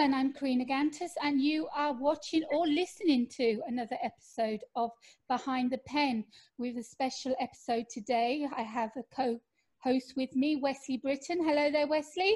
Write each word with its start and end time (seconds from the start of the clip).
everyone, 0.00 0.18
I'm 0.18 0.32
Karina 0.32 0.64
Gantus, 0.64 1.10
and 1.22 1.42
you 1.42 1.68
are 1.76 1.92
watching 1.92 2.42
or 2.50 2.66
listening 2.66 3.26
to 3.36 3.60
another 3.66 3.98
episode 4.02 4.60
of 4.74 4.90
Behind 5.28 5.70
the 5.70 5.76
Pen 5.86 6.24
with 6.56 6.78
a 6.78 6.82
special 6.82 7.36
episode 7.38 7.84
today. 7.92 8.48
I 8.56 8.62
have 8.62 8.92
a 8.96 9.02
co 9.14 9.38
host 9.82 10.14
with 10.16 10.34
me, 10.34 10.56
Wesley 10.56 10.96
Britton. 10.96 11.44
Hello 11.44 11.70
there, 11.70 11.86
Wesley. 11.86 12.34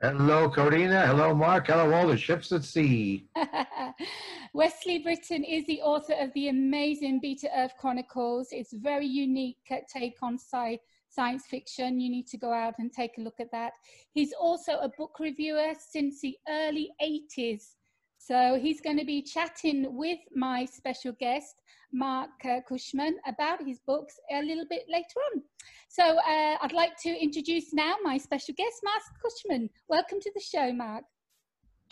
Hello, 0.00 0.48
Karina. 0.48 1.06
Hello, 1.06 1.34
Mark. 1.34 1.66
Hello, 1.66 1.92
all 1.92 2.08
the 2.08 2.16
ships 2.16 2.52
at 2.52 2.64
sea. 2.64 3.26
Wesley 4.54 5.00
Britton 5.00 5.44
is 5.44 5.66
the 5.66 5.82
author 5.82 6.14
of 6.14 6.32
the 6.32 6.48
amazing 6.48 7.20
Beta 7.20 7.50
Earth 7.54 7.74
Chronicles. 7.78 8.48
It's 8.50 8.72
a 8.72 8.78
very 8.78 9.06
unique 9.06 9.58
uh, 9.70 9.76
take 9.92 10.16
on 10.22 10.38
sci 10.38 10.78
science 11.14 11.46
fiction. 11.46 12.00
You 12.00 12.10
need 12.10 12.26
to 12.28 12.36
go 12.36 12.52
out 12.52 12.74
and 12.78 12.92
take 12.92 13.18
a 13.18 13.20
look 13.20 13.40
at 13.40 13.50
that. 13.52 13.72
He's 14.12 14.32
also 14.32 14.72
a 14.78 14.88
book 14.88 15.16
reviewer 15.20 15.72
since 15.78 16.20
the 16.20 16.36
early 16.48 16.90
80s. 17.02 17.74
So 18.18 18.58
he's 18.60 18.80
going 18.80 18.98
to 18.98 19.04
be 19.04 19.20
chatting 19.22 19.96
with 19.96 20.18
my 20.34 20.64
special 20.64 21.12
guest, 21.20 21.56
Mark 21.92 22.30
uh, 22.44 22.60
Cushman, 22.66 23.16
about 23.26 23.62
his 23.66 23.80
books 23.86 24.18
a 24.32 24.40
little 24.42 24.64
bit 24.68 24.84
later 24.88 25.20
on. 25.32 25.42
So 25.88 26.02
uh, 26.02 26.56
I'd 26.62 26.72
like 26.72 26.96
to 27.02 27.10
introduce 27.10 27.74
now 27.74 27.96
my 28.02 28.16
special 28.16 28.54
guest, 28.56 28.80
Mark 28.82 29.02
Cushman. 29.22 29.68
Welcome 29.88 30.20
to 30.20 30.30
the 30.34 30.40
show, 30.40 30.72
Mark. 30.72 31.04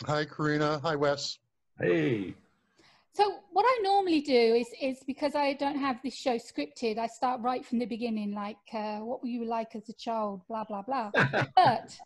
Hi, 0.06 0.24
Karina. 0.24 0.80
Hi, 0.82 0.96
Wes. 0.96 1.38
Hey. 1.78 2.34
So 3.14 3.40
what 3.50 3.66
I 3.66 3.80
normally 3.82 4.22
do 4.22 4.54
is 4.54 4.68
is 4.80 4.98
because 5.06 5.34
I 5.34 5.52
don't 5.52 5.78
have 5.78 6.00
this 6.02 6.14
show 6.14 6.36
scripted, 6.36 6.98
I 6.98 7.08
start 7.08 7.42
right 7.42 7.64
from 7.64 7.78
the 7.78 7.86
beginning, 7.86 8.32
like 8.32 8.56
uh, 8.72 9.00
what 9.00 9.22
were 9.22 9.28
you 9.28 9.44
like 9.44 9.74
as 9.74 9.88
a 9.88 9.92
child, 9.92 10.42
blah 10.48 10.64
blah 10.64 10.82
blah. 10.82 11.10
but 11.56 11.98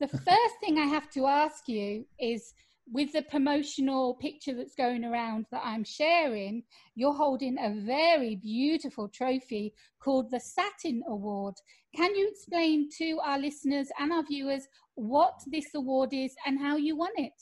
the 0.00 0.08
first 0.08 0.54
thing 0.60 0.78
I 0.78 0.86
have 0.86 1.10
to 1.10 1.26
ask 1.26 1.68
you 1.68 2.06
is 2.20 2.54
with 2.92 3.12
the 3.12 3.22
promotional 3.22 4.14
picture 4.14 4.54
that's 4.54 4.74
going 4.74 5.04
around 5.04 5.46
that 5.50 5.62
I'm 5.64 5.84
sharing, 5.84 6.62
you're 6.94 7.14
holding 7.14 7.56
a 7.58 7.80
very 7.80 8.36
beautiful 8.36 9.08
trophy 9.08 9.72
called 10.00 10.30
the 10.30 10.40
Saturn 10.40 11.02
Award. 11.08 11.54
Can 11.96 12.14
you 12.14 12.28
explain 12.28 12.90
to 12.98 13.18
our 13.24 13.38
listeners 13.38 13.88
and 13.98 14.12
our 14.12 14.22
viewers 14.24 14.68
what 14.94 15.40
this 15.46 15.74
award 15.74 16.12
is 16.12 16.34
and 16.46 16.60
how 16.60 16.76
you 16.76 16.96
won 16.96 17.12
it? 17.16 17.32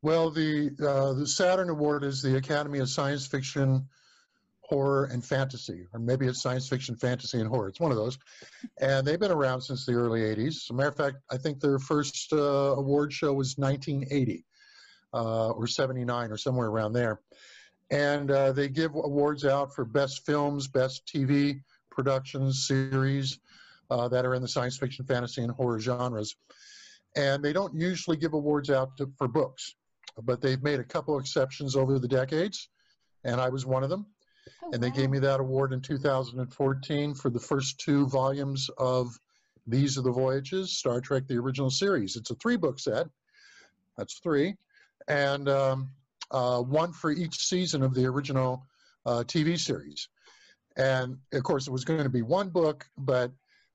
Well, 0.00 0.30
the 0.30 0.70
uh, 0.80 1.14
the 1.14 1.26
Saturn 1.26 1.70
Award 1.70 2.04
is 2.04 2.22
the 2.22 2.36
Academy 2.36 2.78
of 2.78 2.88
Science 2.88 3.26
Fiction, 3.26 3.88
Horror, 4.60 5.06
and 5.06 5.24
Fantasy, 5.24 5.88
or 5.92 5.98
maybe 5.98 6.28
it's 6.28 6.40
Science 6.40 6.68
Fiction, 6.68 6.94
Fantasy, 6.94 7.40
and 7.40 7.48
Horror. 7.48 7.68
It's 7.68 7.80
one 7.80 7.90
of 7.90 7.96
those, 7.96 8.16
and 8.80 9.04
they've 9.04 9.18
been 9.18 9.32
around 9.32 9.60
since 9.62 9.84
the 9.84 9.94
early 9.94 10.20
'80s. 10.20 10.46
As 10.46 10.66
a 10.70 10.74
matter 10.74 10.90
of 10.90 10.96
fact, 10.96 11.16
I 11.32 11.36
think 11.36 11.58
their 11.58 11.80
first 11.80 12.32
uh, 12.32 12.36
award 12.76 13.12
show 13.12 13.32
was 13.32 13.58
1980 13.58 14.44
uh, 15.14 15.48
or 15.50 15.66
'79 15.66 16.30
or 16.30 16.36
somewhere 16.36 16.68
around 16.68 16.92
there, 16.92 17.20
and 17.90 18.30
uh, 18.30 18.52
they 18.52 18.68
give 18.68 18.94
awards 18.94 19.44
out 19.44 19.74
for 19.74 19.84
best 19.84 20.24
films, 20.24 20.68
best 20.68 21.06
TV 21.12 21.60
productions, 21.90 22.68
series 22.68 23.40
uh, 23.90 24.06
that 24.06 24.24
are 24.24 24.36
in 24.36 24.42
the 24.42 24.48
science 24.48 24.78
fiction, 24.78 25.04
fantasy, 25.06 25.42
and 25.42 25.50
horror 25.50 25.80
genres. 25.80 26.36
And 27.16 27.42
they 27.42 27.52
don't 27.52 27.74
usually 27.74 28.16
give 28.16 28.34
awards 28.34 28.70
out 28.70 28.96
to, 28.98 29.10
for 29.18 29.26
books 29.26 29.74
but 30.22 30.40
they've 30.40 30.62
made 30.62 30.80
a 30.80 30.84
couple 30.84 31.18
exceptions 31.18 31.76
over 31.76 31.98
the 31.98 32.08
decades, 32.08 32.68
and 33.24 33.40
I 33.40 33.48
was 33.48 33.66
one 33.66 33.82
of 33.82 33.90
them. 33.90 34.06
Oh, 34.62 34.70
and 34.72 34.82
they 34.82 34.88
wow. 34.88 34.96
gave 34.96 35.10
me 35.10 35.18
that 35.20 35.40
award 35.40 35.72
in 35.72 35.80
2014 35.80 37.14
for 37.14 37.30
the 37.30 37.40
first 37.40 37.78
two 37.78 38.06
volumes 38.06 38.70
of 38.78 39.18
These 39.66 39.98
Are 39.98 40.02
the 40.02 40.10
Voyages, 40.10 40.76
Star 40.76 41.00
Trek, 41.00 41.26
the 41.26 41.36
original 41.36 41.70
series. 41.70 42.16
It's 42.16 42.30
a 42.30 42.34
three 42.36 42.56
book 42.56 42.78
set. 42.78 43.06
That's 43.96 44.18
three. 44.20 44.56
And 45.06 45.48
um, 45.48 45.90
uh, 46.30 46.60
one 46.60 46.92
for 46.92 47.10
each 47.10 47.36
season 47.36 47.82
of 47.82 47.94
the 47.94 48.06
original 48.06 48.64
uh, 49.06 49.24
TV 49.26 49.58
series. 49.58 50.08
And 50.76 51.18
of 51.32 51.42
course, 51.42 51.66
it 51.66 51.72
was 51.72 51.84
going 51.84 52.04
to 52.04 52.08
be 52.08 52.22
one 52.22 52.50
book, 52.50 52.86
but 52.96 53.32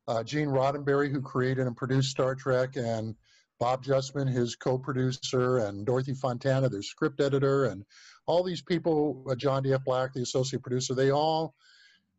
uh, 0.07 0.23
Gene 0.23 0.47
Roddenberry, 0.47 1.11
who 1.11 1.21
created 1.21 1.67
and 1.67 1.75
produced 1.75 2.11
Star 2.11 2.35
Trek, 2.35 2.75
and 2.75 3.15
Bob 3.63 3.81
Justman, 3.81 4.27
his 4.27 4.57
co-producer, 4.57 5.59
and 5.59 5.85
Dorothy 5.85 6.13
Fontana, 6.13 6.67
their 6.67 6.81
script 6.81 7.21
editor, 7.21 7.63
and 7.63 7.85
all 8.25 8.43
these 8.43 8.61
people, 8.61 9.23
uh, 9.29 9.35
John 9.35 9.63
D.F. 9.63 9.85
Black, 9.85 10.11
the 10.11 10.21
associate 10.21 10.61
producer, 10.61 10.93
they 10.93 11.11
all, 11.11 11.55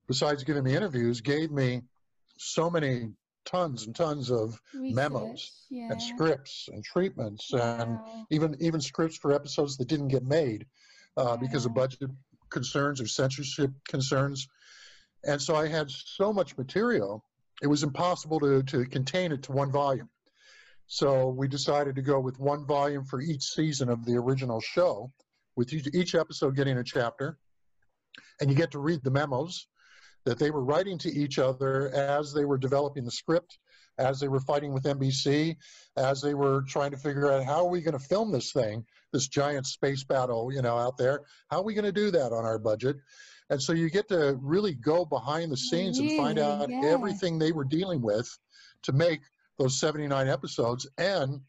besides 0.08 0.42
giving 0.42 0.64
me 0.64 0.74
interviews, 0.74 1.20
gave 1.20 1.50
me 1.50 1.82
so 2.38 2.70
many 2.70 3.10
tons 3.44 3.84
and 3.84 3.94
tons 3.94 4.30
of 4.30 4.58
Research, 4.72 4.94
memos 4.94 5.66
yeah. 5.68 5.88
and 5.90 6.00
scripts 6.00 6.70
and 6.72 6.82
treatments 6.82 7.52
wow. 7.52 7.76
and 7.78 7.98
even 8.30 8.56
even 8.60 8.80
scripts 8.80 9.18
for 9.18 9.34
episodes 9.34 9.76
that 9.76 9.86
didn't 9.86 10.08
get 10.08 10.24
made 10.24 10.64
uh, 11.18 11.24
wow. 11.24 11.36
because 11.36 11.66
of 11.66 11.74
budget 11.74 12.08
concerns 12.48 13.02
or 13.02 13.06
censorship 13.06 13.70
concerns. 13.86 14.48
And 15.24 15.42
so 15.42 15.54
I 15.56 15.68
had 15.68 15.90
so 15.90 16.32
much 16.32 16.56
material, 16.56 17.22
it 17.60 17.66
was 17.66 17.82
impossible 17.82 18.40
to, 18.40 18.62
to 18.62 18.86
contain 18.86 19.30
it 19.30 19.42
to 19.42 19.52
one 19.52 19.70
volume. 19.70 20.08
So 20.86 21.28
we 21.28 21.48
decided 21.48 21.96
to 21.96 22.02
go 22.02 22.20
with 22.20 22.38
one 22.38 22.66
volume 22.66 23.04
for 23.04 23.20
each 23.20 23.42
season 23.42 23.88
of 23.88 24.04
the 24.04 24.16
original 24.16 24.60
show, 24.60 25.12
with 25.56 25.72
each, 25.72 25.88
each 25.94 26.14
episode 26.14 26.56
getting 26.56 26.78
a 26.78 26.84
chapter. 26.84 27.38
And 28.40 28.50
you 28.50 28.56
get 28.56 28.72
to 28.72 28.78
read 28.78 29.02
the 29.02 29.10
memos 29.10 29.66
that 30.24 30.38
they 30.38 30.50
were 30.50 30.64
writing 30.64 30.98
to 30.98 31.12
each 31.12 31.38
other 31.38 31.90
as 31.90 32.32
they 32.32 32.44
were 32.44 32.58
developing 32.58 33.04
the 33.04 33.10
script, 33.10 33.58
as 33.98 34.18
they 34.18 34.28
were 34.28 34.40
fighting 34.40 34.72
with 34.72 34.84
NBC, 34.84 35.56
as 35.96 36.20
they 36.20 36.34
were 36.34 36.62
trying 36.62 36.90
to 36.90 36.96
figure 36.96 37.30
out 37.30 37.44
how 37.44 37.66
are 37.66 37.70
we 37.70 37.80
going 37.80 37.98
to 37.98 38.04
film 38.04 38.32
this 38.32 38.52
thing, 38.52 38.84
this 39.12 39.28
giant 39.28 39.66
space 39.66 40.04
battle, 40.04 40.50
you 40.52 40.62
know, 40.62 40.76
out 40.76 40.96
there. 40.96 41.20
How 41.50 41.58
are 41.58 41.64
we 41.64 41.74
going 41.74 41.84
to 41.84 41.92
do 41.92 42.10
that 42.10 42.32
on 42.32 42.44
our 42.44 42.58
budget? 42.58 42.96
And 43.50 43.62
so 43.62 43.72
you 43.72 43.90
get 43.90 44.08
to 44.08 44.38
really 44.40 44.74
go 44.74 45.04
behind 45.04 45.52
the 45.52 45.56
scenes 45.56 45.98
and 45.98 46.16
find 46.16 46.38
out 46.38 46.70
yeah. 46.70 46.80
everything 46.84 47.38
they 47.38 47.52
were 47.52 47.64
dealing 47.64 48.00
with 48.00 48.28
to 48.84 48.92
make 48.92 49.20
those 49.58 49.78
79 49.78 50.28
episodes 50.28 50.88
and 50.98 51.40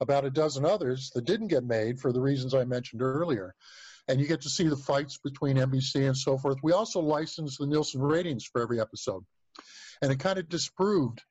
about 0.00 0.24
a 0.24 0.30
dozen 0.30 0.64
others 0.64 1.10
that 1.14 1.24
didn't 1.24 1.48
get 1.48 1.64
made 1.64 2.00
for 2.00 2.12
the 2.12 2.20
reasons 2.20 2.54
I 2.54 2.64
mentioned 2.64 3.02
earlier. 3.02 3.54
And 4.08 4.20
you 4.20 4.26
get 4.26 4.40
to 4.42 4.50
see 4.50 4.66
the 4.66 4.76
fights 4.76 5.18
between 5.22 5.56
NBC 5.56 6.06
and 6.06 6.16
so 6.16 6.36
forth. 6.36 6.58
We 6.62 6.72
also 6.72 7.00
licensed 7.00 7.58
the 7.58 7.66
Nielsen 7.66 8.02
ratings 8.02 8.44
for 8.44 8.60
every 8.60 8.80
episode. 8.80 9.24
And 10.02 10.10
it 10.10 10.18
kind 10.18 10.38
of 10.38 10.48
disproved 10.48 11.22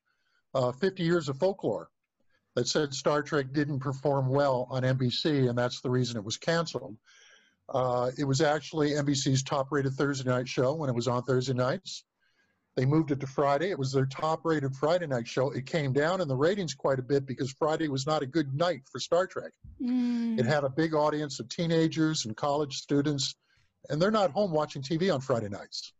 uh, 0.54 0.72
50 0.72 1.02
years 1.02 1.28
of 1.28 1.38
folklore 1.38 1.90
that 2.56 2.68
said 2.68 2.94
Star 2.94 3.22
Trek 3.22 3.52
didn't 3.52 3.80
perform 3.80 4.28
well 4.28 4.66
on 4.70 4.82
NBC, 4.82 5.48
and 5.48 5.56
that's 5.56 5.80
the 5.80 5.90
reason 5.90 6.16
it 6.16 6.24
was 6.24 6.36
canceled. 6.36 6.96
Uh, 7.68 8.10
it 8.18 8.24
was 8.24 8.40
actually 8.40 8.90
NBC's 8.90 9.42
top 9.42 9.68
rated 9.70 9.94
Thursday 9.94 10.28
night 10.28 10.48
show 10.48 10.74
when 10.74 10.90
it 10.90 10.94
was 10.94 11.08
on 11.08 11.22
Thursday 11.22 11.54
nights. 11.54 12.04
They 12.74 12.86
moved 12.86 13.10
it 13.10 13.20
to 13.20 13.26
Friday. 13.26 13.70
It 13.70 13.78
was 13.78 13.92
their 13.92 14.06
top 14.06 14.40
rated 14.44 14.74
Friday 14.74 15.06
night 15.06 15.28
show. 15.28 15.50
It 15.50 15.66
came 15.66 15.92
down 15.92 16.22
in 16.22 16.28
the 16.28 16.36
ratings 16.36 16.74
quite 16.74 16.98
a 16.98 17.02
bit 17.02 17.26
because 17.26 17.52
Friday 17.52 17.88
was 17.88 18.06
not 18.06 18.22
a 18.22 18.26
good 18.26 18.54
night 18.54 18.82
for 18.90 18.98
Star 18.98 19.26
Trek. 19.26 19.52
Mm. 19.80 20.38
It 20.38 20.46
had 20.46 20.64
a 20.64 20.70
big 20.70 20.94
audience 20.94 21.38
of 21.38 21.50
teenagers 21.50 22.24
and 22.24 22.34
college 22.34 22.78
students, 22.78 23.34
and 23.90 24.00
they're 24.00 24.10
not 24.10 24.30
home 24.30 24.52
watching 24.52 24.80
TV 24.80 25.12
on 25.12 25.20
Friday 25.20 25.50
nights. 25.50 25.92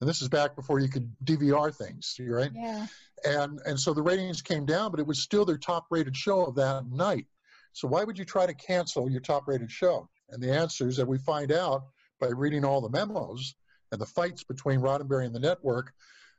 And 0.00 0.08
this 0.08 0.20
is 0.20 0.28
back 0.28 0.56
before 0.56 0.80
you 0.80 0.88
could 0.88 1.08
DVR 1.24 1.74
things, 1.74 2.16
right? 2.20 2.50
Yeah. 2.52 2.86
And 3.24 3.60
and 3.64 3.78
so 3.78 3.94
the 3.94 4.02
ratings 4.02 4.42
came 4.42 4.64
down, 4.64 4.90
but 4.90 5.00
it 5.00 5.06
was 5.06 5.20
still 5.20 5.44
their 5.44 5.58
top 5.58 5.86
rated 5.90 6.16
show 6.16 6.44
of 6.44 6.56
that 6.56 6.86
night. 6.90 7.26
So 7.72 7.86
why 7.86 8.02
would 8.02 8.18
you 8.18 8.24
try 8.24 8.46
to 8.46 8.54
cancel 8.54 9.10
your 9.10 9.20
top 9.20 9.46
rated 9.46 9.70
show? 9.70 10.08
And 10.30 10.42
the 10.42 10.52
answer 10.52 10.88
is 10.88 10.96
that 10.96 11.06
we 11.06 11.18
find 11.18 11.52
out 11.52 11.84
by 12.20 12.28
reading 12.28 12.64
all 12.64 12.80
the 12.80 12.90
memos 12.90 13.54
and 13.92 14.00
the 14.00 14.06
fights 14.06 14.44
between 14.44 14.80
Roddenberry 14.80 15.26
and 15.26 15.34
the 15.34 15.40
network 15.40 15.92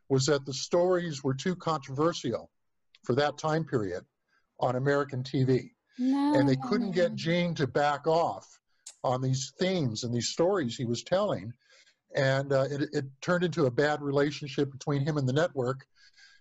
was 0.10 0.26
that 0.26 0.46
the 0.46 0.54
stories 0.54 1.24
were 1.24 1.34
too 1.34 1.56
controversial 1.56 2.50
for 3.04 3.16
that 3.16 3.38
time 3.38 3.64
period 3.64 4.04
on 4.60 4.76
American 4.76 5.24
TV. 5.24 5.72
No, 5.98 6.34
and 6.36 6.48
they 6.48 6.56
couldn't 6.56 6.92
get 6.92 7.16
Gene 7.16 7.54
to 7.56 7.68
back 7.68 8.08
off 8.08 8.48
on 9.04 9.22
these 9.22 9.54
themes 9.60 10.04
and 10.04 10.14
these 10.14 10.30
stories 10.30 10.76
he 10.76 10.86
was 10.86 11.04
telling. 11.04 11.54
And 12.16 12.52
uh, 12.52 12.66
it, 12.72 12.90
it 12.94 13.06
turned 13.22 13.44
into 13.44 13.66
a 13.66 13.72
bad 13.72 14.02
relationship 14.02 14.72
between 14.72 15.06
him 15.06 15.18
and 15.18 15.28
the 15.28 15.34
network. 15.34 15.86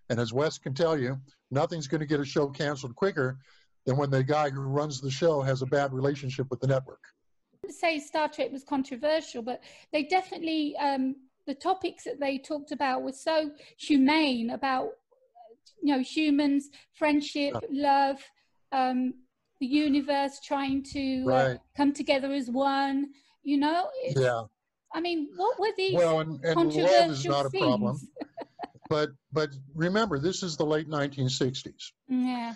And 0.09 0.19
as 0.19 0.33
Wes 0.33 0.59
can 0.59 0.75
tell 0.75 0.99
you, 0.99 1.19
nothing's 1.51 1.89
going 1.89 2.01
to 2.01 2.07
get 2.07 2.21
a 2.21 2.25
show 2.25 2.49
canceled 2.49 2.97
quicker 2.97 3.39
than 3.85 3.97
when 3.97 4.11
the 4.11 4.25
guy 4.25 4.49
who 4.51 4.61
runs 4.61 5.01
the 5.01 5.11
show 5.11 5.43
has 5.43 5.63
a 5.63 5.67
bad 5.67 5.93
relationship 5.93 6.47
with 6.51 6.61
the 6.61 6.67
network 6.67 7.01
say 7.71 7.99
Star 7.99 8.29
Trek 8.29 8.53
was 8.53 8.65
controversial, 8.65 9.43
but 9.43 9.63
they 9.93 10.05
definitely 10.05 10.77
um, 10.77 11.17
the 11.49 11.55
topics 11.55 12.05
that 12.05 12.21
they 12.21 12.39
talked 12.39 12.71
about 12.71 13.03
were 13.03 13.13
so 13.13 13.51
humane 13.79 14.51
about 14.51 14.91
you 15.83 15.97
know 15.97 16.01
humans, 16.01 16.69
friendship, 16.93 17.55
love, 17.73 18.19
um, 18.71 19.15
the 19.59 19.67
universe 19.67 20.39
trying 20.45 20.85
to 20.93 21.23
uh, 21.25 21.31
right. 21.31 21.57
uh, 21.57 21.59
come 21.77 21.93
together 21.93 22.33
as 22.33 22.49
one. 22.51 23.09
You 23.43 23.57
know, 23.57 23.89
yeah. 24.15 24.43
I 24.93 25.01
mean, 25.01 25.29
what 25.37 25.59
were 25.59 25.73
these? 25.77 25.95
Well, 25.95 26.21
and, 26.21 26.45
and 26.45 26.75
love 26.75 27.11
is 27.11 27.25
not 27.25 27.47
a 27.47 27.51
problem. 27.51 27.99
but 28.91 29.09
but 29.33 29.49
remember, 29.75 30.19
this 30.19 30.43
is 30.43 30.57
the 30.57 30.67
late 30.67 30.89
1960s. 30.89 31.93
Yeah. 32.09 32.55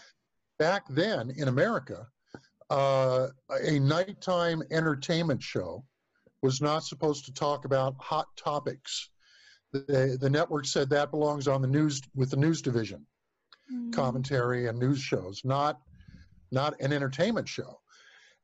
Back 0.59 0.85
then 0.91 1.31
in 1.31 1.49
America, 1.49 2.07
uh, 2.69 3.29
a 3.63 3.79
nighttime 3.79 4.63
entertainment 4.71 5.43
show 5.43 5.83
was 6.43 6.61
not 6.61 6.85
supposed 6.85 7.25
to 7.27 7.33
talk 7.33 7.65
about 7.65 7.95
hot 7.99 8.27
topics. 8.37 9.09
The, 9.73 10.19
the 10.21 10.29
network 10.29 10.67
said 10.67 10.91
that 10.91 11.11
belongs 11.11 11.49
on 11.49 11.63
the 11.63 11.69
news 11.69 12.03
with 12.15 12.31
the 12.31 12.37
news 12.37 12.61
division, 12.61 13.07
Mm. 13.73 13.93
commentary 13.93 14.67
and 14.67 14.79
news 14.79 14.99
shows, 15.01 15.41
not 15.45 15.81
not 16.51 16.79
an 16.81 16.93
entertainment 16.93 17.49
show. 17.49 17.81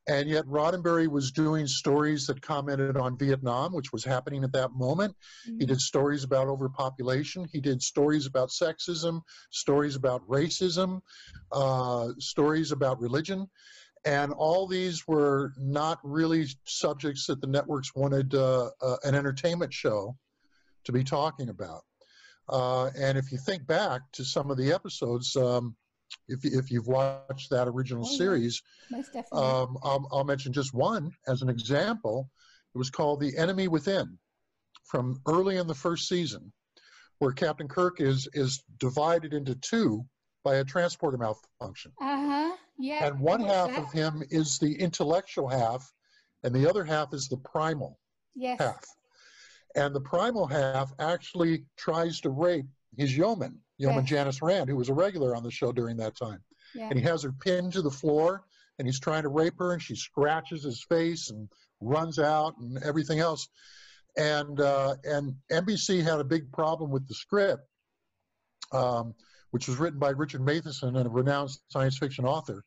And 0.07 0.27
yet 0.27 0.45
Roddenberry 0.45 1.07
was 1.07 1.31
doing 1.31 1.67
stories 1.67 2.25
that 2.25 2.41
commented 2.41 2.97
on 2.97 3.15
Vietnam, 3.17 3.73
which 3.73 3.91
was 3.93 4.03
happening 4.03 4.43
at 4.43 4.53
that 4.53 4.71
moment. 4.71 5.15
He 5.45 5.65
Mm. 5.65 5.67
did 5.67 5.81
stories 5.81 6.23
about 6.23 6.47
overpopulation. 6.47 7.47
He 7.51 7.61
did 7.61 7.83
stories 7.83 8.25
about 8.25 8.49
sexism, 8.49 9.21
stories 9.51 9.95
about 9.95 10.27
racism, 10.27 11.01
uh, 11.51 12.13
stories 12.17 12.71
about 12.71 12.99
religion. 12.99 13.47
And 14.05 14.31
all 14.31 14.65
these 14.67 15.07
were 15.07 15.53
not 15.57 15.99
really 16.03 16.45
subjects 16.65 17.25
that 17.27 17.41
the 17.41 17.47
networks 17.47 17.93
wanted 17.95 18.33
uh, 18.33 18.69
uh, 18.81 18.95
an 19.03 19.13
entertainment 19.15 19.73
show 19.73 20.15
to 20.85 20.91
be 20.91 21.03
talking 21.03 21.49
about. 21.49 21.81
Uh, 22.47 22.89
and 22.97 23.17
if 23.17 23.31
you 23.31 23.37
think 23.37 23.67
back 23.67 24.01
to 24.13 24.23
some 24.23 24.49
of 24.49 24.57
the 24.57 24.71
episodes, 24.71 25.35
um, 25.35 25.75
if, 26.27 26.43
if 26.45 26.71
you've 26.71 26.87
watched 26.87 27.49
that 27.51 27.67
original 27.67 28.05
Oh, 28.07 28.17
series, 28.17 28.63
Most 28.89 29.13
definitely. 29.13 29.47
um, 29.47 29.77
I'll, 29.83 30.07
I'll 30.11 30.23
mention 30.23 30.53
just 30.53 30.73
one 30.73 31.11
as 31.27 31.41
an 31.41 31.49
example. 31.49 32.29
It 32.73 32.77
was 32.77 32.89
called 32.89 33.19
The 33.19 33.37
Enemy 33.37 33.67
Within 33.67 34.17
from 34.85 35.21
early 35.27 35.57
in 35.57 35.67
the 35.67 35.75
first 35.75 36.07
season, 36.07 36.51
where 37.19 37.31
Captain 37.33 37.67
Kirk 37.67 37.99
is, 38.01 38.27
is 38.33 38.63
divided 38.79 39.33
into 39.33 39.53
two 39.55 40.05
by 40.43 40.55
a 40.55 40.63
transporter 40.63 41.17
malfunction. 41.17 41.91
uh-huh. 42.01 42.55
Yeah. 42.79 43.05
And 43.05 43.19
one 43.19 43.41
half 43.41 43.69
that? 43.69 43.77
of 43.79 43.91
him 43.91 44.23
is 44.31 44.57
the 44.57 44.73
intellectual 44.79 45.47
half, 45.49 45.91
and 46.43 46.55
the 46.55 46.67
other 46.67 46.83
half 46.83 47.13
is 47.13 47.27
the 47.27 47.37
primal 47.37 47.99
Yes. 48.35 48.59
half. 48.59 48.83
And 49.75 49.93
the 49.93 50.01
primal 50.01 50.47
half 50.47 50.91
actually 50.97 51.65
tries 51.77 52.21
to 52.21 52.29
rape 52.29 52.65
his 52.97 53.15
yeoman, 53.15 53.59
yeoman 53.77 53.99
Yes. 54.03 54.09
Janice 54.09 54.41
Rand, 54.41 54.69
who 54.69 54.75
was 54.77 54.89
a 54.89 54.93
regular 54.93 55.35
on 55.35 55.43
the 55.43 55.51
show 55.51 55.71
during 55.71 55.97
that 55.97 56.15
time 56.15 56.41
Yeah. 56.73 56.87
and 56.89 56.97
he 56.97 57.03
has 57.05 57.21
her 57.23 57.31
pinned 57.33 57.73
to 57.73 57.81
the 57.81 57.91
floor 57.91 58.45
and 58.79 58.87
he's 58.87 58.99
trying 58.99 59.23
to 59.23 59.29
rape 59.29 59.59
her 59.59 59.73
and 59.73 59.81
she 59.81 59.95
scratches 59.95 60.63
his 60.63 60.81
face 60.83 61.29
and 61.29 61.49
runs 61.81 62.17
out 62.17 62.57
and 62.57 62.81
everything 62.83 63.19
else 63.19 63.47
and 64.17 64.59
uh, 64.59 64.95
and 65.03 65.35
NBC 65.51 66.01
had 66.01 66.19
a 66.19 66.23
big 66.23 66.51
problem 66.51 66.89
with 66.89 67.07
the 67.07 67.13
script 67.13 67.67
um, 68.71 69.13
which 69.51 69.67
was 69.67 69.77
written 69.77 69.99
by 69.99 70.09
Richard 70.09 70.41
Matheson 70.41 70.95
and 70.95 71.07
a 71.07 71.09
renowned 71.09 71.51
science 71.69 71.97
fiction 71.97 72.25
author 72.25 72.63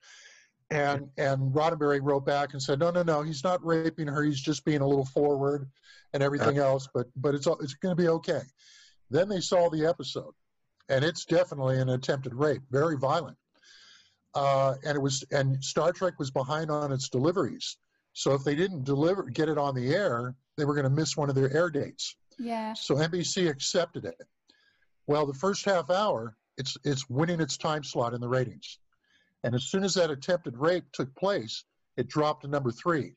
and 0.70 1.08
and 1.18 1.52
Roddenberry 1.52 2.00
wrote 2.02 2.24
back 2.24 2.52
and 2.52 2.62
said 2.62 2.78
no 2.78 2.90
no 2.90 3.02
no 3.02 3.22
he's 3.22 3.44
not 3.44 3.64
raping 3.64 4.06
her 4.06 4.22
he's 4.22 4.40
just 4.40 4.64
being 4.64 4.80
a 4.80 4.86
little 4.86 5.04
forward 5.04 5.68
and 6.12 6.22
everything 6.22 6.58
else 6.58 6.88
but 6.94 7.06
but 7.16 7.34
it's 7.34 7.46
it's 7.46 7.74
going 7.74 7.94
to 7.96 8.02
be 8.02 8.08
okay 8.08 8.42
then 9.10 9.28
they 9.28 9.40
saw 9.40 9.68
the 9.68 9.86
episode 9.86 10.32
and 10.88 11.04
it's 11.04 11.24
definitely 11.24 11.78
an 11.78 11.90
attempted 11.90 12.34
rape 12.34 12.62
very 12.70 12.96
violent 12.96 13.36
uh, 14.34 14.74
and 14.84 14.96
it 14.96 15.00
was 15.00 15.24
and 15.30 15.62
Star 15.62 15.92
Trek 15.92 16.18
was 16.18 16.30
behind 16.30 16.70
on 16.70 16.92
its 16.92 17.08
deliveries. 17.08 17.76
So 18.14 18.34
if 18.34 18.44
they 18.44 18.54
didn't 18.54 18.84
deliver 18.84 19.24
get 19.24 19.48
it 19.48 19.58
on 19.58 19.74
the 19.74 19.94
air, 19.94 20.34
they 20.56 20.64
were 20.64 20.74
going 20.74 20.84
to 20.84 20.90
miss 20.90 21.16
one 21.16 21.28
of 21.28 21.34
their 21.34 21.54
air 21.54 21.70
dates. 21.70 22.16
Yeah. 22.38 22.72
So 22.74 22.96
NBC 22.96 23.48
accepted 23.48 24.04
it. 24.04 24.20
Well, 25.06 25.26
the 25.26 25.34
first 25.34 25.64
half 25.64 25.90
hour, 25.90 26.36
it's 26.56 26.76
it's 26.84 27.08
winning 27.08 27.40
its 27.40 27.56
time 27.56 27.84
slot 27.84 28.14
in 28.14 28.20
the 28.20 28.28
ratings, 28.28 28.78
and 29.44 29.54
as 29.54 29.64
soon 29.64 29.84
as 29.84 29.94
that 29.94 30.10
attempted 30.10 30.56
rape 30.56 30.84
took 30.92 31.14
place, 31.16 31.64
it 31.96 32.08
dropped 32.08 32.42
to 32.42 32.48
number 32.48 32.70
three, 32.70 33.14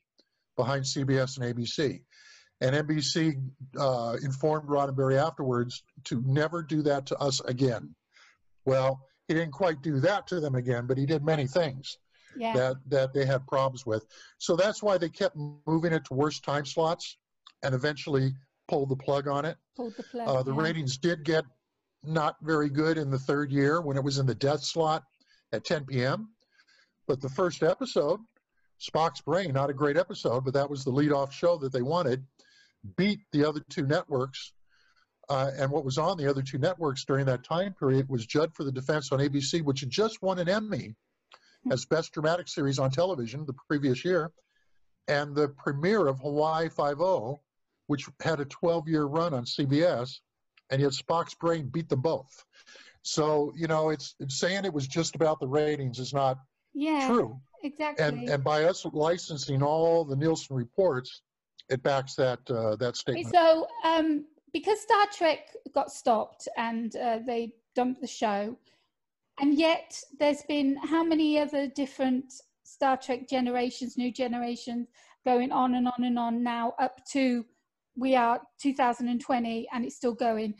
behind 0.56 0.84
CBS 0.84 1.38
and 1.38 1.54
ABC. 1.54 2.02
And 2.62 2.74
NBC 2.88 3.38
uh, 3.78 4.16
informed 4.22 4.66
Roddenberry 4.68 5.22
afterwards 5.22 5.82
to 6.04 6.22
never 6.26 6.62
do 6.62 6.80
that 6.82 7.04
to 7.06 7.16
us 7.18 7.40
again. 7.40 7.94
Well, 8.64 9.00
he 9.28 9.34
didn't 9.34 9.52
quite 9.52 9.82
do 9.82 10.00
that 10.00 10.26
to 10.28 10.40
them 10.40 10.54
again, 10.54 10.86
but 10.86 10.96
he 10.96 11.04
did 11.04 11.22
many 11.22 11.46
things 11.46 11.98
Yeah. 12.34 12.54
that 12.54 12.76
that 12.88 13.12
they 13.12 13.26
had 13.26 13.46
problems 13.46 13.84
with. 13.84 14.06
So 14.38 14.56
that's 14.56 14.82
why 14.82 14.96
they 14.98 15.10
kept 15.10 15.36
moving 15.66 15.92
it 15.92 16.06
to 16.06 16.14
worse 16.14 16.40
time 16.40 16.64
slots, 16.64 17.18
and 17.62 17.74
eventually 17.74 18.34
pulled 18.68 18.88
the 18.88 18.96
plug 18.96 19.28
on 19.28 19.44
it. 19.44 19.58
Pulled 19.76 19.94
the 19.96 20.02
plug. 20.04 20.26
Uh, 20.28 20.42
the 20.42 20.54
yeah. 20.54 20.62
ratings 20.62 20.96
did 20.96 21.24
get 21.24 21.44
not 22.04 22.36
very 22.42 22.68
good 22.68 22.98
in 22.98 23.10
the 23.10 23.18
third 23.18 23.50
year 23.50 23.80
when 23.80 23.96
it 23.96 24.04
was 24.04 24.18
in 24.18 24.26
the 24.26 24.34
death 24.34 24.62
slot 24.62 25.04
at 25.52 25.64
10 25.64 25.86
p.m. 25.86 26.30
But 27.06 27.20
the 27.20 27.28
first 27.28 27.62
episode, 27.62 28.20
Spock's 28.80 29.20
Brain, 29.20 29.52
not 29.52 29.70
a 29.70 29.74
great 29.74 29.96
episode, 29.96 30.44
but 30.44 30.54
that 30.54 30.68
was 30.68 30.84
the 30.84 30.90
lead-off 30.90 31.32
show 31.32 31.56
that 31.58 31.72
they 31.72 31.82
wanted, 31.82 32.24
beat 32.96 33.20
the 33.32 33.44
other 33.44 33.60
two 33.70 33.86
networks. 33.86 34.52
Uh, 35.28 35.50
and 35.58 35.70
what 35.70 35.84
was 35.84 35.98
on 35.98 36.16
the 36.16 36.28
other 36.28 36.42
two 36.42 36.58
networks 36.58 37.04
during 37.04 37.26
that 37.26 37.42
time 37.42 37.74
period 37.74 38.08
was 38.08 38.26
Judd 38.26 38.54
for 38.54 38.62
the 38.62 38.72
Defense 38.72 39.10
on 39.10 39.18
ABC, 39.18 39.62
which 39.62 39.80
had 39.80 39.90
just 39.90 40.22
won 40.22 40.38
an 40.38 40.48
Emmy 40.48 40.94
as 41.70 41.84
Best 41.84 42.12
Dramatic 42.12 42.46
Series 42.46 42.78
on 42.78 42.90
television 42.90 43.44
the 43.44 43.54
previous 43.68 44.04
year, 44.04 44.30
and 45.08 45.34
the 45.34 45.48
premiere 45.48 46.06
of 46.06 46.20
Hawaii 46.20 46.68
Five-O, 46.68 47.40
which 47.88 48.06
had 48.20 48.40
a 48.40 48.44
12-year 48.44 49.04
run 49.04 49.34
on 49.34 49.44
CBS, 49.44 50.20
and 50.70 50.80
yet 50.80 50.90
Spock's 50.92 51.34
Brain 51.34 51.68
beat 51.68 51.88
them 51.88 52.00
both. 52.00 52.44
So 53.02 53.52
you 53.56 53.66
know, 53.66 53.90
it's, 53.90 54.14
it's 54.20 54.38
saying 54.38 54.64
it 54.64 54.72
was 54.72 54.86
just 54.86 55.14
about 55.14 55.40
the 55.40 55.46
ratings 55.48 55.98
is 55.98 56.12
not 56.12 56.38
Yeah. 56.74 57.06
true. 57.06 57.40
Exactly. 57.62 58.04
And 58.04 58.28
and 58.28 58.44
by 58.44 58.64
us 58.64 58.84
licensing 58.92 59.62
all 59.62 60.04
the 60.04 60.16
Nielsen 60.16 60.56
reports, 60.56 61.22
it 61.68 61.82
backs 61.82 62.14
that 62.16 62.38
uh, 62.50 62.76
that 62.76 62.96
statement. 62.96 63.34
So, 63.34 63.66
um, 63.82 64.26
because 64.52 64.80
Star 64.80 65.06
Trek 65.12 65.40
got 65.74 65.90
stopped 65.90 66.48
and 66.56 66.94
uh, 66.96 67.18
they 67.26 67.54
dumped 67.74 68.00
the 68.00 68.06
show, 68.06 68.56
and 69.40 69.54
yet 69.54 70.00
there's 70.18 70.42
been 70.42 70.76
how 70.76 71.02
many 71.02 71.38
other 71.38 71.66
different 71.66 72.32
Star 72.62 72.96
Trek 72.96 73.28
generations, 73.28 73.96
new 73.96 74.12
generations, 74.12 74.88
going 75.24 75.50
on 75.50 75.74
and 75.74 75.88
on 75.88 76.04
and 76.04 76.18
on 76.18 76.42
now 76.42 76.74
up 76.78 77.04
to 77.12 77.44
we 77.96 78.14
are 78.14 78.40
2020 78.60 79.68
and 79.72 79.84
it's 79.84 79.96
still 79.96 80.14
going. 80.14 80.54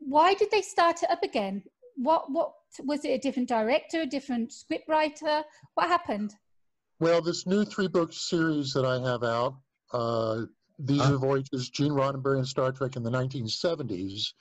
Why 0.00 0.34
did 0.34 0.50
they 0.50 0.62
start 0.62 1.02
it 1.02 1.10
up 1.10 1.22
again? 1.22 1.62
What 1.96 2.30
what 2.30 2.52
was 2.84 3.04
it? 3.04 3.10
A 3.10 3.18
different 3.18 3.48
director, 3.48 4.02
a 4.02 4.06
different 4.06 4.52
script 4.52 4.88
writer? 4.88 5.42
What 5.74 5.88
happened? 5.88 6.34
Well, 7.00 7.20
this 7.20 7.46
new 7.46 7.64
three-book 7.64 8.12
series 8.12 8.72
that 8.74 8.84
I 8.84 9.00
have 9.00 9.24
out, 9.24 9.56
uh, 9.92 10.42
These 10.78 11.02
Huh? 11.02 11.14
Are 11.14 11.18
Voyages, 11.18 11.68
Gene 11.68 11.90
Roddenberry 11.90 12.38
and 12.38 12.46
Star 12.46 12.70
Trek 12.70 12.94
in 12.94 13.02
the 13.02 13.10
1970s, 13.10 14.32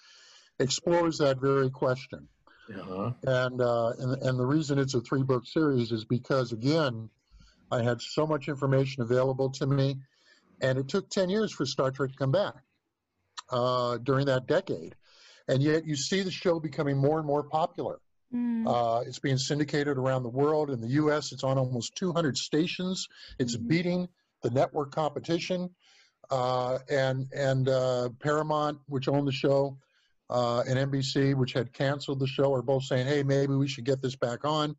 explores 0.60 1.17
that 1.17 1.41
very 1.41 1.72
question. 1.72 2.27
Uh-huh. 2.70 3.12
And, 3.24 3.62
uh, 3.62 3.93
and 4.00 4.22
and 4.22 4.39
the 4.39 4.46
reason 4.46 4.77
it's 4.77 4.93
a 4.93 5.01
three 5.01 5.24
book 5.24 5.46
series 5.46 5.91
is 5.91 6.05
because 6.05 6.51
again, 6.51 7.10
I 7.72 7.81
had 7.81 8.01
so 8.01 8.27
much 8.27 8.48
information 8.48 9.01
available 9.01 9.50
to 9.51 9.65
me, 9.65 9.98
and 10.62 10.77
it 10.77 10.88
took 10.88 11.10
ten 11.10 11.30
years 11.30 11.51
for 11.51 11.65
Star 11.65 11.91
Trek 11.91 12.12
to 12.12 12.15
come 12.15 12.32
back 12.32 12.56
uh, 13.50 13.98
during 13.98 14.27
that 14.27 14.48
decade, 14.48 14.96
and 15.48 15.62
yet 15.62 15.86
you 15.86 15.96
see 15.96 16.22
the 16.22 16.32
show 16.32 16.60
becoming 16.60 16.98
more 16.98 17.18
and 17.18 17.27
more 17.27 17.44
popular. 17.44 18.00
Mm, 18.34 18.65
Uh, 18.65 19.01
it's 19.01 19.20
being 19.20 19.38
syndicated 19.38 19.98
around 19.98 20.24
the 20.24 20.30
world. 20.30 20.70
In 20.70 20.80
the 20.80 20.88
U.S., 20.89 21.32
it's 21.34 21.44
on 21.44 21.58
almost 21.58 21.96
200 21.96 22.38
stations. 22.38 23.08
It's 23.39 23.58
Mhm. 23.58 23.68
beating 23.68 24.10
the 24.41 24.51
network 24.51 24.91
competition, 24.91 25.70
uh, 26.30 26.80
and 26.89 27.27
and 27.34 27.68
uh, 27.68 28.10
Paramount, 28.20 28.80
which 28.88 29.08
owned 29.10 29.27
the 29.27 29.34
show, 29.34 29.77
uh, 30.30 30.63
and 30.68 30.80
NBC, 30.80 31.34
which 31.34 31.53
had 31.53 31.74
canceled 31.74 32.20
the 32.20 32.27
show, 32.27 32.53
are 32.53 32.62
both 32.62 32.84
saying, 32.86 33.08
"Hey, 33.08 33.24
maybe 33.24 33.53
we 33.56 33.68
should 33.68 33.84
get 33.86 34.01
this 34.01 34.15
back 34.15 34.46
on." 34.46 34.75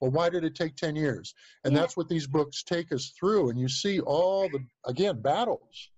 Well, 0.00 0.10
why 0.10 0.28
did 0.28 0.44
it 0.44 0.54
take 0.54 0.76
10 0.76 0.96
years? 0.96 1.34
And 1.64 1.72
Yeah. 1.72 1.80
that's 1.80 1.96
what 1.96 2.08
these 2.08 2.26
books 2.26 2.62
take 2.62 2.92
us 2.92 3.10
through. 3.18 3.50
And 3.50 3.58
you 3.58 3.68
see 3.68 4.00
all 4.00 4.48
the 4.48 4.64
again 4.84 5.20
battles 5.20 5.90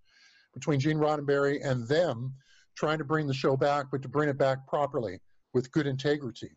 between 0.55 0.81
Gene 0.81 0.99
Roddenberry 0.99 1.65
and 1.65 1.87
them 1.89 2.35
trying 2.77 2.99
to 2.99 3.05
bring 3.05 3.27
the 3.27 3.35
show 3.35 3.57
back, 3.57 3.87
but 3.91 4.03
to 4.03 4.09
bring 4.09 4.29
it 4.29 4.39
back 4.39 4.67
properly 4.67 5.21
with 5.53 5.73
good 5.73 5.87
integrity. 5.87 6.57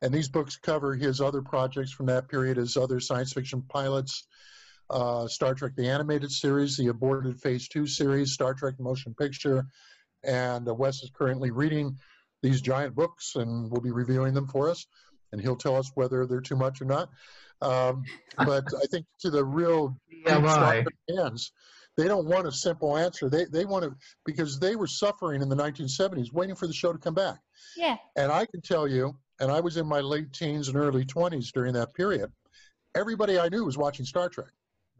And 0.00 0.12
these 0.12 0.28
books 0.28 0.56
cover 0.56 0.94
his 0.94 1.20
other 1.20 1.42
projects 1.42 1.92
from 1.92 2.06
that 2.06 2.28
period, 2.28 2.56
his 2.56 2.76
other 2.76 2.98
science 3.00 3.32
fiction 3.32 3.62
pilots, 3.68 4.26
uh, 4.90 5.28
Star 5.28 5.54
Trek 5.54 5.72
the 5.76 5.88
Animated 5.88 6.30
Series, 6.30 6.76
the 6.76 6.88
aborted 6.88 7.40
Phase 7.40 7.68
2 7.68 7.86
series, 7.86 8.32
Star 8.32 8.54
Trek 8.54 8.80
Motion 8.80 9.14
Picture. 9.14 9.66
And 10.24 10.68
uh, 10.68 10.74
Wes 10.74 11.02
is 11.02 11.10
currently 11.10 11.50
reading 11.50 11.98
these 12.42 12.60
giant 12.60 12.94
books 12.94 13.36
and 13.36 13.70
will 13.70 13.80
be 13.80 13.92
reviewing 13.92 14.34
them 14.34 14.48
for 14.48 14.68
us. 14.68 14.86
And 15.32 15.40
he'll 15.40 15.56
tell 15.56 15.76
us 15.76 15.90
whether 15.94 16.26
they're 16.26 16.40
too 16.40 16.56
much 16.56 16.80
or 16.80 16.84
not. 16.84 17.08
Um, 17.60 18.04
but 18.36 18.64
I 18.74 18.86
think 18.90 19.06
to 19.20 19.30
the 19.30 19.44
real 19.44 19.96
deep 20.10 20.26
Star 20.26 20.40
TMI. 20.40 20.82
Trek 20.82 20.94
fans, 21.08 21.52
they 21.96 22.06
don't 22.08 22.26
want 22.26 22.46
a 22.46 22.52
simple 22.52 22.96
answer. 22.96 23.28
They, 23.28 23.44
they 23.44 23.64
want 23.64 23.84
to, 23.84 23.94
because 24.24 24.58
they 24.58 24.76
were 24.76 24.86
suffering 24.86 25.42
in 25.42 25.48
the 25.48 25.56
1970s, 25.56 26.32
waiting 26.32 26.54
for 26.54 26.66
the 26.66 26.72
show 26.72 26.92
to 26.92 26.98
come 26.98 27.14
back. 27.14 27.38
yeah. 27.76 27.96
And 28.16 28.32
I 28.32 28.46
can 28.46 28.62
tell 28.62 28.88
you, 28.88 29.16
and 29.40 29.50
I 29.50 29.60
was 29.60 29.76
in 29.76 29.86
my 29.86 30.00
late 30.00 30.32
teens 30.32 30.68
and 30.68 30.76
early 30.76 31.04
20s 31.04 31.52
during 31.52 31.74
that 31.74 31.94
period, 31.94 32.30
everybody 32.94 33.38
I 33.38 33.48
knew 33.48 33.64
was 33.64 33.76
watching 33.76 34.06
Star 34.06 34.28
Trek. 34.28 34.48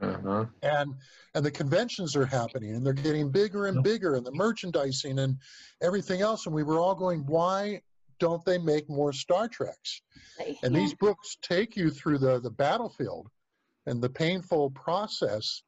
Uh-huh. 0.00 0.46
And 0.62 0.94
and 1.34 1.44
the 1.44 1.50
conventions 1.50 2.16
are 2.16 2.26
happening 2.26 2.74
and 2.74 2.84
they're 2.84 2.92
getting 2.92 3.30
bigger 3.30 3.66
and 3.66 3.84
bigger 3.84 4.16
and 4.16 4.26
the 4.26 4.32
merchandising 4.32 5.20
and 5.20 5.38
everything 5.80 6.22
else. 6.22 6.46
And 6.46 6.54
we 6.54 6.64
were 6.64 6.80
all 6.80 6.96
going, 6.96 7.20
why 7.26 7.82
don't 8.22 8.44
they 8.44 8.56
make 8.56 8.88
more 8.88 9.12
Star 9.12 9.48
Treks? 9.48 10.00
And 10.62 10.72
these 10.72 10.94
books 10.94 11.36
take 11.42 11.76
you 11.76 11.90
through 11.90 12.18
the, 12.18 12.38
the 12.38 12.52
battlefield 12.52 13.28
and 13.86 14.00
the 14.00 14.08
painful 14.08 14.70
process 14.70 15.64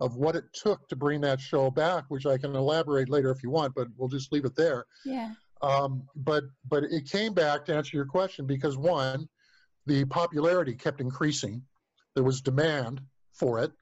of 0.00 0.16
what 0.16 0.36
it 0.36 0.44
took 0.52 0.86
to 0.88 0.96
bring 0.96 1.22
that 1.22 1.40
show 1.40 1.70
back, 1.70 2.04
which 2.08 2.26
I 2.26 2.36
can 2.36 2.54
elaborate 2.54 3.08
later 3.08 3.30
if 3.30 3.42
you 3.42 3.48
want, 3.48 3.74
but 3.74 3.88
we'll 3.96 4.10
just 4.10 4.32
leave 4.32 4.44
it 4.44 4.54
there. 4.54 4.84
yeah. 5.06 5.30
Um, 5.62 6.02
but 6.14 6.44
but 6.68 6.84
it 6.84 7.08
came 7.10 7.32
back 7.32 7.64
to 7.64 7.74
answer 7.74 7.96
your 7.96 8.04
question 8.04 8.46
because 8.46 8.76
one, 8.76 9.26
the 9.86 10.04
popularity 10.04 10.74
kept 10.74 11.00
increasing. 11.00 11.62
There 12.14 12.24
was 12.24 12.42
demand 12.42 13.00
for 13.32 13.60
it, 13.60 13.72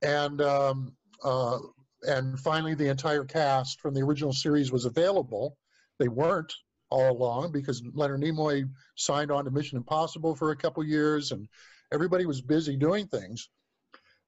and 0.00 0.40
um, 0.40 0.96
uh, 1.22 1.58
and 2.04 2.40
finally 2.40 2.74
the 2.74 2.88
entire 2.88 3.24
cast 3.24 3.78
from 3.82 3.92
the 3.92 4.00
original 4.00 4.32
series 4.32 4.72
was 4.72 4.86
available. 4.86 5.58
They 5.98 6.08
weren't 6.08 6.54
all 6.90 7.10
along 7.10 7.52
because 7.52 7.82
Leonard 7.94 8.20
Nimoy 8.20 8.68
signed 8.96 9.30
on 9.30 9.44
to 9.44 9.50
Mission 9.50 9.76
Impossible 9.76 10.34
for 10.34 10.50
a 10.50 10.56
couple 10.56 10.84
years, 10.84 11.32
and 11.32 11.48
everybody 11.92 12.26
was 12.26 12.40
busy 12.40 12.76
doing 12.76 13.06
things. 13.06 13.48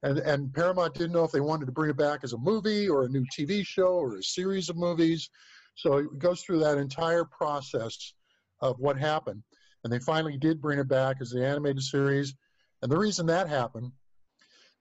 And 0.02 0.18
and 0.18 0.52
Paramount 0.52 0.94
didn't 0.94 1.12
know 1.12 1.24
if 1.24 1.32
they 1.32 1.40
wanted 1.40 1.66
to 1.66 1.72
bring 1.72 1.90
it 1.90 1.96
back 1.96 2.20
as 2.22 2.32
a 2.32 2.38
movie 2.38 2.88
or 2.88 3.04
a 3.04 3.08
new 3.08 3.24
TV 3.36 3.66
show 3.66 3.94
or 3.94 4.16
a 4.16 4.22
series 4.22 4.68
of 4.68 4.76
movies. 4.76 5.28
So 5.74 5.98
it 5.98 6.18
goes 6.18 6.42
through 6.42 6.60
that 6.60 6.78
entire 6.78 7.24
process 7.24 8.14
of 8.60 8.78
what 8.78 8.98
happened. 8.98 9.42
And 9.84 9.92
they 9.92 10.00
finally 10.00 10.36
did 10.36 10.60
bring 10.60 10.78
it 10.78 10.88
back 10.88 11.16
as 11.20 11.30
the 11.30 11.46
animated 11.46 11.82
series. 11.82 12.34
And 12.82 12.90
the 12.90 12.98
reason 12.98 13.26
that 13.26 13.48
happened 13.48 13.92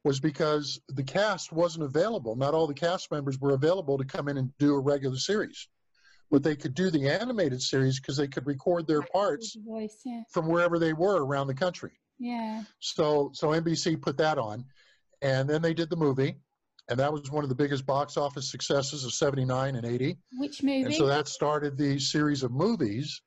was 0.03 0.19
because 0.19 0.79
the 0.89 1.03
cast 1.03 1.51
wasn't 1.51 1.83
available. 1.83 2.35
Not 2.35 2.53
all 2.53 2.67
the 2.67 2.73
cast 2.73 3.11
members 3.11 3.39
were 3.39 3.53
available 3.53 3.97
to 3.97 4.05
come 4.05 4.27
in 4.27 4.37
and 4.37 4.55
do 4.57 4.73
a 4.73 4.79
regular 4.79 5.17
series. 5.17 5.67
But 6.29 6.43
they 6.43 6.55
could 6.55 6.73
do 6.73 6.89
the 6.89 7.07
animated 7.07 7.61
series 7.61 7.99
because 7.99 8.17
they 8.17 8.27
could 8.27 8.45
record 8.45 8.85
their 8.85 9.01
parts 9.01 9.53
The 9.53 9.61
voice, 9.61 10.01
yeah. 10.05 10.23
from 10.31 10.47
wherever 10.47 10.77
they 10.77 10.93
were 10.93 11.25
around 11.25 11.47
the 11.47 11.53
country. 11.53 11.91
Yeah. 12.19 12.63
So 12.79 13.31
so 13.33 13.49
NBC 13.49 14.01
put 14.01 14.17
that 14.17 14.37
on, 14.37 14.65
and 15.21 15.49
then 15.49 15.61
they 15.61 15.73
did 15.73 15.89
the 15.89 15.95
movie, 15.95 16.35
and 16.89 16.99
that 16.99 17.13
was 17.13 17.31
one 17.31 17.43
of 17.43 17.49
the 17.49 17.55
biggest 17.55 17.85
box 17.85 18.17
office 18.17 18.51
successes 18.51 19.05
of 19.05 19.13
'79 19.13 19.75
and 19.75 19.85
'80. 19.85 20.17
Which 20.37 20.63
movie? 20.63 20.83
And 20.83 20.93
so 20.93 21.05
that 21.07 21.27
started 21.27 21.77
the 21.77 21.99
series 21.99 22.43
of 22.43 22.51
movies. 22.51 23.21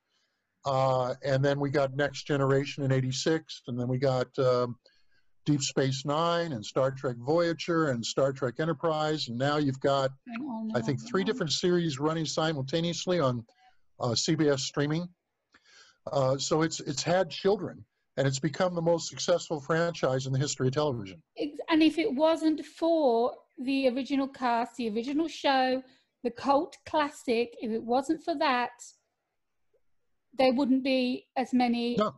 Uh, 0.66 1.14
and 1.24 1.42
then 1.42 1.58
we 1.58 1.70
got 1.70 1.96
Next 1.96 2.24
Generation 2.26 2.84
in 2.84 2.92
86, 2.92 3.62
and 3.66 3.80
then 3.80 3.88
we 3.88 3.96
got 3.96 4.26
um, 4.38 4.76
Deep 5.50 5.62
Space 5.62 6.04
Nine 6.04 6.52
and 6.52 6.64
Star 6.64 6.92
Trek 6.92 7.16
Voyager 7.16 7.88
and 7.90 8.04
Star 8.04 8.32
Trek 8.32 8.54
Enterprise. 8.60 9.26
And 9.28 9.36
now 9.36 9.56
you've 9.56 9.80
got, 9.80 10.12
I 10.76 10.80
think, 10.80 11.00
three 11.08 11.24
different 11.24 11.50
series 11.50 11.98
running 11.98 12.24
simultaneously 12.24 13.18
on 13.18 13.44
uh, 13.98 14.10
CBS 14.10 14.60
streaming. 14.60 15.08
Uh, 16.12 16.38
so 16.38 16.62
it's, 16.62 16.78
it's 16.78 17.02
had 17.02 17.30
children, 17.30 17.84
and 18.16 18.28
it's 18.28 18.38
become 18.38 18.76
the 18.76 18.82
most 18.82 19.08
successful 19.08 19.60
franchise 19.60 20.26
in 20.26 20.32
the 20.32 20.38
history 20.38 20.68
of 20.68 20.74
television. 20.74 21.20
And 21.68 21.82
if 21.82 21.98
it 21.98 22.14
wasn't 22.14 22.64
for 22.64 23.34
the 23.58 23.88
original 23.88 24.28
cast, 24.28 24.76
the 24.76 24.88
original 24.90 25.26
show, 25.26 25.82
the 26.22 26.30
cult 26.30 26.76
classic, 26.86 27.56
if 27.60 27.72
it 27.72 27.82
wasn't 27.82 28.22
for 28.22 28.36
that, 28.38 28.70
there 30.38 30.52
wouldn't 30.52 30.84
be 30.84 31.26
as 31.36 31.52
many, 31.52 31.96
No. 31.96 32.14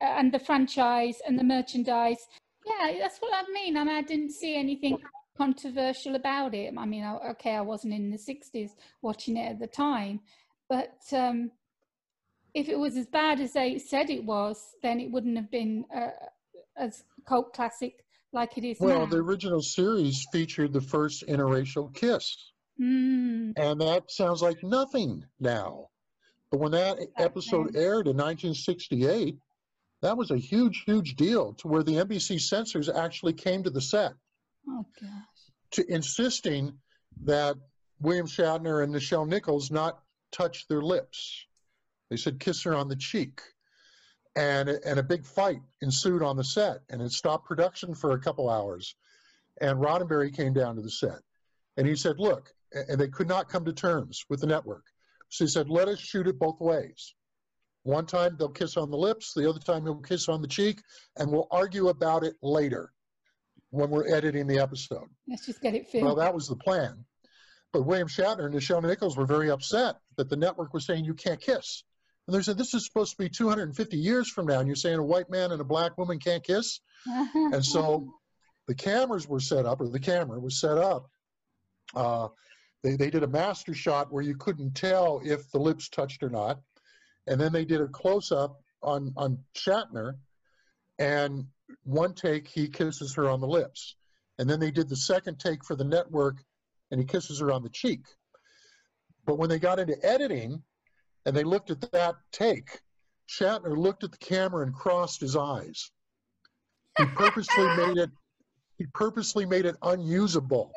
and 0.00 0.32
the 0.32 0.38
franchise 0.38 1.18
and 1.26 1.38
the 1.38 1.44
merchandise. 1.44 2.26
Yeah, 2.66 2.98
that's 2.98 3.18
what 3.18 3.32
I 3.34 3.50
mean. 3.52 3.76
I 3.76 3.84
mean, 3.84 3.94
I 3.96 4.02
didn't 4.02 4.32
see 4.32 4.56
anything 4.56 4.98
controversial 5.36 6.14
about 6.14 6.54
it. 6.54 6.74
I 6.76 6.84
mean, 6.84 7.04
okay, 7.30 7.54
I 7.54 7.62
wasn't 7.62 7.94
in 7.94 8.10
the 8.10 8.18
60s 8.18 8.70
watching 9.02 9.36
it 9.36 9.50
at 9.50 9.58
the 9.58 9.66
time, 9.66 10.20
but 10.68 10.98
um, 11.12 11.50
if 12.54 12.68
it 12.68 12.78
was 12.78 12.96
as 12.96 13.06
bad 13.06 13.40
as 13.40 13.54
they 13.54 13.78
said 13.78 14.10
it 14.10 14.24
was, 14.24 14.74
then 14.82 15.00
it 15.00 15.10
wouldn't 15.10 15.36
have 15.36 15.50
been 15.50 15.84
uh, 15.94 16.10
as 16.76 17.04
cult 17.26 17.54
classic 17.54 18.04
like 18.32 18.56
it 18.58 18.64
is 18.64 18.78
Well, 18.80 19.00
now. 19.00 19.06
the 19.06 19.16
original 19.16 19.62
series 19.62 20.26
featured 20.32 20.72
the 20.72 20.80
first 20.80 21.26
interracial 21.26 21.92
kiss. 21.94 22.52
Mm, 22.80 23.52
and 23.56 23.80
that 23.80 24.10
sounds 24.10 24.42
like 24.42 24.62
nothing 24.62 25.24
now. 25.38 25.88
But 26.50 26.60
when 26.60 26.72
that 26.72 26.98
episode 27.18 27.76
aired 27.76 28.08
in 28.08 28.16
1968, 28.16 29.36
that 30.02 30.16
was 30.16 30.30
a 30.30 30.36
huge, 30.38 30.84
huge 30.84 31.16
deal 31.16 31.52
to 31.54 31.68
where 31.68 31.82
the 31.82 31.96
NBC 31.96 32.40
censors 32.40 32.88
actually 32.88 33.34
came 33.34 33.62
to 33.62 33.70
the 33.70 33.80
set 33.80 34.12
oh 34.68 34.86
gosh. 35.00 35.10
to 35.72 35.92
insisting 35.92 36.78
that 37.24 37.56
William 38.00 38.26
Shatner 38.26 38.82
and 38.82 38.94
Nichelle 38.94 39.28
Nichols 39.28 39.70
not 39.70 40.02
touch 40.32 40.66
their 40.68 40.82
lips. 40.82 41.44
They 42.08 42.16
said 42.16 42.40
kiss 42.40 42.62
her 42.62 42.74
on 42.74 42.88
the 42.88 42.96
cheek. 42.96 43.40
And, 44.36 44.68
and 44.68 44.98
a 44.98 45.02
big 45.02 45.26
fight 45.26 45.60
ensued 45.82 46.22
on 46.22 46.36
the 46.36 46.44
set, 46.44 46.82
and 46.88 47.02
it 47.02 47.10
stopped 47.10 47.46
production 47.46 47.94
for 47.94 48.12
a 48.12 48.20
couple 48.20 48.48
hours. 48.48 48.94
And 49.60 49.80
Roddenberry 49.80 50.34
came 50.34 50.52
down 50.52 50.76
to 50.76 50.82
the 50.82 50.90
set, 50.90 51.18
and 51.76 51.86
he 51.86 51.96
said, 51.96 52.20
"Look," 52.20 52.54
and 52.72 52.98
they 52.98 53.08
could 53.08 53.26
not 53.26 53.48
come 53.48 53.64
to 53.64 53.72
terms 53.72 54.24
with 54.30 54.40
the 54.40 54.46
network. 54.46 54.84
So 55.30 55.44
he 55.44 55.48
said, 55.50 55.68
"Let 55.68 55.88
us 55.88 55.98
shoot 55.98 56.28
it 56.28 56.38
both 56.38 56.60
ways. 56.60 57.12
One 57.82 58.06
time 58.06 58.36
they'll 58.38 58.48
kiss 58.48 58.76
on 58.76 58.90
the 58.90 58.96
lips, 58.96 59.32
the 59.34 59.48
other 59.48 59.58
time 59.58 59.84
he'll 59.84 59.96
kiss 59.96 60.28
on 60.28 60.42
the 60.42 60.48
cheek, 60.48 60.80
and 61.16 61.30
we'll 61.30 61.48
argue 61.50 61.88
about 61.88 62.24
it 62.24 62.34
later 62.42 62.92
when 63.70 63.90
we're 63.90 64.14
editing 64.14 64.46
the 64.46 64.58
episode." 64.58 65.08
Let's 65.28 65.46
just 65.46 65.62
get 65.62 65.74
it 65.74 65.88
filmed. 65.88 66.06
Well, 66.06 66.16
that 66.16 66.34
was 66.34 66.48
the 66.48 66.56
plan. 66.56 67.04
But 67.72 67.82
William 67.82 68.08
Shatner 68.08 68.46
and 68.46 68.54
Nichelle 68.54 68.82
Nichols 68.82 69.16
were 69.16 69.26
very 69.26 69.50
upset 69.50 69.96
that 70.16 70.28
the 70.28 70.36
network 70.36 70.74
was 70.74 70.84
saying 70.84 71.04
you 71.04 71.14
can't 71.14 71.40
kiss. 71.40 71.84
And 72.26 72.36
they 72.36 72.42
said, 72.42 72.58
this 72.58 72.74
is 72.74 72.84
supposed 72.84 73.12
to 73.12 73.16
be 73.16 73.28
250 73.28 73.96
years 73.96 74.28
from 74.28 74.46
now, 74.46 74.58
and 74.58 74.66
you're 74.66 74.76
saying 74.76 74.98
a 74.98 75.04
white 75.04 75.30
man 75.30 75.52
and 75.52 75.60
a 75.60 75.64
black 75.64 75.96
woman 75.98 76.18
can't 76.18 76.44
kiss? 76.44 76.80
And 77.34 77.64
so 77.64 78.12
the 78.68 78.74
cameras 78.74 79.26
were 79.26 79.40
set 79.40 79.66
up, 79.66 79.80
or 79.80 79.88
the 79.88 79.98
camera 79.98 80.38
was 80.38 80.60
set 80.60 80.78
up. 80.78 81.08
Uh, 81.94 82.28
they, 82.82 82.96
they 82.96 83.10
did 83.10 83.22
a 83.22 83.28
master 83.28 83.74
shot 83.74 84.12
where 84.12 84.22
you 84.22 84.36
couldn't 84.36 84.74
tell 84.74 85.20
if 85.24 85.50
the 85.50 85.58
lips 85.58 85.88
touched 85.88 86.22
or 86.22 86.30
not. 86.30 86.60
And 87.26 87.40
then 87.40 87.52
they 87.52 87.64
did 87.64 87.80
a 87.80 87.88
close 87.88 88.32
up 88.32 88.60
on, 88.82 89.12
on 89.16 89.38
Shatner, 89.54 90.14
and 90.98 91.44
one 91.84 92.14
take, 92.14 92.48
he 92.48 92.68
kisses 92.68 93.14
her 93.14 93.28
on 93.28 93.40
the 93.40 93.46
lips. 93.46 93.96
And 94.38 94.48
then 94.48 94.60
they 94.60 94.70
did 94.70 94.88
the 94.88 94.96
second 94.96 95.38
take 95.38 95.64
for 95.64 95.76
the 95.76 95.84
network, 95.84 96.36
and 96.90 97.00
he 97.00 97.06
kisses 97.06 97.40
her 97.40 97.52
on 97.52 97.62
the 97.62 97.68
cheek. 97.70 98.00
But 99.26 99.38
when 99.38 99.48
they 99.48 99.58
got 99.58 99.78
into 99.78 99.96
editing 100.04 100.62
and 101.26 101.36
they 101.36 101.44
looked 101.44 101.70
at 101.70 101.80
that 101.92 102.16
take, 102.32 102.80
Shatner 103.28 103.76
looked 103.76 104.02
at 104.02 104.10
the 104.10 104.18
camera 104.18 104.64
and 104.64 104.74
crossed 104.74 105.20
his 105.20 105.36
eyes. 105.36 105.90
He 106.98 107.04
purposely 107.06 107.76
made 107.76 107.98
it 107.98 108.10
he 108.80 108.86
purposely 108.94 109.44
made 109.44 109.66
it 109.66 109.76
unusable. 109.82 110.72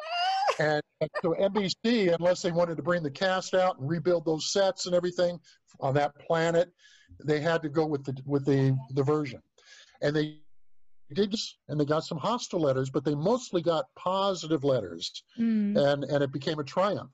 And, 0.60 0.82
and 1.02 1.10
so 1.22 1.34
NBC, 1.40 2.14
unless 2.18 2.42
they 2.42 2.52
wanted 2.52 2.78
to 2.78 2.84
bring 2.84 3.04
the 3.04 3.12
cast 3.12 3.54
out 3.54 3.80
and 3.80 3.90
rebuild 3.90 4.26
those 4.26 4.52
sets 4.52 4.86
and 4.86 4.96
everything 4.96 5.40
on 5.80 5.94
that 5.96 6.18
planet, 6.20 6.72
they 7.24 7.40
had 7.40 7.62
to 7.64 7.70
go 7.70 7.86
with 7.86 8.04
the 8.04 8.16
with 8.26 8.46
the, 8.46 8.78
the 8.92 9.04
version. 9.04 9.42
And 10.02 10.16
they 10.16 10.38
did 11.14 11.32
this, 11.32 11.58
and 11.68 11.80
they 11.80 11.86
got 11.86 12.04
some 12.04 12.18
hostile 12.18 12.60
letters, 12.62 12.90
but 12.90 13.04
they 13.04 13.16
mostly 13.16 13.62
got 13.62 13.86
positive 13.96 14.64
letters 14.64 15.24
Mm, 15.40 15.78
and 15.78 16.04
and 16.06 16.24
it 16.24 16.32
became 16.32 16.60
a 16.60 16.64
triumph. 16.64 17.12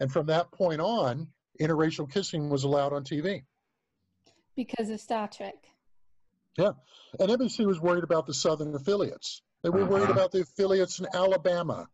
And 0.00 0.10
from 0.10 0.26
that 0.26 0.50
point 0.52 0.80
on, 0.80 1.28
interracial 1.60 2.10
kissing 2.10 2.48
was 2.50 2.64
allowed 2.64 2.92
on 2.92 3.04
TV. 3.04 3.42
because 4.56 4.90
of 4.90 5.00
Star 5.00 5.28
Trek. 5.28 5.54
Yeah, 6.56 6.72
and 7.20 7.30
NBC 7.30 7.66
was 7.66 7.80
worried 7.80 8.04
about 8.04 8.26
the 8.26 8.34
southern 8.34 8.74
affiliates. 8.74 9.42
They 9.62 9.70
were 9.70 9.84
worried 9.84 10.04
Uh-huh. 10.04 10.12
about 10.12 10.32
the 10.32 10.40
affiliates 10.42 10.98
in 11.00 11.06
Alabama 11.14 11.88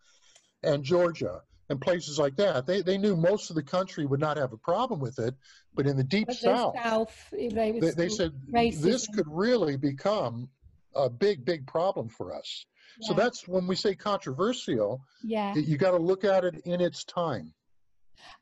and 0.65 0.85
Georgia 0.85 1.43
and 1.71 1.81
places 1.81 2.19
like 2.19 2.37
that. 2.37 2.67
They 2.67 2.83
they 2.83 2.99
knew 2.99 3.17
most 3.17 3.51
of 3.51 3.57
the 3.57 3.63
country 3.63 4.07
would 4.07 4.21
not 4.21 4.37
have 4.37 4.53
a 4.53 4.59
problem 4.59 5.01
with 5.01 5.19
it, 5.19 5.35
but 5.75 5.87
in 5.87 5.97
the 5.97 6.05
deep 6.05 6.29
But 6.29 6.37
south, 6.37 6.75
the 6.75 6.83
South, 6.83 7.29
they, 7.33 7.81
they, 7.97 8.09
said 8.09 8.33
racism. 8.51 8.81
this 8.81 9.07
could 9.09 9.27
really 9.29 9.77
become 9.77 10.49
a 10.95 11.09
big, 11.09 11.45
big 11.45 11.67
problem 11.67 12.09
for 12.09 12.35
us. 12.35 12.67
So 13.01 13.13
that's 13.13 13.49
when 13.49 13.67
we 13.67 13.75
say 13.75 13.97
controversial, 13.97 15.03
yeah. 15.25 15.53
you 15.55 15.77
got 15.77 15.91
to 15.93 15.97
look 15.97 16.23
at 16.23 16.45
it 16.45 16.61
in 16.65 16.81
its 16.81 17.03
time. 17.05 17.53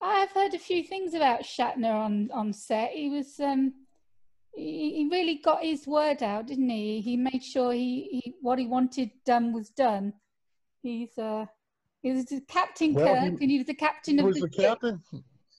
I've 0.01 0.31
heard 0.31 0.53
a 0.53 0.59
few 0.59 0.83
things 0.83 1.15
about 1.15 1.43
Shatner 1.43 1.95
on 1.95 2.31
on 2.33 2.53
set. 2.53 2.91
He 2.91 3.09
was 3.09 3.41
um, 3.41 3.73
he, 4.55 4.95
he 4.97 5.09
really 5.11 5.41
got 5.43 5.63
his 5.63 5.87
word 5.87 6.23
out, 6.23 6.47
didn't 6.47 6.69
he? 6.69 7.01
He 7.01 7.17
made 7.17 7.43
sure 7.43 7.73
he, 7.73 8.21
he 8.23 8.35
what 8.43 8.59
he 8.59 8.67
wanted 8.67 9.11
done 9.25 9.53
was 9.53 9.71
done. 9.71 10.13
He's 10.83 11.17
uh, 11.17 11.47
he 12.03 12.13
was 12.13 12.25
the 12.27 12.41
Captain 12.49 12.95
Well, 12.95 13.15
he- 13.21 13.31
Kirk, 13.31 13.41
and 13.43 13.51
he 13.51 13.59
was 13.59 13.67
the 13.67 13.75
captain 13.75 14.19
He 14.19 14.25
of 14.25 14.35
the, 14.35 14.41
the 14.41 14.49
ship. 14.53 14.55
captain. 14.81 15.03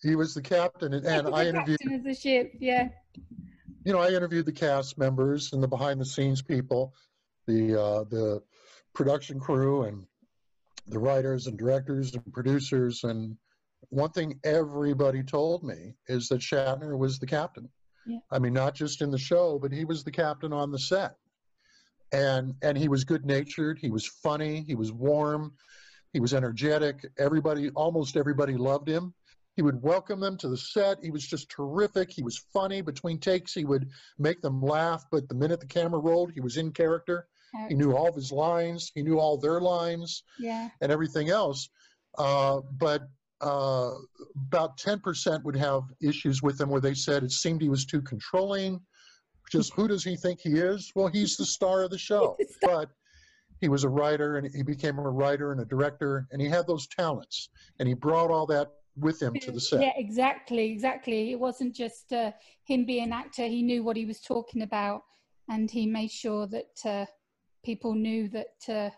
He 0.02 0.16
was 0.16 0.34
the 0.34 0.42
captain, 0.42 0.94
and, 0.94 1.04
He 1.06 1.10
and 1.12 1.26
was 1.28 1.34
I 1.34 1.44
the 1.44 1.50
interviewed. 1.50 1.80
captain 1.80 1.98
of 2.00 2.04
the 2.04 2.14
ship. 2.14 2.52
Yeah, 2.60 2.90
you 3.86 3.94
know, 3.94 4.00
I 4.00 4.10
interviewed 4.10 4.46
the 4.46 4.52
cast 4.52 4.98
members 4.98 5.54
and 5.54 5.62
the 5.64 5.68
behind 5.68 6.00
the 6.02 6.06
scenes 6.06 6.42
people. 6.42 6.94
the 7.48 7.76
uh, 7.82 8.04
the 8.06 8.42
production 8.94 9.40
crew 9.40 9.84
and 9.84 10.06
the 10.88 11.00
writers 11.00 11.48
and 11.48 11.58
directors 11.58 12.14
and 12.14 12.34
producers. 12.34 13.04
And 13.04 13.38
one 13.90 14.12
thing 14.12 14.40
everybody 14.44 15.24
told 15.24 15.64
me 15.64 15.96
is 16.08 16.28
that 16.30 16.40
Shatner 16.42 16.98
was 16.98 17.20
the 17.20 17.26
captain. 17.26 17.70
Yeah. 18.06 18.20
I 18.32 18.40
mean, 18.40 18.54
not 18.54 18.76
just 18.76 19.02
in 19.02 19.12
the 19.12 19.18
show, 19.18 19.58
but 19.60 19.72
he 19.72 19.84
was 19.86 20.04
the 20.04 20.12
captain 20.12 20.52
on 20.54 20.72
the 20.72 20.80
set. 20.80 21.16
And 22.12 22.54
and 22.62 22.78
he 22.78 22.88
was 22.90 23.04
good 23.06 23.26
natured. 23.26 23.80
He 23.80 23.90
was 23.90 24.06
funny. 24.06 24.64
He 24.68 24.76
was 24.76 24.92
warm. 24.92 25.54
He 26.14 26.20
was 26.20 26.34
energetic. 26.34 27.06
Everybody, 27.18 27.70
almost 27.72 28.16
everybody, 28.16 28.56
loved 28.56 28.88
him. 28.88 29.14
He 29.56 29.62
would 29.64 29.82
welcome 29.82 30.20
them 30.20 30.38
to 30.38 30.48
the 30.48 30.58
set. 30.58 30.98
He 31.04 31.12
was 31.12 31.26
just 31.28 31.50
terrific. 31.50 32.12
He 32.12 32.24
was 32.24 32.38
funny. 32.54 32.82
Between 32.82 33.20
takes, 33.20 33.54
he 33.54 33.66
would 33.66 33.90
make 34.18 34.42
them 34.42 34.62
laugh. 34.62 35.04
But 35.12 35.28
the 35.28 35.36
minute 35.36 35.60
the 35.60 35.66
camera 35.68 36.00
rolled, 36.00 36.32
he 36.32 36.40
was 36.40 36.58
in 36.58 36.72
character. 36.72 37.28
He 37.70 37.76
knew 37.76 37.96
all 37.96 38.10
of 38.10 38.16
his 38.16 38.32
lines. 38.32 38.92
He 38.96 39.04
knew 39.04 39.20
all 39.20 39.38
their 39.38 39.62
lines 39.62 40.24
Yeah. 40.40 40.70
and 40.82 40.92
everything 40.92 41.30
else. 41.30 41.70
Uh, 42.18 42.62
but 42.80 43.04
uh, 43.42 43.92
about 44.48 44.78
10% 44.80 45.44
would 45.44 45.56
have 45.56 45.84
issues 46.02 46.42
with 46.42 46.60
him 46.60 46.70
where 46.70 46.82
they 46.82 46.96
said 46.96 47.22
it 47.24 47.32
seemed 47.32 47.62
he 47.62 47.70
was 47.70 47.86
too 47.86 48.02
controlling. 48.02 48.82
Just 49.52 49.72
who 49.74 49.88
does 49.88 50.04
he 50.04 50.16
think 50.16 50.40
he 50.42 50.54
is? 50.58 50.92
Well, 50.96 51.08
he's 51.10 51.38
the 51.38 51.46
star 51.46 51.84
of 51.84 51.92
the 51.92 51.98
show. 52.00 52.38
But 52.64 52.90
he 53.64 53.70
was 53.70 53.86
a 53.86 53.90
writer 53.90 54.36
and 54.36 54.54
he 54.54 54.62
became 54.62 55.00
a 55.00 55.10
writer 55.10 55.54
and 55.54 55.62
a 55.62 55.66
director 55.66 56.28
and 56.32 56.42
he 56.42 56.50
had 56.50 56.68
those 56.68 56.86
talents 56.86 57.48
and 57.80 57.88
he 57.88 57.94
brought 57.94 58.30
all 58.30 58.46
that 58.46 58.68
with 58.98 59.22
him 59.22 59.34
to 59.42 59.52
the 59.54 59.60
set. 59.60 59.82
Yeah, 59.82 59.94
exactly, 59.96 60.70
exactly. 60.70 61.32
It 61.32 61.40
wasn't 61.40 61.74
just 61.74 62.12
uh, 62.12 62.32
him 62.66 62.86
being 62.86 63.06
an 63.06 63.14
actor. 63.14 63.46
He 63.48 63.64
knew 63.64 63.86
what 63.86 63.96
he 63.96 64.06
was 64.06 64.20
talking 64.20 64.64
about, 64.64 65.02
and 65.48 65.72
he 65.72 65.88
made 65.88 66.12
sure 66.12 66.46
that 66.48 66.86
uh, 66.86 67.06
people 67.64 67.96
knew 67.96 68.28
that 68.30 68.70
uh, 68.70 68.90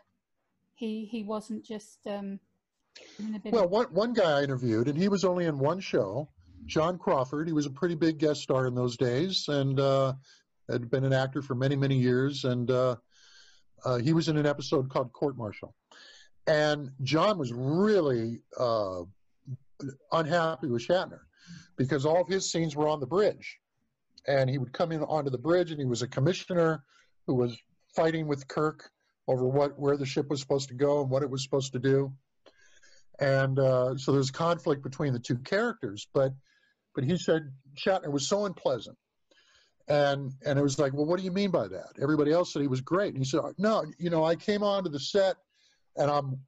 he 0.73 1.05
he 1.05 1.23
wasn't 1.23 1.63
just 1.63 1.99
um, 2.07 2.39
doing 3.17 3.35
a 3.35 3.39
bit 3.39 3.53
Well, 3.53 3.69
one, 3.69 3.85
one 3.85 4.13
guy 4.13 4.39
I 4.39 4.43
interviewed, 4.43 4.87
and 4.89 4.97
he 4.97 5.07
was 5.07 5.23
only 5.23 5.45
in 5.45 5.59
one 5.59 5.79
show, 5.79 6.27
John 6.65 6.97
Crawford. 6.97 7.47
He 7.47 7.53
was 7.53 7.67
a 7.67 7.71
pretty 7.71 7.95
big 7.95 8.17
guest 8.17 8.41
star 8.41 8.67
in 8.67 8.75
those 8.75 8.97
days 8.97 9.47
and 9.47 9.79
uh, 9.79 10.13
had 10.69 10.89
been 10.89 11.05
an 11.05 11.13
actor 11.13 11.41
for 11.41 11.55
many, 11.55 11.75
many 11.75 11.95
years. 11.95 12.43
And 12.43 12.69
uh, 13.85 13.97
he 13.97 14.13
was 14.13 14.27
in 14.27 14.37
an 14.37 14.45
episode 14.45 14.89
called 14.89 15.13
Court 15.13 15.37
Martial. 15.37 15.73
And 16.47 16.91
John 17.03 17.37
was 17.37 17.51
really 17.53 18.41
uh, 18.59 19.03
unhappy 20.11 20.67
with 20.67 20.85
Shatner 20.87 21.21
because 21.77 22.05
all 22.05 22.21
of 22.21 22.27
his 22.27 22.51
scenes 22.51 22.75
were 22.75 22.87
on 22.87 22.99
the 22.99 23.07
bridge. 23.07 23.57
And 24.27 24.49
he 24.49 24.57
would 24.57 24.73
come 24.73 24.91
in 24.91 25.03
onto 25.03 25.29
the 25.29 25.37
bridge, 25.37 25.71
and 25.71 25.79
he 25.79 25.85
was 25.85 26.01
a 26.01 26.07
commissioner 26.07 26.83
who 27.27 27.35
was 27.35 27.55
fighting 27.95 28.27
with 28.27 28.47
Kirk 28.47 28.89
over 29.27 29.47
what 29.47 29.79
where 29.79 29.97
the 29.97 30.05
ship 30.05 30.29
was 30.29 30.39
supposed 30.39 30.69
to 30.69 30.75
go 30.75 31.01
and 31.01 31.09
what 31.09 31.23
it 31.23 31.29
was 31.29 31.43
supposed 31.43 31.73
to 31.73 31.79
do 31.79 32.11
and 33.19 33.59
uh, 33.59 33.97
so 33.97 34.11
there's 34.11 34.31
conflict 34.31 34.83
between 34.83 35.13
the 35.13 35.19
two 35.19 35.37
characters. 35.37 36.07
But 36.13 36.33
but 36.93 37.03
he 37.03 37.17
said 37.17 37.51
Shatner 37.77 38.11
was 38.11 38.27
so 38.27 38.45
unpleasant, 38.45 38.97
and 39.87 40.33
and 40.45 40.57
it 40.57 40.61
was 40.61 40.79
like, 40.79 40.93
well, 40.93 41.05
what 41.05 41.19
do 41.19 41.25
you 41.25 41.31
mean 41.31 41.51
by 41.51 41.67
that? 41.67 41.91
Everybody 42.01 42.31
else 42.31 42.53
said 42.53 42.61
he 42.61 42.67
was 42.67 42.81
great, 42.81 43.13
and 43.13 43.23
he 43.23 43.29
said, 43.29 43.41
no, 43.57 43.85
you 43.97 44.09
know, 44.09 44.23
I 44.23 44.35
came 44.35 44.63
onto 44.63 44.89
the 44.89 44.99
set, 44.99 45.35
and 45.97 46.09
I'm 46.09 46.39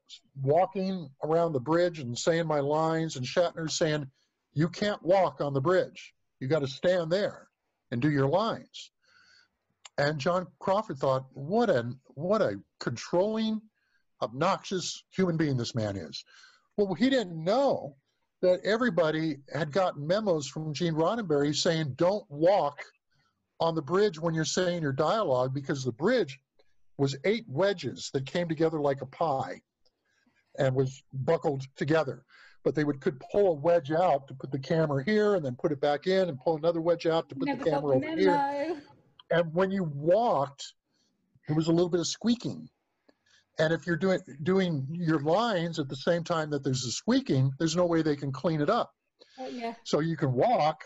walking 0.41 1.09
around 1.23 1.53
the 1.53 1.59
bridge 1.59 1.99
and 1.99 2.17
saying 2.17 2.47
my 2.47 2.59
lines, 2.59 3.15
and 3.15 3.25
Shatner's 3.25 3.77
saying, 3.77 4.07
you 4.53 4.67
can't 4.69 5.01
walk 5.03 5.39
on 5.41 5.53
the 5.53 5.61
bridge, 5.61 6.13
you 6.39 6.47
got 6.47 6.59
to 6.59 6.67
stand 6.67 7.11
there 7.11 7.47
and 7.91 8.01
do 8.01 8.09
your 8.09 8.27
lines. 8.27 8.91
And 9.99 10.19
John 10.19 10.47
Crawford 10.59 10.97
thought, 10.97 11.25
what 11.33 11.69
a 11.69 11.91
what 12.15 12.41
a 12.41 12.59
controlling, 12.79 13.61
obnoxious 14.21 15.03
human 15.11 15.37
being 15.37 15.57
this 15.57 15.75
man 15.75 15.95
is. 15.95 16.23
Well, 16.75 16.93
he 16.93 17.09
didn't 17.09 17.43
know 17.43 17.95
that 18.41 18.61
everybody 18.63 19.37
had 19.51 19.71
gotten 19.71 20.05
memos 20.05 20.47
from 20.47 20.73
Gene 20.73 20.93
Roddenberry 20.93 21.55
saying, 21.55 21.93
don't 21.97 22.25
walk 22.29 22.83
on 23.59 23.75
the 23.75 23.81
bridge 23.81 24.19
when 24.19 24.33
you're 24.33 24.45
saying 24.45 24.81
your 24.81 24.93
dialogue 24.93 25.53
because 25.53 25.83
the 25.83 25.91
bridge 25.91 26.39
was 26.97 27.15
eight 27.25 27.45
wedges 27.47 28.09
that 28.13 28.25
came 28.25 28.47
together 28.47 28.79
like 28.79 29.01
a 29.01 29.05
pie 29.05 29.61
and 30.57 30.75
was 30.75 31.03
buckled 31.13 31.63
together. 31.75 32.23
But 32.63 32.75
they 32.75 32.83
would 32.83 32.99
could 32.99 33.19
pull 33.31 33.51
a 33.51 33.53
wedge 33.53 33.91
out 33.91 34.27
to 34.27 34.33
put 34.33 34.51
the 34.51 34.59
camera 34.59 35.03
here 35.03 35.35
and 35.35 35.45
then 35.45 35.55
put 35.55 35.71
it 35.71 35.79
back 35.79 36.07
in 36.07 36.27
and 36.27 36.39
pull 36.39 36.57
another 36.57 36.81
wedge 36.81 37.05
out 37.05 37.29
to 37.29 37.35
put 37.35 37.47
never 37.47 37.63
the 37.63 37.69
camera 37.69 37.95
over 37.95 38.15
here. 38.17 38.81
And 39.29 39.53
when 39.53 39.71
you 39.71 39.83
walked, 39.83 40.73
there 41.47 41.55
was 41.55 41.67
a 41.67 41.71
little 41.71 41.89
bit 41.89 41.99
of 41.99 42.07
squeaking. 42.07 42.67
And 43.59 43.73
if 43.73 43.87
you're 43.87 43.97
doing 43.97 44.19
doing 44.43 44.85
your 44.91 45.19
lines 45.19 45.79
at 45.79 45.87
the 45.87 45.95
same 45.95 46.23
time 46.23 46.49
that 46.49 46.63
there's 46.63 46.83
a 46.85 46.91
squeaking, 46.91 47.51
there's 47.57 47.75
no 47.75 47.85
way 47.85 48.01
they 48.01 48.15
can 48.15 48.31
clean 48.31 48.61
it 48.61 48.69
up. 48.69 48.93
Oh, 49.39 49.47
yeah, 49.47 49.75
So 49.83 49.99
you 49.99 50.17
can 50.17 50.33
walk 50.33 50.83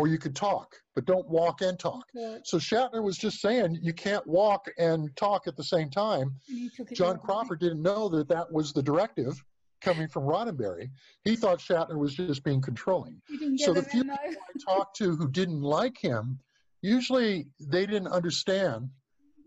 or 0.00 0.08
you 0.08 0.16
could 0.16 0.34
talk, 0.34 0.76
but 0.94 1.04
don't 1.04 1.28
walk 1.28 1.60
and 1.60 1.78
talk. 1.78 2.06
good. 2.14 2.40
So 2.46 2.56
Shatner 2.56 3.02
was 3.02 3.18
just 3.18 3.42
saying 3.42 3.78
you 3.82 3.92
can't 3.92 4.26
walk 4.26 4.66
and 4.78 5.14
talk 5.14 5.46
at 5.46 5.58
the 5.58 5.62
same 5.62 5.90
time. 5.90 6.36
You 6.46 6.70
took 6.70 6.90
it 6.90 6.94
John. 6.94 7.18
Crawford 7.18 7.60
didn't 7.60 7.82
know 7.82 8.08
that 8.08 8.26
that 8.28 8.50
was 8.50 8.72
the 8.72 8.82
directive 8.82 9.44
coming 9.82 10.08
from 10.08 10.22
Roddenberry. 10.22 10.88
He 11.24 11.36
thought 11.36 11.58
Shatner 11.58 11.98
was 11.98 12.14
just 12.14 12.42
being 12.44 12.62
controlling. 12.62 13.20
You 13.28 13.38
didn't 13.38 13.56
get 13.56 13.66
So 13.66 13.74
the 13.74 13.82
the 13.82 13.88
few 13.90 14.04
memo. 14.04 14.14
I 14.22 14.72
talked 14.74 14.96
to 14.96 15.14
who 15.16 15.28
didn't 15.28 15.60
like 15.60 15.98
him, 15.98 16.40
usually 16.80 17.48
they 17.60 17.84
didn't 17.84 18.08
understand 18.08 18.88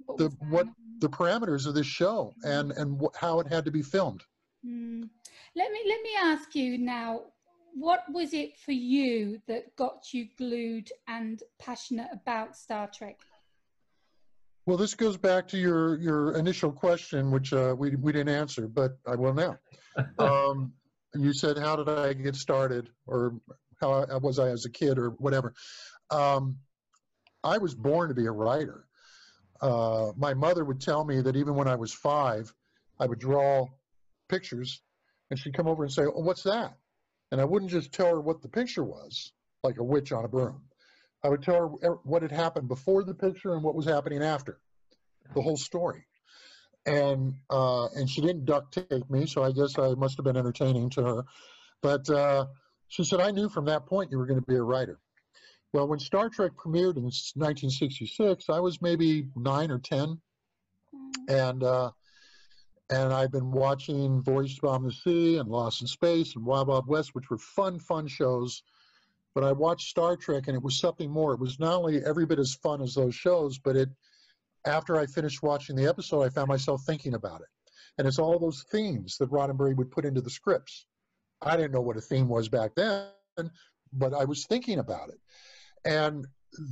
What 0.06 0.20
the 0.20 0.30
what 0.50 0.68
the 1.00 1.10
parameters 1.10 1.66
of 1.66 1.74
this 1.74 1.88
show 1.88 2.32
and 2.44 2.72
and 2.74 3.02
wh- 3.02 3.18
how 3.20 3.40
it 3.40 3.48
had 3.48 3.66
to 3.66 3.72
be 3.72 3.82
filmed. 3.82 4.22
Hmm. 4.64 5.02
Let 5.56 5.72
me 5.72 5.80
let 5.88 6.02
me 6.04 6.10
ask 6.22 6.54
you 6.54 6.78
now. 6.78 7.22
What 7.74 8.04
was 8.12 8.34
it 8.34 8.58
for 8.58 8.72
you 8.72 9.42
that 9.48 9.76
got 9.76 10.14
you 10.14 10.28
glued 10.38 10.90
and 11.08 11.42
passionate 11.60 12.10
about 12.14 12.56
Star 12.56 12.90
Trek? 12.94 13.20
Well, 14.66 14.78
this 14.78 14.94
goes 14.94 15.18
back 15.18 15.48
to 15.50 15.58
your 15.58 15.98
your 15.98 16.38
initial 16.38 16.72
question, 16.72 17.32
which 17.32 17.52
uh, 17.52 17.76
we 17.78 17.96
we 17.96 18.12
didn't 18.12 18.34
answer, 18.34 18.68
but 18.68 18.98
I 19.08 19.16
will 19.16 19.34
now. 19.34 19.58
Um, 20.18 20.74
you 21.14 21.34
said, 21.34 21.58
"How 21.58 21.76
did 21.76 21.90
I 21.90 22.14
get 22.14 22.36
started?" 22.36 22.90
or 23.06 23.36
"How 23.80 24.06
I, 24.06 24.18
was 24.18 24.40
I 24.40 24.50
as 24.50 24.66
a 24.66 24.70
kid?" 24.70 24.98
or 24.98 25.10
whatever. 25.12 25.54
Um, 26.10 26.58
I 27.44 27.58
was 27.58 27.76
born 27.76 28.10
to 28.10 28.16
be 28.16 28.26
a 28.26 28.32
writer. 28.32 28.88
Uh, 29.62 30.14
my 30.18 30.34
mother 30.34 30.64
would 30.66 30.82
tell 30.82 31.04
me 31.04 31.22
that 31.22 31.36
even 31.36 31.56
when 31.56 31.68
I 31.68 31.76
was 31.76 31.94
five, 31.94 32.52
I 33.00 33.06
would 33.06 33.20
draw 33.20 33.68
pictures, 34.30 34.82
and 35.30 35.38
she'd 35.38 35.54
come 35.54 35.68
over 35.68 35.84
and 35.84 35.92
say, 35.92 36.04
oh, 36.04 36.22
"What's 36.22 36.44
that?" 36.44 36.74
And 37.34 37.42
I 37.42 37.46
wouldn't 37.46 37.72
just 37.72 37.92
tell 37.92 38.10
her 38.10 38.22
what 38.22 38.44
the 38.44 38.48
picture 38.48 38.84
was, 38.84 39.32
like 39.64 39.80
a 39.80 39.84
witch 39.84 40.12
on 40.12 40.24
a 40.24 40.28
broom. 40.28 40.62
I 41.24 41.30
would 41.30 41.42
tell 41.42 41.56
her 41.56 41.90
er- 41.90 42.00
what 42.04 42.22
had 42.22 42.32
happened 42.32 42.68
before 42.68 43.04
the 43.04 43.16
picture 43.16 43.56
and 43.56 43.64
what 43.64 43.74
was 43.74 43.86
happening 43.86 44.22
after, 44.22 44.60
the 45.34 45.42
whole 45.42 45.58
story. 45.58 46.06
And 46.86 47.34
uh, 47.50 47.88
and 47.96 48.08
she 48.08 48.22
didn't 48.22 48.46
duct 48.46 48.76
tape 48.76 49.10
me, 49.10 49.26
so 49.26 49.44
I 49.44 49.52
guess 49.52 49.80
I 49.80 49.96
must 49.96 50.18
have 50.18 50.26
been 50.26 50.38
entertaining 50.38 50.92
to 50.92 51.04
her. 51.04 51.24
But 51.82 52.08
uh, 52.08 52.46
she 52.88 53.04
said, 53.04 53.20
I 53.20 53.32
knew 53.32 53.50
from 53.50 53.66
that 53.66 53.88
point 53.88 54.12
you 54.12 54.20
were 54.20 54.28
going 54.28 54.40
to 54.40 54.46
be 54.46 54.58
a 54.58 54.62
writer. 54.62 55.00
Well, 55.72 55.88
when 55.88 55.98
Star 55.98 56.30
Trek 56.30 56.52
premiered 56.56 56.98
in 56.98 57.06
1966, 57.06 58.48
I 58.48 58.60
was 58.60 58.80
maybe 58.80 59.26
nine 59.36 59.72
or 59.72 59.80
ten, 59.80 60.22
and 61.28 61.64
uh, 61.64 61.90
and 62.90 63.14
I've 63.14 63.32
been 63.32 63.52
watching 63.52 64.22
Voyage 64.22 64.60
Beyond 64.60 64.86
the 64.86 64.92
Sea 64.92 65.38
and 65.38 65.50
Lost 65.50 65.82
in 65.82 65.88
Space 65.88 66.36
and 66.36 66.46
Wild 66.46 66.68
Wild 66.68 66.88
West, 66.88 67.16
which 67.16 67.30
were 67.30 67.38
fun, 67.38 67.80
fun 67.80 68.08
shows. 68.08 68.64
But 69.34 69.44
I 69.44 69.52
watched 69.52 69.90
Star 69.90 70.16
Trek, 70.16 70.48
and 70.48 70.56
it 70.56 70.62
was 70.62 70.80
something 70.80 71.10
more. 71.10 71.34
It 71.34 71.40
was 71.40 71.60
not 71.60 71.74
only 71.74 72.04
every 72.04 72.26
bit 72.26 72.40
as 72.40 72.54
fun 72.54 72.82
as 72.82 72.94
those 72.94 73.16
shows, 73.16 73.58
but 73.58 73.76
it. 73.76 73.90
After 74.66 74.98
I 74.98 75.08
finished 75.08 75.44
watching 75.44 75.76
the 75.76 75.88
episode, 75.88 76.22
I 76.22 76.30
found 76.30 76.48
myself 76.48 76.84
thinking 76.86 77.16
about 77.16 77.42
it, 77.42 77.48
and 77.98 78.08
it's 78.08 78.20
all 78.20 78.40
those 78.40 78.64
themes 78.72 79.18
that 79.18 79.30
Roddenberry 79.30 79.76
would 79.76 79.92
put 79.92 80.06
into 80.06 80.22
the 80.22 80.30
scripts. 80.30 80.86
I 81.42 81.58
didn't 81.58 81.74
know 81.74 81.82
what 81.82 81.98
a 81.98 82.02
theme 82.02 82.30
was 82.30 82.48
back 82.48 82.74
then, 82.76 83.10
but 83.92 84.14
I 84.14 84.24
was 84.24 84.46
thinking 84.46 84.80
about 84.80 85.10
it, 85.10 85.20
and 85.84 86.26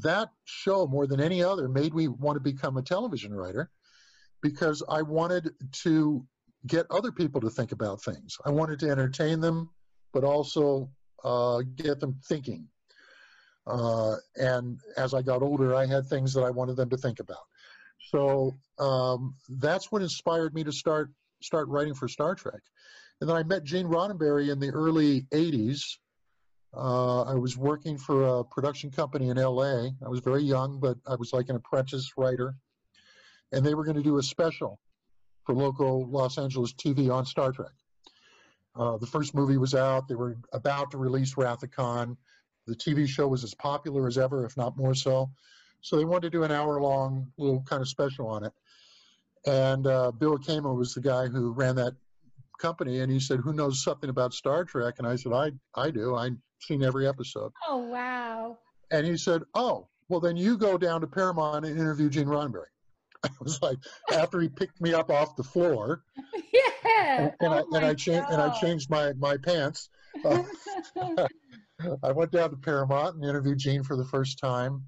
that 0.03 0.29
show 0.45 0.87
more 0.87 1.05
than 1.05 1.19
any 1.19 1.43
other 1.43 1.67
made 1.67 1.93
me 1.93 2.07
want 2.07 2.37
to 2.37 2.39
become 2.39 2.77
a 2.77 2.81
television 2.81 3.33
writer 3.33 3.69
because 4.41 4.83
I 4.89 5.01
wanted 5.01 5.51
to 5.83 6.25
get 6.67 6.85
other 6.89 7.11
people 7.11 7.41
to 7.41 7.49
think 7.49 7.71
about 7.71 8.01
things. 8.01 8.37
I 8.45 8.49
wanted 8.49 8.79
to 8.79 8.89
entertain 8.89 9.39
them, 9.39 9.69
but 10.13 10.23
also 10.23 10.89
uh, 11.23 11.61
get 11.75 11.99
them 11.99 12.19
thinking. 12.27 12.67
Uh, 13.67 14.15
and 14.35 14.79
as 14.97 15.13
I 15.13 15.21
got 15.21 15.41
older, 15.41 15.75
I 15.75 15.85
had 15.85 16.07
things 16.07 16.33
that 16.33 16.41
I 16.41 16.49
wanted 16.49 16.75
them 16.75 16.89
to 16.89 16.97
think 16.97 17.19
about. 17.19 17.45
So 18.09 18.55
um, 18.79 19.35
that's 19.47 19.91
what 19.91 20.01
inspired 20.01 20.53
me 20.53 20.63
to 20.63 20.71
start 20.71 21.11
start 21.41 21.67
writing 21.69 21.93
for 21.93 22.07
Star 22.07 22.35
Trek. 22.35 22.61
And 23.19 23.29
then 23.29 23.37
I 23.37 23.43
met 23.43 23.63
Gene 23.63 23.87
Roddenberry 23.87 24.51
in 24.51 24.59
the 24.59 24.69
early 24.71 25.21
'80s. 25.31 25.81
Uh, 26.75 27.23
I 27.23 27.35
was 27.35 27.57
working 27.57 27.97
for 27.97 28.39
a 28.39 28.43
production 28.43 28.91
company 28.91 29.29
in 29.29 29.37
LA. 29.37 29.89
I 30.03 30.09
was 30.09 30.21
very 30.21 30.41
young, 30.41 30.79
but 30.79 30.97
I 31.07 31.15
was 31.15 31.33
like 31.33 31.49
an 31.49 31.55
apprentice 31.55 32.11
writer. 32.17 32.55
And 33.51 33.65
they 33.65 33.73
were 33.73 33.83
going 33.83 33.97
to 33.97 34.03
do 34.03 34.17
a 34.17 34.23
special 34.23 34.79
for 35.45 35.55
local 35.55 36.07
Los 36.09 36.37
Angeles 36.37 36.73
TV 36.73 37.11
on 37.13 37.25
Star 37.25 37.51
Trek. 37.51 37.71
Uh, 38.75 38.97
the 38.97 39.07
first 39.07 39.33
movie 39.33 39.57
was 39.57 39.75
out. 39.75 40.07
They 40.07 40.15
were 40.15 40.37
about 40.53 40.91
to 40.91 40.97
release 40.97 41.35
Wrath 41.35 41.63
of 41.63 41.71
Khan. 41.71 42.17
The 42.67 42.75
TV 42.75 43.07
show 43.07 43.27
was 43.27 43.43
as 43.43 43.53
popular 43.53 44.07
as 44.07 44.17
ever, 44.17 44.45
if 44.45 44.55
not 44.55 44.77
more 44.77 44.93
so. 44.93 45.29
So 45.81 45.97
they 45.97 46.05
wanted 46.05 46.31
to 46.31 46.37
do 46.37 46.43
an 46.43 46.51
hour-long 46.51 47.31
little 47.37 47.63
kind 47.63 47.81
of 47.81 47.87
special 47.87 48.27
on 48.27 48.45
it. 48.45 48.53
And 49.45 49.87
uh, 49.87 50.11
Bill 50.11 50.37
Akema 50.37 50.75
was 50.75 50.93
the 50.93 51.01
guy 51.01 51.27
who 51.27 51.51
ran 51.51 51.75
that 51.77 51.95
company, 52.59 52.99
and 52.99 53.11
he 53.11 53.19
said, 53.19 53.39
"Who 53.39 53.53
knows 53.53 53.83
something 53.83 54.09
about 54.09 54.33
Star 54.33 54.63
Trek?" 54.63 54.95
And 54.99 55.07
I 55.07 55.15
said, 55.15 55.33
"I 55.33 55.51
I 55.73 55.89
do. 55.89 56.15
I've 56.15 56.37
seen 56.59 56.83
every 56.83 57.07
episode." 57.07 57.51
Oh 57.67 57.77
wow! 57.77 58.59
And 58.91 59.05
he 59.05 59.17
said, 59.17 59.41
"Oh, 59.55 59.87
well 60.09 60.19
then 60.19 60.37
you 60.37 60.57
go 60.57 60.77
down 60.77 61.01
to 61.01 61.07
Paramount 61.07 61.65
and 61.65 61.79
interview 61.79 62.09
Gene 62.09 62.27
Roddenberry." 62.27 62.69
I 63.25 63.29
was 63.39 63.61
like, 63.61 63.77
after 64.11 64.39
he 64.39 64.49
picked 64.49 64.81
me 64.81 64.93
up 64.93 65.11
off 65.11 65.35
the 65.35 65.43
floor, 65.43 66.03
yeah, 66.53 67.17
and, 67.17 67.33
and 67.39 67.53
oh 67.53 67.65
I 67.73 67.77
and 67.77 67.85
I 67.85 67.93
changed 67.93 68.27
and 68.29 68.41
I 68.41 68.49
changed 68.59 68.89
my 68.89 69.13
my 69.13 69.37
pants. 69.37 69.89
Uh, 70.25 70.43
I 72.03 72.11
went 72.11 72.31
down 72.31 72.49
to 72.51 72.57
Paramount 72.57 73.15
and 73.15 73.25
interviewed 73.25 73.57
Gene 73.57 73.83
for 73.83 73.95
the 73.95 74.05
first 74.05 74.39
time, 74.39 74.83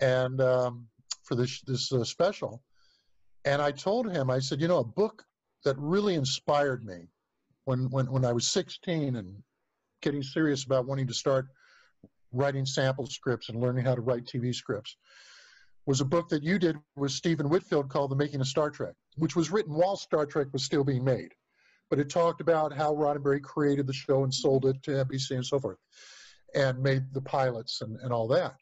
and 0.00 0.40
um, 0.40 0.86
for 1.22 1.34
this 1.34 1.60
this 1.62 1.92
uh, 1.92 2.04
special. 2.04 2.62
And 3.44 3.60
I 3.60 3.72
told 3.72 4.10
him, 4.10 4.30
I 4.30 4.38
said, 4.38 4.60
you 4.60 4.68
know, 4.68 4.78
a 4.78 4.84
book 4.84 5.22
that 5.64 5.76
really 5.78 6.14
inspired 6.14 6.84
me 6.84 7.08
when 7.66 7.90
when 7.90 8.10
when 8.10 8.24
I 8.24 8.32
was 8.32 8.48
16 8.48 9.16
and 9.16 9.42
getting 10.02 10.22
serious 10.22 10.64
about 10.64 10.86
wanting 10.86 11.06
to 11.06 11.14
start 11.14 11.46
writing 12.32 12.66
sample 12.66 13.06
scripts 13.06 13.48
and 13.48 13.60
learning 13.60 13.84
how 13.84 13.94
to 13.94 14.00
write 14.00 14.24
TV 14.24 14.54
scripts 14.54 14.96
was 15.86 16.00
a 16.00 16.04
book 16.04 16.28
that 16.30 16.42
you 16.42 16.58
did 16.58 16.76
with 16.96 17.10
Stephen 17.10 17.48
Whitfield 17.48 17.90
called 17.90 18.10
The 18.10 18.16
Making 18.16 18.40
of 18.40 18.46
Star 18.46 18.70
Trek, 18.70 18.94
which 19.16 19.36
was 19.36 19.50
written 19.50 19.74
while 19.74 19.96
Star 19.96 20.26
Trek 20.26 20.48
was 20.52 20.64
still 20.64 20.84
being 20.84 21.04
made. 21.04 21.32
But 21.90 21.98
it 21.98 22.08
talked 22.08 22.40
about 22.40 22.72
how 22.72 22.94
Roddenberry 22.94 23.42
created 23.42 23.86
the 23.86 23.92
show 23.92 24.24
and 24.24 24.32
sold 24.32 24.64
it 24.64 24.82
to 24.84 25.04
NBC 25.04 25.32
and 25.32 25.44
so 25.44 25.58
forth, 25.58 25.78
and 26.54 26.82
made 26.82 27.12
the 27.12 27.20
pilots 27.20 27.82
and, 27.82 27.98
and 28.00 28.12
all 28.12 28.28
that. 28.28 28.54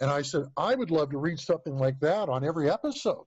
And 0.00 0.10
I 0.10 0.22
said, 0.22 0.46
I 0.56 0.74
would 0.74 0.90
love 0.90 1.10
to 1.10 1.18
read 1.18 1.38
something 1.38 1.78
like 1.78 2.00
that 2.00 2.28
on 2.28 2.44
every 2.44 2.68
episode. 2.68 3.24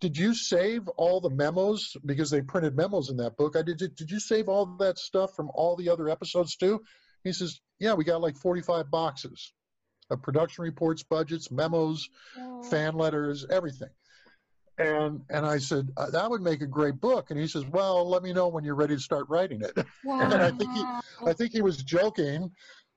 Did 0.00 0.16
you 0.16 0.34
save 0.34 0.86
all 0.88 1.20
the 1.20 1.30
memos 1.30 1.96
because 2.04 2.30
they 2.30 2.42
printed 2.42 2.76
memos 2.76 3.10
in 3.10 3.16
that 3.18 3.36
book? 3.36 3.56
I 3.56 3.62
did. 3.62 3.78
Did 3.78 4.10
you 4.10 4.20
save 4.20 4.48
all 4.48 4.66
that 4.78 4.98
stuff 4.98 5.34
from 5.34 5.50
all 5.54 5.76
the 5.76 5.88
other 5.88 6.08
episodes 6.08 6.56
too? 6.56 6.82
He 7.22 7.32
says, 7.32 7.60
Yeah, 7.78 7.94
we 7.94 8.04
got 8.04 8.20
like 8.20 8.36
45 8.36 8.90
boxes 8.90 9.52
of 10.10 10.22
production 10.22 10.64
reports, 10.64 11.02
budgets, 11.02 11.50
memos, 11.50 12.08
Oh, 12.38 12.62
fan 12.62 12.94
letters, 12.94 13.46
everything. 13.50 13.88
And 14.78 15.20
and 15.30 15.46
I 15.46 15.58
said 15.58 15.88
uh, 15.96 16.10
that 16.10 16.28
would 16.28 16.42
make 16.42 16.60
a 16.60 16.66
great 16.66 17.00
book. 17.00 17.30
And 17.30 17.38
he 17.38 17.46
says, 17.46 17.64
"Well, 17.66 18.08
let 18.08 18.22
me 18.22 18.32
know 18.32 18.48
when 18.48 18.64
you're 18.64 18.74
ready 18.74 18.96
to 18.96 19.00
start 19.00 19.26
writing 19.28 19.62
it." 19.62 19.72
wow. 20.02 20.18
and 20.20 20.42
I 20.42 20.50
think 20.50 20.70
he- 20.72 20.86
I 21.26 21.32
think 21.32 21.52
he 21.52 21.62
was 21.62 21.82
joking, 21.82 22.50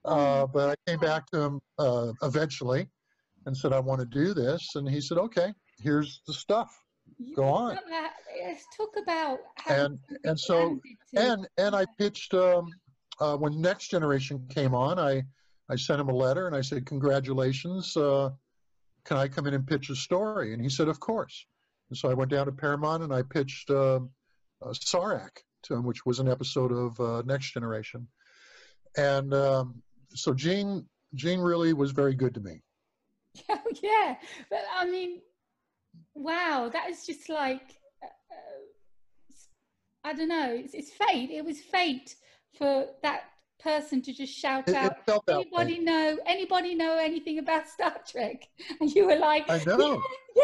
uh, 0.03 0.47
but 0.47 0.69
I 0.71 0.89
came 0.89 0.99
back 0.99 1.29
to 1.31 1.39
him 1.39 1.59
uh, 1.77 2.13
eventually 2.23 2.89
and 3.45 3.55
said, 3.55 3.73
"I 3.73 3.79
want 3.79 3.99
to 3.99 4.07
do 4.07 4.33
this." 4.33 4.75
And 4.75 4.89
he 4.89 4.99
said, 4.99 5.19
"Okay, 5.19 5.53
here's 5.79 6.21
the 6.25 6.33
stuff." 6.33 6.75
Go 7.35 7.45
on. 7.45 7.77
Let's 8.43 8.65
talk 8.75 8.89
about 9.01 9.39
And 9.69 9.99
and 10.23 10.39
so 10.39 10.81
and 11.15 11.47
and 11.57 11.75
I 11.75 11.85
pitched 11.97 12.33
um, 12.33 12.71
uh, 13.19 13.37
when 13.37 13.61
Next 13.61 13.89
Generation 13.89 14.45
came 14.49 14.73
on. 14.73 14.97
I 14.97 15.23
I 15.69 15.75
sent 15.75 15.99
him 15.99 16.09
a 16.09 16.15
letter 16.15 16.47
and 16.47 16.55
I 16.55 16.61
said, 16.61 16.85
"Congratulations! 16.85 17.95
Uh, 17.95 18.31
can 19.05 19.17
I 19.17 19.27
come 19.27 19.47
in 19.47 19.53
and 19.53 19.67
pitch 19.67 19.89
a 19.89 19.95
story?" 19.95 20.53
And 20.53 20.61
he 20.61 20.69
said, 20.69 20.87
"Of 20.87 20.99
course." 20.99 21.45
And 21.89 21.97
so 21.97 22.09
I 22.09 22.13
went 22.13 22.31
down 22.31 22.45
to 22.45 22.51
Paramount 22.51 23.03
and 23.03 23.13
I 23.13 23.21
pitched 23.21 23.69
uh, 23.69 23.99
uh, 24.61 24.73
Sarek 24.73 25.43
to 25.63 25.75
him, 25.75 25.83
which 25.83 26.05
was 26.05 26.19
an 26.19 26.27
episode 26.27 26.71
of 26.71 26.99
uh, 26.99 27.21
Next 27.25 27.53
Generation. 27.53 28.07
And 28.97 29.33
um, 29.33 29.81
so 30.13 30.33
Gene 30.33 30.85
Gene 31.15 31.39
really 31.39 31.73
was 31.73 31.91
very 31.91 32.15
good 32.15 32.33
to 32.35 32.39
me. 32.39 32.61
Oh, 33.49 33.59
yeah, 33.83 34.15
but 34.49 34.61
I 34.75 34.89
mean, 34.89 35.21
wow, 36.15 36.71
that 36.73 36.89
is 36.89 37.05
just 37.05 37.29
like, 37.29 37.77
uh, 38.03 38.07
uh, 38.31 38.63
I 40.03 40.13
don't 40.13 40.27
know, 40.27 40.55
it's, 40.55 40.73
it's 40.73 40.89
fate. 40.91 41.29
It 41.29 41.45
was 41.45 41.59
fate 41.59 42.15
for 42.57 42.87
that 43.03 43.25
person 43.67 44.01
to 44.01 44.13
just 44.13 44.33
shout 44.33 44.67
It, 44.69 44.75
out. 44.75 44.95
Anybody 45.27 45.79
know? 45.79 46.17
Anybody 46.25 46.73
know 46.73 46.97
anything 46.97 47.39
about 47.39 47.67
Star 47.67 47.95
Trek? 48.07 48.47
And 48.79 48.89
you 48.93 49.05
were 49.05 49.17
like, 49.17 49.49
I 49.49 49.61
know. 49.65 50.01
yeah. 50.35 50.43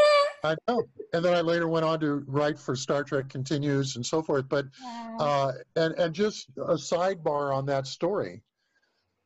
I 0.52 0.56
know. 0.68 0.84
And 1.14 1.24
then 1.24 1.34
I 1.34 1.42
later 1.42 1.68
went 1.68 1.86
on 1.86 2.00
to 2.02 2.24
write 2.28 2.60
for 2.60 2.76
Star 2.76 3.04
Trek 3.04 3.30
Continues 3.30 3.96
and 3.96 4.06
so 4.06 4.22
forth. 4.22 4.50
But 4.50 4.66
Wow. 4.82 5.18
Uh, 5.20 5.52
and 5.76 5.94
and 5.96 6.14
just 6.14 6.50
a 6.58 6.74
sidebar 6.76 7.56
on 7.56 7.66
that 7.68 7.88
story. 7.88 8.42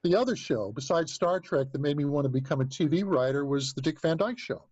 The 0.04 0.16
other 0.16 0.36
show 0.36 0.72
besides 0.74 1.14
Star 1.14 1.40
Trek 1.40 1.72
that 1.72 1.82
made 1.82 1.98
me 1.98 2.06
want 2.06 2.26
to 2.26 2.30
become 2.30 2.62
a 2.62 2.66
TV 2.66 3.04
writer 3.04 3.46
was 3.46 3.74
the 3.74 3.82
Dick 3.82 4.00
Van 4.02 4.18
Dyke 4.18 4.38
Show. 4.40 4.64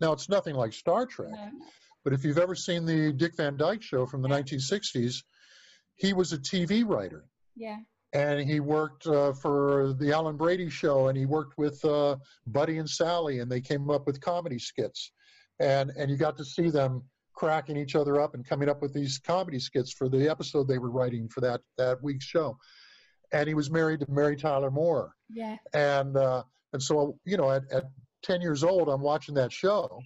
Now 0.00 0.12
it's 0.12 0.28
nothing 0.28 0.54
like 0.54 0.72
Star 0.72 1.06
Trek, 1.06 1.32
No. 1.32 1.50
but 2.04 2.12
if 2.12 2.24
you've 2.24 2.38
ever 2.38 2.54
seen 2.54 2.84
the 2.86 3.12
Dick 3.12 3.36
Van 3.36 3.56
Dyke 3.56 3.82
Show 3.82 4.06
from 4.06 4.22
the 4.22 4.28
1960s, 4.28 5.22
he 5.96 6.12
was 6.12 6.32
a 6.32 6.38
TV 6.38 6.84
writer 6.86 7.24
yeah. 7.56 7.78
And 8.12 8.40
he 8.40 8.60
worked 8.60 9.06
uh, 9.06 9.32
for 9.32 9.94
the 9.98 10.12
Alan 10.12 10.36
Brady 10.36 10.68
Show 10.68 11.08
and 11.08 11.16
he 11.16 11.26
worked 11.26 11.56
with 11.58 11.84
uh, 11.84 12.16
Buddy 12.46 12.78
and 12.78 12.88
Sally 12.90 13.38
and 13.38 13.50
they 13.50 13.60
came 13.60 13.88
up 13.90 14.06
with 14.06 14.20
comedy 14.20 14.58
skits, 14.58 15.12
and 15.60 15.90
and 15.96 16.10
you 16.10 16.16
got 16.16 16.36
to 16.38 16.44
see 16.44 16.70
them 16.70 17.02
cracking 17.34 17.76
each 17.76 17.94
other 17.94 18.20
up 18.20 18.34
and 18.34 18.46
coming 18.46 18.68
up 18.68 18.82
with 18.82 18.92
these 18.92 19.18
comedy 19.18 19.58
skits 19.58 19.92
for 19.92 20.08
the 20.08 20.28
episode 20.28 20.68
they 20.68 20.78
were 20.78 20.90
writing 20.90 21.28
for 21.28 21.40
that 21.40 21.60
that 21.78 22.02
week's 22.02 22.24
show. 22.24 22.56
And 23.32 23.46
he 23.46 23.54
was 23.54 23.70
married 23.70 24.00
to 24.00 24.06
Mary 24.10 24.36
Tyler 24.36 24.70
Moore, 24.72 25.12
Yeah. 25.32 25.56
and 25.72 26.16
uh, 26.16 26.42
and 26.72 26.82
so 26.82 27.16
you 27.24 27.36
know 27.36 27.50
at, 27.50 27.62
at 27.72 27.84
10 28.22 28.40
years 28.42 28.64
old 28.64 28.88
I'm 28.88 29.00
watching 29.02 29.36
that 29.36 29.52
show, 29.52 30.00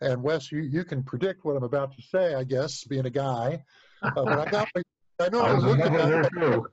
and 0.00 0.22
Wes 0.24 0.50
you 0.50 0.60
you 0.62 0.84
can 0.84 1.04
predict 1.04 1.44
what 1.44 1.56
I'm 1.56 1.62
about 1.62 1.94
to 1.94 2.02
say 2.02 2.34
I 2.34 2.42
guess 2.44 2.82
being 2.84 3.06
a 3.06 3.10
guy, 3.10 3.62
uh, 4.02 4.10
but 4.14 4.38
I 4.40 4.50
got 4.50 4.68
I 5.20 5.28
know 5.28 5.40
I 5.42 5.50
I 5.50 5.54
was 5.54 5.64
was 5.64 5.76
looking 5.76 5.94
at 5.94 6.08
there 6.08 6.30
too. 6.30 6.66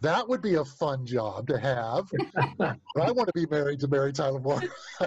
That 0.00 0.28
would 0.28 0.42
be 0.42 0.54
a 0.54 0.64
fun 0.64 1.06
job 1.06 1.48
to 1.48 1.58
have. 1.58 2.10
but 2.58 2.78
I 3.00 3.10
want 3.10 3.28
to 3.28 3.32
be 3.34 3.46
married 3.46 3.80
to 3.80 3.88
Mary 3.88 4.12
Tyler 4.12 4.40
Moore. 4.40 4.62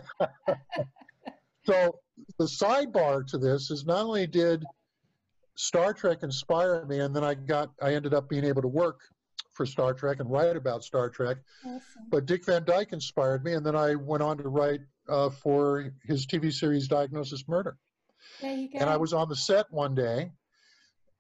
so 1.66 2.00
the 2.38 2.46
sidebar 2.46 3.26
to 3.28 3.38
this 3.38 3.72
is 3.72 3.86
not 3.86 4.06
only 4.06 4.28
did 4.28 4.64
Star 5.56 5.94
Trek 5.94 6.24
inspire 6.24 6.86
me, 6.86 7.00
and 7.00 7.16
then 7.16 7.24
I 7.24 7.34
got 7.34 7.72
I 7.82 7.94
ended 7.94 8.14
up 8.14 8.30
being 8.30 8.46
able 8.46 8.62
to 8.62 8.68
work 8.68 9.00
for 9.54 9.66
Star 9.66 9.94
Trek 9.94 10.20
and 10.20 10.30
write 10.30 10.56
about 10.56 10.84
Star 10.84 11.10
Trek. 11.10 11.38
Awesome. 11.66 11.82
But 12.10 12.26
Dick 12.26 12.46
Van 12.46 12.64
Dyke 12.64 12.94
inspired 12.94 13.44
me, 13.44 13.54
and 13.54 13.66
then 13.66 13.76
I 13.76 13.96
went 13.96 14.24
on 14.24 14.38
to 14.38 14.50
write 14.50 14.82
uh, 15.08 15.30
for 15.30 15.92
his 16.04 16.26
TV 16.26 16.52
series 16.52 16.88
Diagnosis 16.88 17.48
Murder. 17.48 17.78
There 18.42 18.56
you 18.56 18.70
go. 18.72 18.80
And 18.80 18.90
I 18.90 18.98
was 18.98 19.14
on 19.14 19.30
the 19.30 19.36
set 19.36 19.66
one 19.70 19.96
day, 19.96 20.32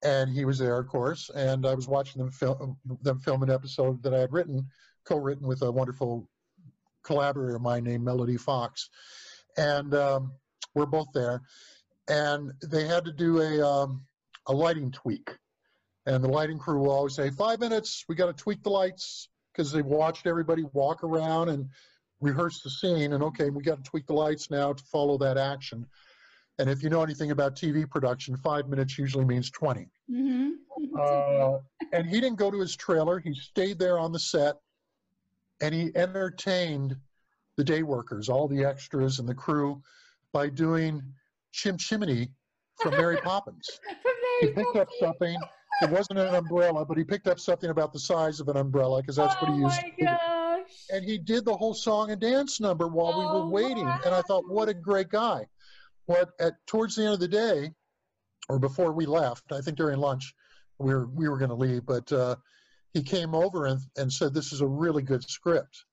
and 0.03 0.31
he 0.31 0.45
was 0.45 0.57
there, 0.57 0.77
of 0.79 0.87
course. 0.87 1.29
And 1.29 1.65
I 1.65 1.73
was 1.73 1.87
watching 1.87 2.21
them 2.21 2.31
film 2.31 2.77
them 3.01 3.19
film 3.19 3.43
an 3.43 3.51
episode 3.51 4.01
that 4.03 4.13
I 4.13 4.19
had 4.19 4.33
written, 4.33 4.67
co-written 5.05 5.47
with 5.47 5.61
a 5.61 5.71
wonderful 5.71 6.27
collaborator 7.03 7.55
of 7.55 7.61
mine 7.61 7.83
named 7.83 8.03
Melody 8.03 8.37
Fox, 8.37 8.89
and 9.57 9.93
um, 9.93 10.33
we're 10.75 10.85
both 10.85 11.07
there. 11.13 11.41
And 12.07 12.51
they 12.63 12.87
had 12.87 13.05
to 13.05 13.11
do 13.11 13.41
a 13.41 13.65
um, 13.65 14.03
a 14.47 14.53
lighting 14.53 14.91
tweak, 14.91 15.29
and 16.05 16.23
the 16.23 16.29
lighting 16.29 16.59
crew 16.59 16.79
will 16.79 16.91
always 16.91 17.15
say, 17.15 17.29
five 17.29 17.59
minutes, 17.59 18.05
we 18.07 18.15
got 18.15 18.25
to 18.25 18.33
tweak 18.43 18.63
the 18.63 18.69
lights," 18.69 19.29
because 19.53 19.71
they 19.71 19.81
watched 19.81 20.27
everybody 20.27 20.63
walk 20.73 21.03
around 21.03 21.49
and 21.49 21.69
rehearse 22.19 22.61
the 22.61 22.69
scene. 22.69 23.13
And 23.13 23.23
okay, 23.23 23.49
we 23.49 23.63
got 23.63 23.83
to 23.83 23.89
tweak 23.89 24.07
the 24.07 24.13
lights 24.13 24.49
now 24.49 24.73
to 24.73 24.83
follow 24.85 25.17
that 25.19 25.37
action. 25.37 25.85
And 26.59 26.69
if 26.69 26.83
you 26.83 26.89
know 26.89 27.01
anything 27.01 27.31
about 27.31 27.55
TV 27.55 27.89
production, 27.89 28.37
five 28.37 28.67
minutes 28.67 28.97
usually 28.97 29.25
means 29.25 29.49
20. 29.51 29.87
hmm 30.09 30.49
Uh, 30.99 31.59
and 31.93 32.07
he 32.07 32.19
didn't 32.19 32.37
go 32.37 32.49
to 32.51 32.59
his 32.59 32.75
trailer. 32.75 33.19
He 33.19 33.33
stayed 33.33 33.77
there 33.79 33.97
on 33.99 34.11
the 34.11 34.19
set 34.19 34.55
and 35.61 35.73
he 35.73 35.91
entertained 35.95 36.95
the 37.57 37.63
day 37.63 37.83
workers, 37.83 38.29
all 38.29 38.47
the 38.47 38.63
extras 38.65 39.19
and 39.19 39.27
the 39.27 39.33
crew, 39.35 39.81
by 40.33 40.49
doing 40.49 41.01
Chim 41.51 41.77
Chimney 41.77 42.29
from 42.77 42.95
Mary 42.97 43.17
Poppins. 43.23 43.79
He 44.41 44.47
picked 44.47 44.75
up 44.75 44.87
something. 44.99 45.37
It 45.81 45.89
wasn't 45.89 46.19
an 46.19 46.33
umbrella, 46.35 46.85
but 46.85 46.97
he 46.97 47.03
picked 47.03 47.27
up 47.27 47.39
something 47.39 47.69
about 47.69 47.93
the 47.93 47.99
size 47.99 48.39
of 48.39 48.47
an 48.49 48.57
umbrella 48.57 49.01
because 49.01 49.15
that's 49.15 49.35
what 49.41 49.49
oh 49.49 49.53
he 49.53 49.59
used. 49.61 49.81
my 49.99 50.05
gosh. 50.05 50.69
And 50.91 51.05
he 51.05 51.17
did 51.17 51.45
the 51.45 51.55
whole 51.55 51.73
song 51.73 52.11
and 52.11 52.19
dance 52.19 52.59
number 52.59 52.87
while 52.87 53.17
we 53.17 53.25
Oh, 53.25 53.45
were 53.45 53.51
waiting. 53.51 53.87
And 54.05 54.13
I 54.15 54.21
thought, 54.21 54.47
what 54.47 54.67
a 54.67 54.73
great 54.73 55.09
guy. 55.09 55.45
But 56.07 56.31
at 56.39 56.53
towards 56.67 56.95
the 56.95 57.03
end 57.03 57.13
of 57.13 57.19
the 57.19 57.27
day, 57.27 57.71
or 58.49 58.59
before 58.59 58.91
we 58.91 59.05
left, 59.05 59.51
I 59.51 59.61
think 59.61 59.77
during 59.77 59.99
lunch, 59.99 60.33
we 60.79 60.93
were 60.93 61.07
we 61.07 61.29
were 61.29 61.37
going 61.37 61.49
to 61.49 61.55
leave, 61.55 61.85
but 61.85 62.11
uh, 62.11 62.35
he 62.93 63.03
came 63.03 63.35
over 63.35 63.67
and, 63.67 63.79
and 63.97 64.11
said, 64.11 64.33
"This 64.33 64.51
is 64.51 64.61
a 64.61 64.67
really 64.67 65.03
good 65.03 65.23
script. 65.23 65.85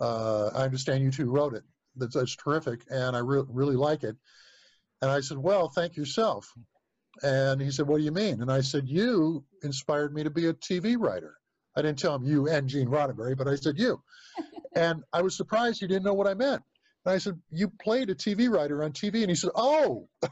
Uh, 0.00 0.48
I 0.54 0.64
understand 0.64 1.02
you 1.02 1.10
two 1.10 1.30
wrote 1.30 1.54
it. 1.54 1.64
That's, 1.96 2.14
that's 2.14 2.36
terrific, 2.36 2.82
and 2.90 3.16
I 3.16 3.20
re- 3.20 3.44
really 3.48 3.76
like 3.76 4.04
it." 4.04 4.16
And 5.00 5.10
I 5.10 5.20
said, 5.20 5.38
Well, 5.38 5.68
thank 5.68 5.96
yourself. 5.96 6.52
And 7.22 7.60
he 7.60 7.70
said, 7.70 7.86
What 7.86 7.98
do 7.98 8.04
you 8.04 8.12
mean? 8.12 8.42
And 8.42 8.50
I 8.50 8.60
said, 8.60 8.88
You 8.88 9.44
inspired 9.62 10.14
me 10.14 10.24
to 10.24 10.30
be 10.30 10.46
a 10.46 10.54
TV 10.54 10.96
writer. 10.98 11.36
I 11.76 11.82
didn't 11.82 11.98
tell 11.98 12.14
him 12.14 12.24
you 12.24 12.48
and 12.48 12.68
Gene 12.68 12.88
Roddenberry, 12.88 13.36
but 13.36 13.48
I 13.48 13.54
said, 13.54 13.78
You. 13.78 14.02
and 14.74 15.02
I 15.12 15.22
was 15.22 15.36
surprised 15.36 15.80
he 15.80 15.86
didn't 15.86 16.04
know 16.04 16.14
what 16.14 16.26
I 16.26 16.34
meant. 16.34 16.62
And 17.08 17.14
I 17.14 17.18
said, 17.18 17.40
You 17.50 17.70
played 17.70 18.10
a 18.10 18.14
TV 18.14 18.50
writer 18.50 18.84
on 18.84 18.92
TV. 18.92 19.22
And 19.22 19.30
he 19.30 19.34
said, 19.34 19.48
Oh, 19.54 20.06
okay. 20.24 20.30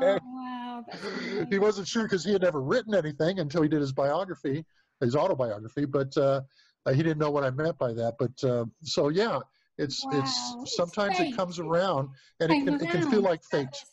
Oh, 0.00 0.18
wow. 0.22 0.84
He 1.50 1.58
wasn't 1.58 1.88
sure 1.88 2.04
because 2.04 2.24
he 2.24 2.32
had 2.32 2.42
never 2.42 2.62
written 2.62 2.94
anything 2.94 3.40
until 3.40 3.62
he 3.62 3.68
did 3.68 3.80
his 3.80 3.92
biography, 3.92 4.64
his 5.00 5.16
autobiography, 5.16 5.84
but 5.86 6.16
uh, 6.16 6.40
he 6.92 6.98
didn't 7.02 7.18
know 7.18 7.32
what 7.32 7.42
I 7.42 7.50
meant 7.50 7.76
by 7.78 7.92
that. 7.94 8.14
But 8.18 8.48
uh, 8.48 8.66
so, 8.84 9.08
yeah, 9.08 9.40
it's, 9.76 10.04
Wow, 10.04 10.20
it's 10.20 10.54
it's 10.62 10.76
sometimes 10.76 11.18
fate. 11.18 11.32
it 11.32 11.36
comes 11.36 11.58
around 11.58 12.10
and 12.38 12.52
it 12.52 12.64
can, 12.64 12.74
it 12.74 12.90
can 12.90 13.02
feel 13.02 13.14
around. 13.14 13.22
like 13.24 13.42
That 13.42 13.50
fate. 13.58 13.68
was- 13.72 13.84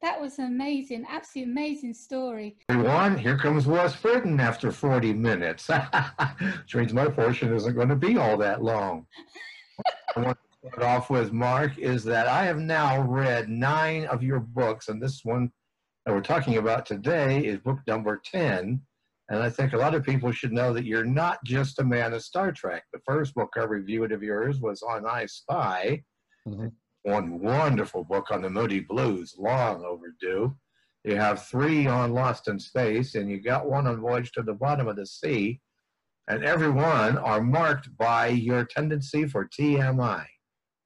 That 0.00 0.18
was 0.20 0.38
amazing. 0.38 1.04
Absolutely 1.10 1.52
amazing 1.52 1.92
story. 1.92 2.56
Everyone, 2.70 3.18
here 3.18 3.36
comes 3.36 3.66
Wes 3.66 3.94
Britton 4.00 4.40
after 4.40 4.72
40 4.72 5.12
minutes. 5.12 5.68
Which 6.62 6.74
means 6.74 6.94
my 6.94 7.08
portion 7.08 7.54
isn't 7.54 7.74
going 7.74 7.90
to 7.90 7.96
be 7.96 8.16
all 8.16 8.38
that 8.38 8.62
long. 8.62 9.06
I 10.62 10.66
want 10.66 10.74
to 10.74 10.80
start 10.80 10.96
off 10.96 11.10
with, 11.10 11.32
Mark, 11.32 11.78
is 11.78 12.04
that 12.04 12.26
I 12.26 12.44
have 12.44 12.58
now 12.58 13.00
read 13.00 13.48
nine 13.48 14.04
of 14.06 14.22
your 14.22 14.40
books, 14.40 14.88
and 14.88 15.00
this 15.00 15.24
one 15.24 15.50
that 16.04 16.14
we're 16.14 16.20
talking 16.20 16.58
about 16.58 16.84
today 16.84 17.46
is 17.46 17.58
book 17.60 17.78
number 17.86 18.20
10. 18.22 18.82
And 19.30 19.42
I 19.42 19.48
think 19.48 19.72
a 19.72 19.78
lot 19.78 19.94
of 19.94 20.04
people 20.04 20.32
should 20.32 20.52
know 20.52 20.74
that 20.74 20.84
you're 20.84 21.04
not 21.04 21.42
just 21.44 21.78
a 21.78 21.84
man 21.84 22.12
of 22.12 22.22
Star 22.22 22.52
Trek. 22.52 22.82
The 22.92 23.00
first 23.06 23.34
book 23.34 23.54
I 23.56 23.60
reviewed 23.60 24.12
of 24.12 24.22
yours 24.22 24.60
was 24.60 24.82
On 24.82 25.06
I 25.06 25.24
Spy, 25.26 26.04
Mhm. 26.46 26.72
one 27.04 27.38
wonderful 27.40 28.04
book 28.04 28.30
on 28.30 28.42
the 28.42 28.50
Moody 28.50 28.80
Blues, 28.80 29.36
long 29.38 29.82
overdue. 29.82 30.58
You 31.04 31.16
have 31.16 31.46
three 31.46 31.86
on 31.86 32.12
Lost 32.12 32.48
in 32.48 32.58
Space, 32.58 33.14
and 33.14 33.30
you 33.30 33.40
got 33.40 33.66
one 33.70 33.86
on 33.86 34.00
Voyage 34.00 34.32
to 34.32 34.42
the 34.42 34.52
Bottom 34.52 34.88
of 34.88 34.96
the 34.96 35.06
Sea. 35.06 35.62
And 36.28 36.44
every 36.44 36.68
one 36.70 37.16
are 37.16 37.40
marked 37.40 37.96
by 37.96 38.26
your 38.26 38.66
tendency 38.66 39.26
for 39.26 39.46
TMI. 39.46 40.26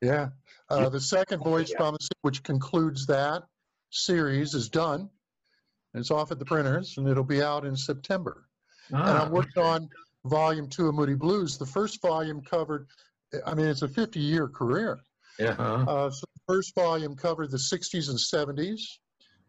Yeah. 0.05 0.29
Uh, 0.71 0.89
the 0.89 1.01
second 1.01 1.43
Voyage 1.43 1.71
Yeah. 1.71 1.79
Promise, 1.79 2.09
which 2.23 2.43
concludes 2.43 3.07
that 3.07 3.43
series, 3.91 4.55
is 4.55 4.69
done. 4.69 5.09
It's 5.95 6.11
off 6.11 6.33
at 6.33 6.39
the 6.39 6.45
printers, 6.45 6.97
and 6.99 7.09
it'll 7.09 7.23
be 7.25 7.43
out 7.43 7.65
in 7.65 7.77
September. 7.77 8.47
and 8.89 8.99
Ah, 8.99 9.25
I'm 9.25 9.31
working 9.33 9.63
on 9.63 9.89
volume 10.25 10.69
two 10.69 10.89
of 10.89 10.95
Moody 10.95 11.15
Blues. 11.15 11.57
The 11.57 11.67
first 11.67 12.03
volume 12.03 12.43
covered, 12.43 12.87
I 13.47 13.55
mean, 13.55 13.67
it's 13.67 13.83
a 13.83 13.89
50 13.89 14.21
year 14.21 14.49
career. 14.49 15.01
Yeah. 15.39 15.55
huh? 15.55 15.85
Uh, 15.89 16.11
so 16.11 16.27
the 16.35 16.53
first 16.55 16.75
volume 16.75 17.17
covered 17.17 17.51
the 17.51 17.57
60s 17.59 18.09
and 18.09 18.19
70s, 18.19 18.99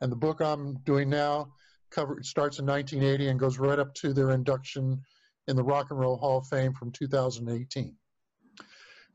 and 0.01 0.11
the 0.11 0.15
book 0.15 0.39
I'm 0.41 0.75
doing 0.79 1.09
now 1.09 1.53
cover 1.91 2.21
starts 2.23 2.59
in 2.59 2.65
1980 2.65 3.29
and 3.29 3.39
goes 3.39 3.57
right 3.57 3.79
up 3.79 3.93
to 3.95 4.13
their 4.13 4.31
induction 4.31 5.01
in 5.47 5.55
the 5.55 5.63
Rock 5.63 5.91
and 5.91 5.99
Roll 5.99 6.17
Hall 6.17 6.39
of 6.39 6.47
Fame 6.47 6.73
from 6.73 6.91
2018. 6.91 7.95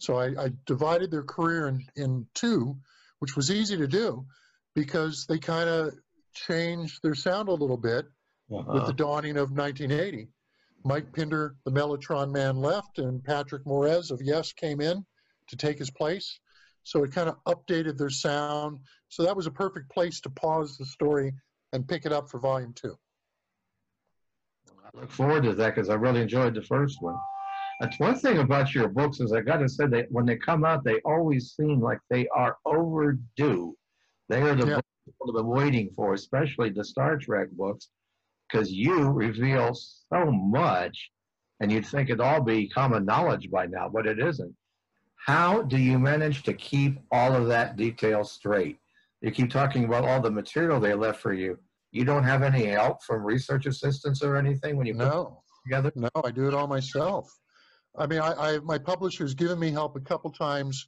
So 0.00 0.16
I, 0.18 0.28
I 0.46 0.50
divided 0.64 1.10
their 1.10 1.22
career 1.22 1.68
in, 1.68 1.84
in 1.94 2.26
two, 2.34 2.76
which 3.18 3.36
was 3.36 3.50
easy 3.50 3.76
to 3.76 3.86
do 3.86 4.24
because 4.74 5.26
they 5.26 5.38
kind 5.38 5.68
of 5.68 5.94
changed 6.34 7.00
their 7.02 7.14
sound 7.14 7.48
a 7.48 7.52
little 7.52 7.76
bit 7.76 8.06
with 8.48 8.66
Uh-huh. 8.66 8.86
the 8.86 8.92
dawning 8.94 9.36
of 9.36 9.52
1980. 9.52 10.28
Mike 10.84 11.12
Pinder, 11.12 11.54
the 11.66 11.70
Mellotron 11.70 12.32
man, 12.32 12.56
left, 12.56 12.98
and 12.98 13.22
Patrick 13.22 13.64
Moraz 13.66 14.10
of 14.10 14.22
Yes 14.22 14.52
came 14.54 14.80
in 14.80 15.04
to 15.48 15.56
take 15.56 15.78
his 15.78 15.90
place. 15.90 16.40
So 16.84 17.04
it 17.04 17.12
kind 17.12 17.28
of 17.28 17.36
updated 17.44 17.98
their 17.98 18.08
sound. 18.08 18.78
So 19.10 19.22
that 19.24 19.36
was 19.36 19.46
a 19.46 19.50
perfect 19.50 19.90
place 19.90 20.18
to 20.22 20.30
pause 20.30 20.78
the 20.78 20.86
story 20.86 21.34
and 21.74 21.86
pick 21.86 22.06
it 22.06 22.12
up 22.12 22.30
for 22.30 22.40
volume 22.40 22.72
two. 22.72 22.96
I 24.66 24.98
look 24.98 25.10
forward 25.10 25.42
to 25.42 25.54
that 25.54 25.74
because 25.74 25.90
I 25.90 25.94
really 25.94 26.22
enjoyed 26.22 26.54
the 26.54 26.62
first 26.62 27.02
one. 27.02 27.16
That's 27.80 27.98
one 27.98 28.14
thing 28.14 28.38
about 28.38 28.74
your 28.74 28.88
books 28.88 29.20
is 29.20 29.32
I 29.32 29.40
got 29.40 29.56
to 29.56 29.68
say 29.68 29.86
that 29.86 30.12
when 30.12 30.26
they 30.26 30.36
come 30.36 30.64
out, 30.66 30.84
they 30.84 31.00
always 31.00 31.52
seem 31.54 31.80
like 31.80 31.98
they 32.10 32.28
are 32.28 32.58
overdue. 32.66 33.74
They 34.28 34.42
are 34.42 34.54
the 34.54 34.66
Yeah. 34.66 34.74
books 34.76 34.88
people 35.06 35.26
have 35.28 35.36
been 35.36 35.46
waiting 35.48 35.90
for, 35.96 36.12
especially 36.12 36.68
the 36.70 36.84
Star 36.84 37.16
Trek 37.16 37.48
books, 37.52 37.88
because 38.46 38.70
you 38.70 39.08
reveal 39.10 39.74
so 39.74 40.30
much, 40.30 41.10
and 41.60 41.72
you'd 41.72 41.86
think 41.86 42.10
it'd 42.10 42.20
all 42.20 42.42
be 42.42 42.68
common 42.68 43.06
knowledge 43.06 43.50
by 43.50 43.64
now, 43.64 43.88
but 43.88 44.06
it 44.06 44.18
isn't. 44.18 44.54
How 45.16 45.62
do 45.62 45.78
you 45.78 45.98
manage 45.98 46.42
to 46.44 46.52
keep 46.52 46.98
all 47.10 47.34
of 47.34 47.48
that 47.48 47.76
detail 47.76 48.24
straight? 48.24 48.78
You 49.22 49.30
keep 49.30 49.50
talking 49.50 49.84
about 49.84 50.04
all 50.04 50.20
the 50.20 50.30
material 50.30 50.80
they 50.80 50.94
left 50.94 51.20
for 51.20 51.32
you. 51.32 51.58
You 51.92 52.04
don't 52.04 52.24
have 52.24 52.42
any 52.42 52.66
help 52.66 53.02
from 53.02 53.22
research 53.22 53.64
assistants 53.66 54.22
or 54.22 54.36
anything 54.36 54.76
when 54.76 54.86
you 54.86 54.94
put 54.94 55.04
No, 55.08 55.42
together? 55.64 55.92
no, 55.94 56.08
I 56.24 56.30
do 56.30 56.46
it 56.46 56.54
all 56.54 56.66
myself. 56.66 57.39
I 57.96 58.06
mean, 58.06 58.20
I, 58.20 58.32
I 58.32 58.58
my 58.60 58.78
publisher's 58.78 59.34
given 59.34 59.58
me 59.58 59.70
help 59.70 59.96
a 59.96 60.00
couple 60.00 60.30
times 60.30 60.86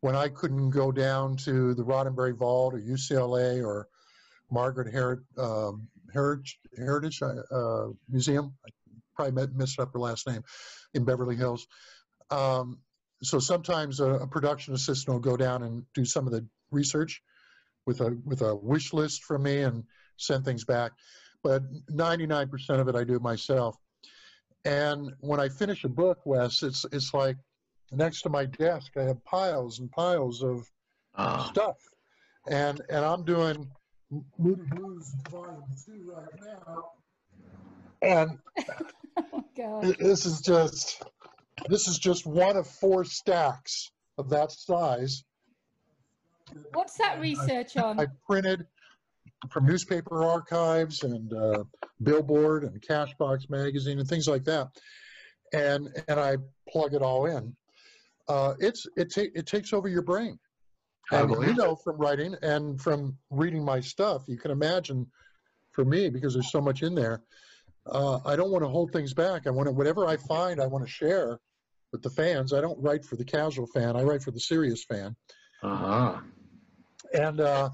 when 0.00 0.14
I 0.14 0.28
couldn't 0.28 0.70
go 0.70 0.92
down 0.92 1.36
to 1.38 1.74
the 1.74 1.82
Roddenberry 1.82 2.36
Vault 2.36 2.74
or 2.74 2.80
UCLA 2.80 3.64
or 3.64 3.88
Margaret 4.50 4.92
Heritage, 4.92 5.24
um, 5.38 5.88
Heritage, 6.12 6.58
Heritage 6.76 7.22
uh, 7.22 7.86
Museum. 8.08 8.54
I 8.66 8.70
probably 9.16 9.46
messed 9.54 9.80
up 9.80 9.92
her 9.92 9.98
last 9.98 10.26
name 10.26 10.42
in 10.92 11.04
Beverly 11.04 11.36
Hills. 11.36 11.66
Um, 12.30 12.78
so 13.22 13.38
sometimes 13.38 14.00
a, 14.00 14.10
a 14.10 14.26
production 14.26 14.74
assistant 14.74 15.14
will 15.14 15.20
go 15.20 15.36
down 15.36 15.62
and 15.62 15.84
do 15.94 16.04
some 16.04 16.26
of 16.26 16.32
the 16.32 16.46
research 16.70 17.22
with 17.86 18.00
a 18.00 18.16
with 18.24 18.42
a 18.42 18.54
wish 18.54 18.92
list 18.92 19.24
from 19.24 19.44
me 19.44 19.62
and 19.62 19.84
send 20.16 20.44
things 20.44 20.64
back. 20.64 20.92
But 21.42 21.62
99% 21.90 22.50
of 22.80 22.88
it 22.88 22.94
I 22.94 23.04
do 23.04 23.18
myself. 23.18 23.76
And 24.64 25.12
when 25.20 25.40
I 25.40 25.48
finish 25.48 25.84
a 25.84 25.88
book, 25.88 26.18
Wes, 26.24 26.62
it's 26.62 26.84
it's 26.92 27.12
like 27.12 27.36
next 27.92 28.22
to 28.22 28.30
my 28.30 28.46
desk 28.46 28.92
I 28.96 29.02
have 29.02 29.22
piles 29.24 29.78
and 29.80 29.90
piles 29.90 30.42
of 30.42 30.66
Uh, 31.16 31.44
stuff, 31.44 31.76
and 32.48 32.80
and 32.88 33.04
I'm 33.04 33.24
doing 33.24 33.70
Moody 34.38 34.62
Blues 34.70 35.14
Volume 35.30 35.62
Two 35.84 36.12
right 36.12 36.40
now, 36.66 36.90
and 38.02 38.38
Oh, 39.66 39.92
this 39.98 40.26
is 40.26 40.40
just 40.40 41.02
this 41.68 41.86
is 41.86 41.98
just 41.98 42.26
one 42.26 42.56
of 42.56 42.66
four 42.66 43.04
stacks 43.04 43.90
of 44.18 44.28
that 44.30 44.50
size. 44.50 45.22
What's 46.72 46.96
that 46.98 47.20
research 47.20 47.76
on? 47.76 48.00
I 48.00 48.06
printed 48.26 48.66
from 49.50 49.66
newspaper 49.66 50.22
archives 50.24 51.02
and 51.02 51.32
uh, 51.32 51.64
Billboard 52.02 52.64
and 52.64 52.80
Cashbox 52.80 53.48
magazine 53.50 53.98
and 53.98 54.08
things 54.08 54.28
like 54.28 54.44
that, 54.44 54.68
and 55.52 55.88
and 56.08 56.20
I 56.20 56.36
plug 56.68 56.94
it 56.94 57.02
all 57.02 57.26
in. 57.26 57.54
Uh, 58.28 58.54
it's 58.58 58.86
it 58.96 59.12
ta- 59.14 59.32
it 59.34 59.46
takes 59.46 59.72
over 59.72 59.88
your 59.88 60.02
brain. 60.02 60.38
And 61.12 61.30
you 61.30 61.54
know 61.54 61.76
from 61.76 61.98
writing 61.98 62.34
and 62.42 62.80
from 62.80 63.18
reading 63.30 63.62
my 63.62 63.80
stuff, 63.80 64.22
you 64.26 64.38
can 64.38 64.50
imagine 64.50 65.06
for 65.72 65.84
me 65.84 66.08
because 66.08 66.32
there's 66.32 66.50
so 66.50 66.62
much 66.62 66.82
in 66.82 66.94
there. 66.94 67.22
Uh, 67.86 68.20
I 68.24 68.36
don't 68.36 68.50
want 68.50 68.64
to 68.64 68.68
hold 68.68 68.90
things 68.92 69.12
back. 69.12 69.46
I 69.46 69.50
want 69.50 69.66
to 69.66 69.72
whatever 69.72 70.06
I 70.06 70.16
find, 70.16 70.60
I 70.60 70.66
want 70.66 70.84
to 70.84 70.90
share 70.90 71.38
with 71.92 72.02
the 72.02 72.08
fans. 72.08 72.54
I 72.54 72.62
don't 72.62 72.82
write 72.82 73.04
for 73.04 73.16
the 73.16 73.24
casual 73.24 73.66
fan. 73.66 73.96
I 73.96 74.02
write 74.02 74.22
for 74.22 74.30
the 74.30 74.40
serious 74.40 74.84
fan 74.84 75.14
uh-huh. 75.64 76.18
and 77.12 77.40
uh, 77.40 77.70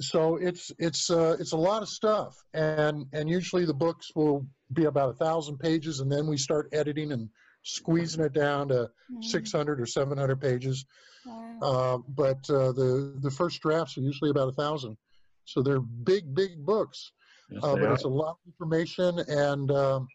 so 0.00 0.36
it's 0.36 0.72
it's 0.78 1.10
uh, 1.10 1.36
it's 1.38 1.52
a 1.52 1.56
lot 1.56 1.82
of 1.82 1.88
stuff, 1.88 2.36
and 2.54 3.06
and 3.12 3.28
usually 3.28 3.64
the 3.64 3.74
books 3.74 4.10
will 4.14 4.46
be 4.72 4.84
about 4.86 5.10
a 5.10 5.14
thousand 5.14 5.58
pages, 5.58 6.00
and 6.00 6.10
then 6.10 6.26
we 6.26 6.36
start 6.36 6.68
editing 6.72 7.12
and 7.12 7.28
squeezing 7.62 8.24
it 8.24 8.32
down 8.32 8.68
to 8.68 8.90
Mm, 9.10 9.22
600 9.22 9.80
or 9.80 9.86
700 9.86 10.40
pages. 10.40 10.84
wow. 11.26 11.58
Uh, 11.60 11.98
but 12.08 12.38
uh, 12.50 12.72
the 12.72 13.18
the 13.20 13.30
first 13.30 13.60
drafts 13.60 13.96
are 13.98 14.00
usually 14.00 14.30
about 14.30 14.48
a 14.48 14.52
thousand, 14.52 14.96
so 15.44 15.62
they're 15.62 15.80
big 15.80 16.34
big 16.34 16.64
books. 16.64 17.12
Yes, 17.50 17.62
Uh, 17.62 17.74
but 17.74 17.82
are. 17.84 17.92
it's 17.92 18.04
a 18.04 18.08
lot 18.08 18.30
of 18.30 18.38
information, 18.46 19.18
and 19.28 19.70
um, 19.70 20.08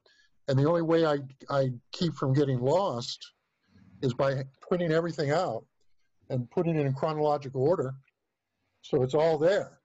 and 0.48 0.58
the 0.58 0.66
only 0.68 0.82
way 0.82 1.06
I 1.06 1.20
I 1.50 1.72
keep 1.92 2.14
from 2.16 2.34
getting 2.34 2.60
lost 2.60 3.20
is 4.02 4.14
by 4.14 4.44
printing 4.62 4.92
everything 4.92 5.32
out 5.32 5.66
and 6.30 6.50
putting 6.52 6.76
it 6.76 6.86
in 6.86 6.94
chronological 6.94 7.62
order, 7.64 7.94
so 8.88 9.04
it's 9.04 9.14
all 9.14 9.38
there. 9.38 9.80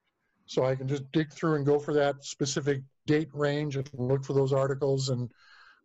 So 0.47 0.65
I 0.65 0.75
can 0.75 0.87
just 0.87 1.11
dig 1.13 1.33
through 1.33 1.57
and 1.57 1.67
go 1.67 1.79
for 1.79 1.95
that 1.95 2.25
specific 2.25 2.83
date 3.07 3.29
range 3.33 3.77
and 3.77 3.89
look 3.95 4.25
for 4.25 4.33
those 4.33 4.53
articles 4.53 5.09
and 5.09 5.31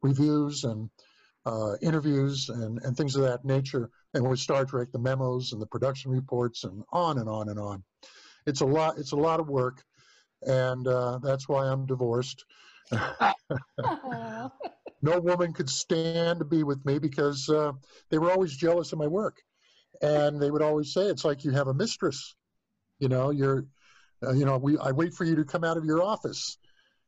reviews 0.02 0.64
and 0.64 0.90
uh, 1.46 1.78
interviews 1.82 2.50
and, 2.50 2.80
and 2.84 2.96
things 2.96 3.16
of 3.16 3.24
that 3.24 3.44
nature. 3.44 3.90
And 4.14 4.28
with 4.28 4.40
Star 4.40 4.66
Trek, 4.66 4.90
the 4.92 5.00
memos 5.00 5.54
and 5.54 5.62
the 5.62 5.66
production 5.66 6.12
reports 6.12 6.64
and 6.64 6.84
on 6.92 7.18
and 7.18 7.30
on 7.30 7.50
and 7.50 7.60
on. 7.60 7.84
It's 8.46 8.62
a 8.62 8.66
lot. 8.66 8.98
It's 8.98 9.14
a 9.14 9.18
lot 9.18 9.40
of 9.40 9.50
work, 9.50 9.84
and 10.44 10.88
uh, 10.88 11.20
that's 11.22 11.50
why 11.50 11.66
I'm 11.68 11.86
divorced. 11.86 12.46
No 15.02 15.20
woman 15.20 15.54
could 15.54 15.70
stand 15.70 16.40
to 16.40 16.46
be 16.46 16.64
with 16.64 16.84
me 16.84 16.98
because 16.98 17.48
uh, 17.50 17.74
they 18.10 18.18
were 18.18 18.32
always 18.32 18.58
jealous 18.58 18.92
of 18.94 19.00
my 19.00 19.06
work, 19.06 19.38
and 20.02 20.42
they 20.42 20.50
would 20.50 20.64
always 20.64 20.92
say, 20.92 21.04
"It's 21.04 21.24
like 21.24 21.44
you 21.44 21.52
have 21.52 21.68
a 21.68 21.74
mistress." 21.74 22.36
You 23.00 23.10
know, 23.10 23.32
you're 23.32 23.66
Uh, 24.26 24.34
you 24.34 24.46
know, 24.46 24.58
we 24.58 24.78
I 24.80 24.92
wait 24.92 25.14
for 25.14 25.26
you 25.26 25.36
to 25.36 25.46
come 25.46 25.64
out 25.64 25.78
of 25.78 25.86
your 25.86 26.02
office 26.02 26.58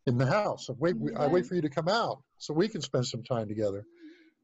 in 0.06 0.18
the 0.18 0.26
house. 0.26 0.70
I 0.70 0.74
wait, 0.78 0.96
I 1.18 1.28
wait 1.28 1.46
for 1.46 1.56
you 1.56 1.62
to 1.62 1.70
come 1.70 1.88
out 1.88 2.22
so 2.38 2.54
we 2.54 2.68
can 2.68 2.82
spend 2.82 3.08
some 3.08 3.24
time 3.24 3.48
together. 3.48 3.86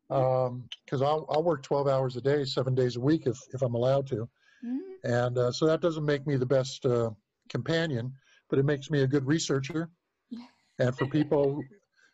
Because 0.07 1.01
um, 1.01 1.03
I'll, 1.03 1.25
I'll 1.29 1.43
work 1.43 1.63
12 1.63 1.87
hours 1.87 2.15
a 2.15 2.21
day, 2.21 2.45
seven 2.45 2.75
days 2.75 2.95
a 2.95 2.99
week 2.99 3.25
if, 3.25 3.37
if 3.53 3.61
I'm 3.61 3.73
allowed 3.75 4.07
to. 4.07 4.29
Mm. 4.63 4.79
And 5.03 5.37
uh, 5.37 5.51
so 5.51 5.65
that 5.67 5.81
doesn't 5.81 6.05
make 6.05 6.27
me 6.27 6.35
the 6.35 6.45
best 6.45 6.85
uh, 6.85 7.09
companion, 7.49 8.13
but 8.49 8.59
it 8.59 8.65
makes 8.65 8.89
me 8.89 9.01
a 9.01 9.07
good 9.07 9.25
researcher. 9.25 9.89
And 10.77 10.93
for 10.97 11.05
people, 11.05 11.63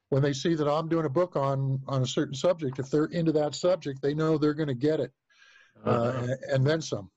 when 0.10 0.22
they 0.22 0.34
see 0.34 0.54
that 0.54 0.72
I'm 0.72 0.88
doing 0.88 1.08
a 1.08 1.10
book 1.10 1.36
on, 1.36 1.82
on 1.88 2.04
a 2.04 2.06
certain 2.06 2.36
subject, 2.36 2.78
if 2.78 2.92
they're 2.92 3.06
into 3.06 3.32
that 3.32 3.56
subject, 3.56 4.04
they 4.04 4.14
know 4.14 4.38
they're 4.38 4.54
going 4.54 4.68
to 4.68 4.76
get 4.76 5.00
it 5.00 5.12
uh, 5.84 5.90
uh-huh. 5.90 6.20
and, 6.20 6.30
and 6.54 6.68
then 6.68 6.80
some. 6.80 7.10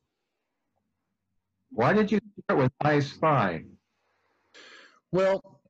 Why 1.75 1.93
did 1.93 2.13
you 2.13 2.21
start 2.45 2.63
with 2.63 2.73
I 2.81 3.01
Spy? 3.01 3.65
Well, 5.11 5.61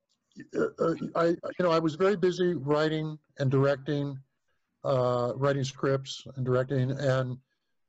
uh, 0.55 0.65
uh, 0.77 0.93
I 1.15 1.25
you 1.29 1.61
know 1.61 1.71
I 1.71 1.79
was 1.79 1.95
very 1.95 2.15
busy 2.15 2.53
writing 2.53 3.17
and 3.39 3.49
directing, 3.49 4.19
uh, 4.83 5.33
writing 5.35 5.63
scripts 5.63 6.23
and 6.35 6.45
directing, 6.45 6.91
and 6.91 7.37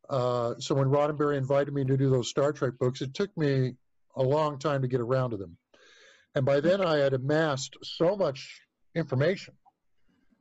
uh, 0.09 0.55
so 0.59 0.75
when 0.75 0.89
Roddenberry 0.89 1.37
invited 1.37 1.75
me 1.75 1.85
to 1.85 1.97
do 1.97 2.09
those 2.09 2.31
Star 2.31 2.53
Trek 2.53 2.73
books, 2.81 3.03
it 3.03 3.13
took 3.13 3.37
me 3.37 3.75
a 4.17 4.23
long 4.23 4.59
time 4.59 4.81
to 4.81 4.89
get 4.89 5.01
around 5.01 5.31
to 5.31 5.37
them, 5.37 5.55
and 6.35 6.47
by 6.47 6.61
then 6.61 6.81
I 6.81 6.97
had 6.97 7.13
amassed 7.13 7.77
so 7.83 8.17
much 8.17 8.63
information 8.95 9.53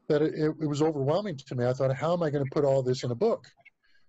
that 0.08 0.22
it, 0.22 0.34
it 0.62 0.68
was 0.68 0.82
overwhelming 0.82 1.36
to 1.36 1.56
me. 1.56 1.66
I 1.66 1.74
thought, 1.74 1.94
how 1.94 2.14
am 2.14 2.24
I 2.24 2.30
going 2.30 2.46
to 2.46 2.52
put 2.52 2.64
all 2.64 2.84
this 2.84 3.04
in 3.04 3.12
a 3.12 3.16
book? 3.16 3.48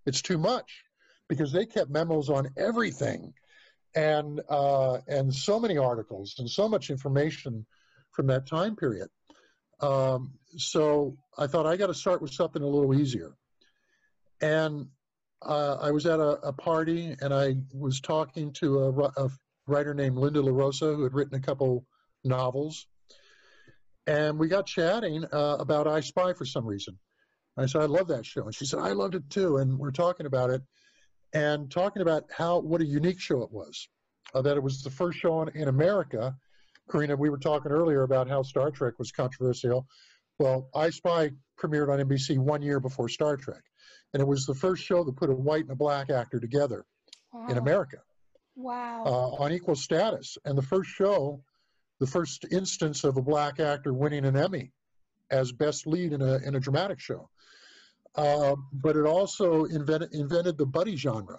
It's 0.04 0.22
too 0.22 0.38
much 0.38 0.84
because 1.28 1.50
they 1.50 1.66
kept 1.66 1.90
memos 1.90 2.30
on 2.30 2.48
everything 2.56 3.32
and 3.96 4.42
uh, 4.48 4.98
and 5.08 5.34
so 5.34 5.58
many 5.58 5.78
articles 5.78 6.36
and 6.38 6.48
so 6.48 6.68
much 6.68 6.90
information 6.90 7.66
from 8.12 8.26
that 8.28 8.46
time 8.46 8.76
period. 8.76 9.08
Um, 9.80 10.32
so 10.56 11.16
I 11.36 11.46
thought 11.46 11.66
I 11.66 11.76
got 11.76 11.88
to 11.88 11.94
start 11.94 12.22
with 12.22 12.32
something 12.32 12.62
a 12.62 12.66
little 12.66 12.94
easier. 12.94 13.34
And 14.40 14.86
uh, 15.42 15.76
I 15.80 15.90
was 15.90 16.06
at 16.06 16.20
a, 16.20 16.38
a, 16.46 16.52
party 16.52 17.14
and 17.20 17.32
I 17.32 17.56
was 17.74 18.00
talking 18.00 18.52
to 18.54 18.78
a, 18.78 18.90
a, 19.24 19.30
writer 19.66 19.92
named 19.92 20.16
Linda 20.16 20.40
LaRosa 20.40 20.94
who 20.94 21.02
had 21.02 21.12
written 21.12 21.34
a 21.34 21.40
couple 21.40 21.84
novels. 22.24 22.86
And 24.06 24.38
we 24.38 24.48
got 24.48 24.66
chatting 24.66 25.24
uh, 25.32 25.56
about 25.58 25.86
I 25.86 26.00
Spy 26.00 26.32
for 26.32 26.44
some 26.44 26.64
reason. 26.64 26.96
I 27.58 27.66
said, 27.66 27.82
I 27.82 27.86
love 27.86 28.08
that 28.08 28.24
show. 28.24 28.44
And 28.44 28.54
she 28.54 28.64
said, 28.64 28.80
I 28.80 28.92
loved 28.92 29.14
it 29.14 29.28
too. 29.28 29.56
And 29.56 29.78
we're 29.78 29.90
talking 29.90 30.26
about 30.26 30.50
it 30.50 30.62
and 31.32 31.70
talking 31.70 32.02
about 32.02 32.24
how 32.30 32.60
what 32.60 32.80
a 32.80 32.86
unique 32.86 33.20
show 33.20 33.42
it 33.42 33.52
was. 33.52 33.88
Uh, 34.34 34.42
that 34.42 34.56
it 34.56 34.62
was 34.62 34.82
the 34.82 34.90
first 34.90 35.18
show 35.18 35.42
in, 35.42 35.48
in 35.54 35.68
America. 35.68 36.34
Karina, 36.90 37.16
we 37.16 37.30
were 37.30 37.38
talking 37.38 37.70
earlier 37.70 38.02
about 38.02 38.28
how 38.28 38.42
Star 38.42 38.70
Trek 38.70 38.98
was 38.98 39.12
controversial. 39.12 39.86
Well, 40.38 40.68
I 40.74 40.90
Spy 40.90 41.30
premiered 41.58 41.88
on 41.88 42.06
NBC 42.06 42.38
one 42.38 42.62
year 42.62 42.80
before 42.80 43.08
Star 43.08 43.36
Trek, 43.36 43.62
and 44.12 44.20
it 44.20 44.26
was 44.26 44.44
the 44.46 44.54
first 44.54 44.84
show 44.84 45.04
that 45.04 45.16
put 45.16 45.30
a 45.30 45.34
white 45.34 45.62
and 45.62 45.70
a 45.70 45.76
black 45.76 46.10
actor 46.10 46.38
together 46.38 46.84
wow. 47.32 47.46
in 47.48 47.58
America. 47.58 47.98
Wow. 48.56 49.04
Uh, 49.04 49.42
on 49.42 49.52
equal 49.52 49.76
status, 49.76 50.38
and 50.44 50.56
the 50.56 50.62
first 50.62 50.90
show, 50.90 51.42
the 52.00 52.06
first 52.06 52.44
instance 52.50 53.04
of 53.04 53.16
a 53.16 53.22
black 53.22 53.60
actor 53.60 53.92
winning 53.92 54.24
an 54.24 54.36
Emmy 54.36 54.72
as 55.30 55.52
best 55.52 55.86
lead 55.86 56.12
in 56.12 56.22
a 56.22 56.36
in 56.38 56.54
a 56.54 56.60
dramatic 56.60 57.00
show. 57.00 57.28
Uh, 58.16 58.56
but 58.72 58.96
it 58.96 59.04
also 59.04 59.64
invented, 59.64 60.12
invented 60.12 60.56
the 60.56 60.66
buddy 60.66 60.96
genre. 60.96 61.38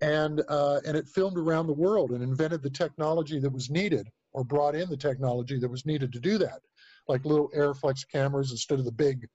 And, 0.00 0.42
uh, 0.48 0.80
and 0.84 0.96
it 0.96 1.08
filmed 1.08 1.38
around 1.38 1.68
the 1.68 1.72
world 1.72 2.10
and 2.10 2.22
invented 2.22 2.62
the 2.62 2.70
technology 2.70 3.38
that 3.38 3.52
was 3.52 3.70
needed 3.70 4.08
or 4.32 4.42
brought 4.42 4.74
in 4.74 4.88
the 4.88 4.96
technology 4.96 5.58
that 5.58 5.70
was 5.70 5.86
needed 5.86 6.12
to 6.12 6.18
do 6.18 6.38
that, 6.38 6.60
like 7.06 7.24
little 7.24 7.50
Arriflex 7.50 8.02
cameras 8.10 8.50
instead 8.50 8.80
of 8.80 8.84
the 8.84 8.92
big 8.92 9.28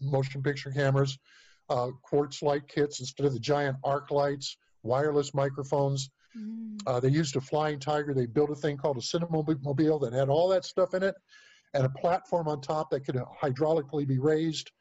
motion 0.00 0.42
picture 0.42 0.70
cameras, 0.70 1.16
uh, 1.68 1.90
quartz 2.02 2.42
light 2.42 2.66
kits 2.66 2.98
instead 2.98 3.26
of 3.26 3.32
the 3.32 3.38
giant 3.38 3.76
arc 3.84 4.10
lights, 4.10 4.56
wireless 4.82 5.32
microphones. 5.32 6.10
Mm. 6.36 6.78
Uh, 6.86 6.98
they 6.98 7.08
used 7.08 7.36
a 7.36 7.40
flying 7.40 7.78
tiger. 7.78 8.12
They 8.12 8.26
built 8.26 8.50
a 8.50 8.54
thing 8.56 8.76
called 8.76 8.96
a 8.96 9.00
cinemobile 9.00 10.00
that 10.00 10.12
had 10.12 10.28
all 10.28 10.48
that 10.48 10.64
stuff 10.64 10.94
in 10.94 11.04
it 11.04 11.14
and 11.74 11.84
a 11.84 11.90
platform 11.90 12.48
on 12.48 12.60
top 12.60 12.90
that 12.90 13.04
could 13.04 13.20
hydraulically 13.40 14.06
be 14.06 14.18
raised 14.18 14.72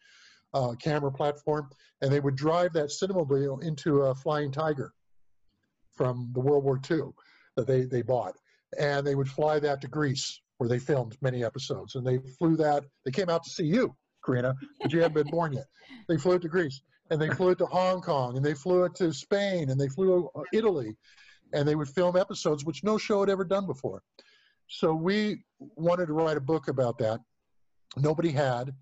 uh, 0.53 0.73
camera 0.81 1.11
platform, 1.11 1.69
and 2.01 2.11
they 2.11 2.19
would 2.19 2.35
drive 2.35 2.73
that 2.73 2.89
Cinemobile 2.89 3.63
into 3.63 4.03
a 4.03 4.15
Flying 4.15 4.51
Tiger 4.51 4.93
from 5.95 6.29
the 6.33 6.39
World 6.39 6.63
War 6.63 6.79
II 6.89 7.01
that 7.55 7.67
they, 7.67 7.83
they 7.83 8.01
bought. 8.01 8.35
And 8.79 9.05
they 9.05 9.15
would 9.15 9.29
fly 9.29 9.59
that 9.59 9.81
to 9.81 9.87
Greece, 9.87 10.41
where 10.57 10.69
they 10.69 10.79
filmed 10.79 11.17
many 11.21 11.43
episodes. 11.43 11.95
And 11.95 12.05
they 12.05 12.19
flew 12.37 12.55
that, 12.57 12.85
they 13.05 13.11
came 13.11 13.29
out 13.29 13.43
to 13.43 13.49
see 13.49 13.65
you, 13.65 13.95
Karina, 14.25 14.55
but 14.81 14.93
you 14.93 15.01
hadn't 15.01 15.15
been 15.23 15.31
born 15.31 15.53
yet. 15.53 15.65
They 16.07 16.17
flew 16.17 16.35
it 16.35 16.41
to 16.43 16.49
Greece, 16.49 16.81
and 17.09 17.21
they 17.21 17.29
flew 17.29 17.49
it 17.49 17.57
to 17.59 17.65
Hong 17.65 18.01
Kong, 18.01 18.37
and 18.37 18.45
they 18.45 18.53
flew 18.53 18.83
it 18.83 18.95
to 18.95 19.11
Spain, 19.13 19.69
and 19.69 19.79
they 19.79 19.89
flew 19.89 20.29
to 20.35 20.43
Italy, 20.53 20.95
and 21.53 21.67
they 21.67 21.75
would 21.75 21.89
film 21.89 22.15
episodes 22.15 22.63
which 22.63 22.83
no 22.83 22.97
show 22.97 23.21
had 23.21 23.29
ever 23.29 23.43
done 23.43 23.65
before. 23.65 24.01
So 24.67 24.93
we 24.93 25.43
wanted 25.59 26.05
to 26.07 26.13
write 26.13 26.37
a 26.37 26.41
book 26.41 26.67
about 26.67 26.99
that. 26.99 27.19
Nobody 27.97 28.29
had. 28.29 28.73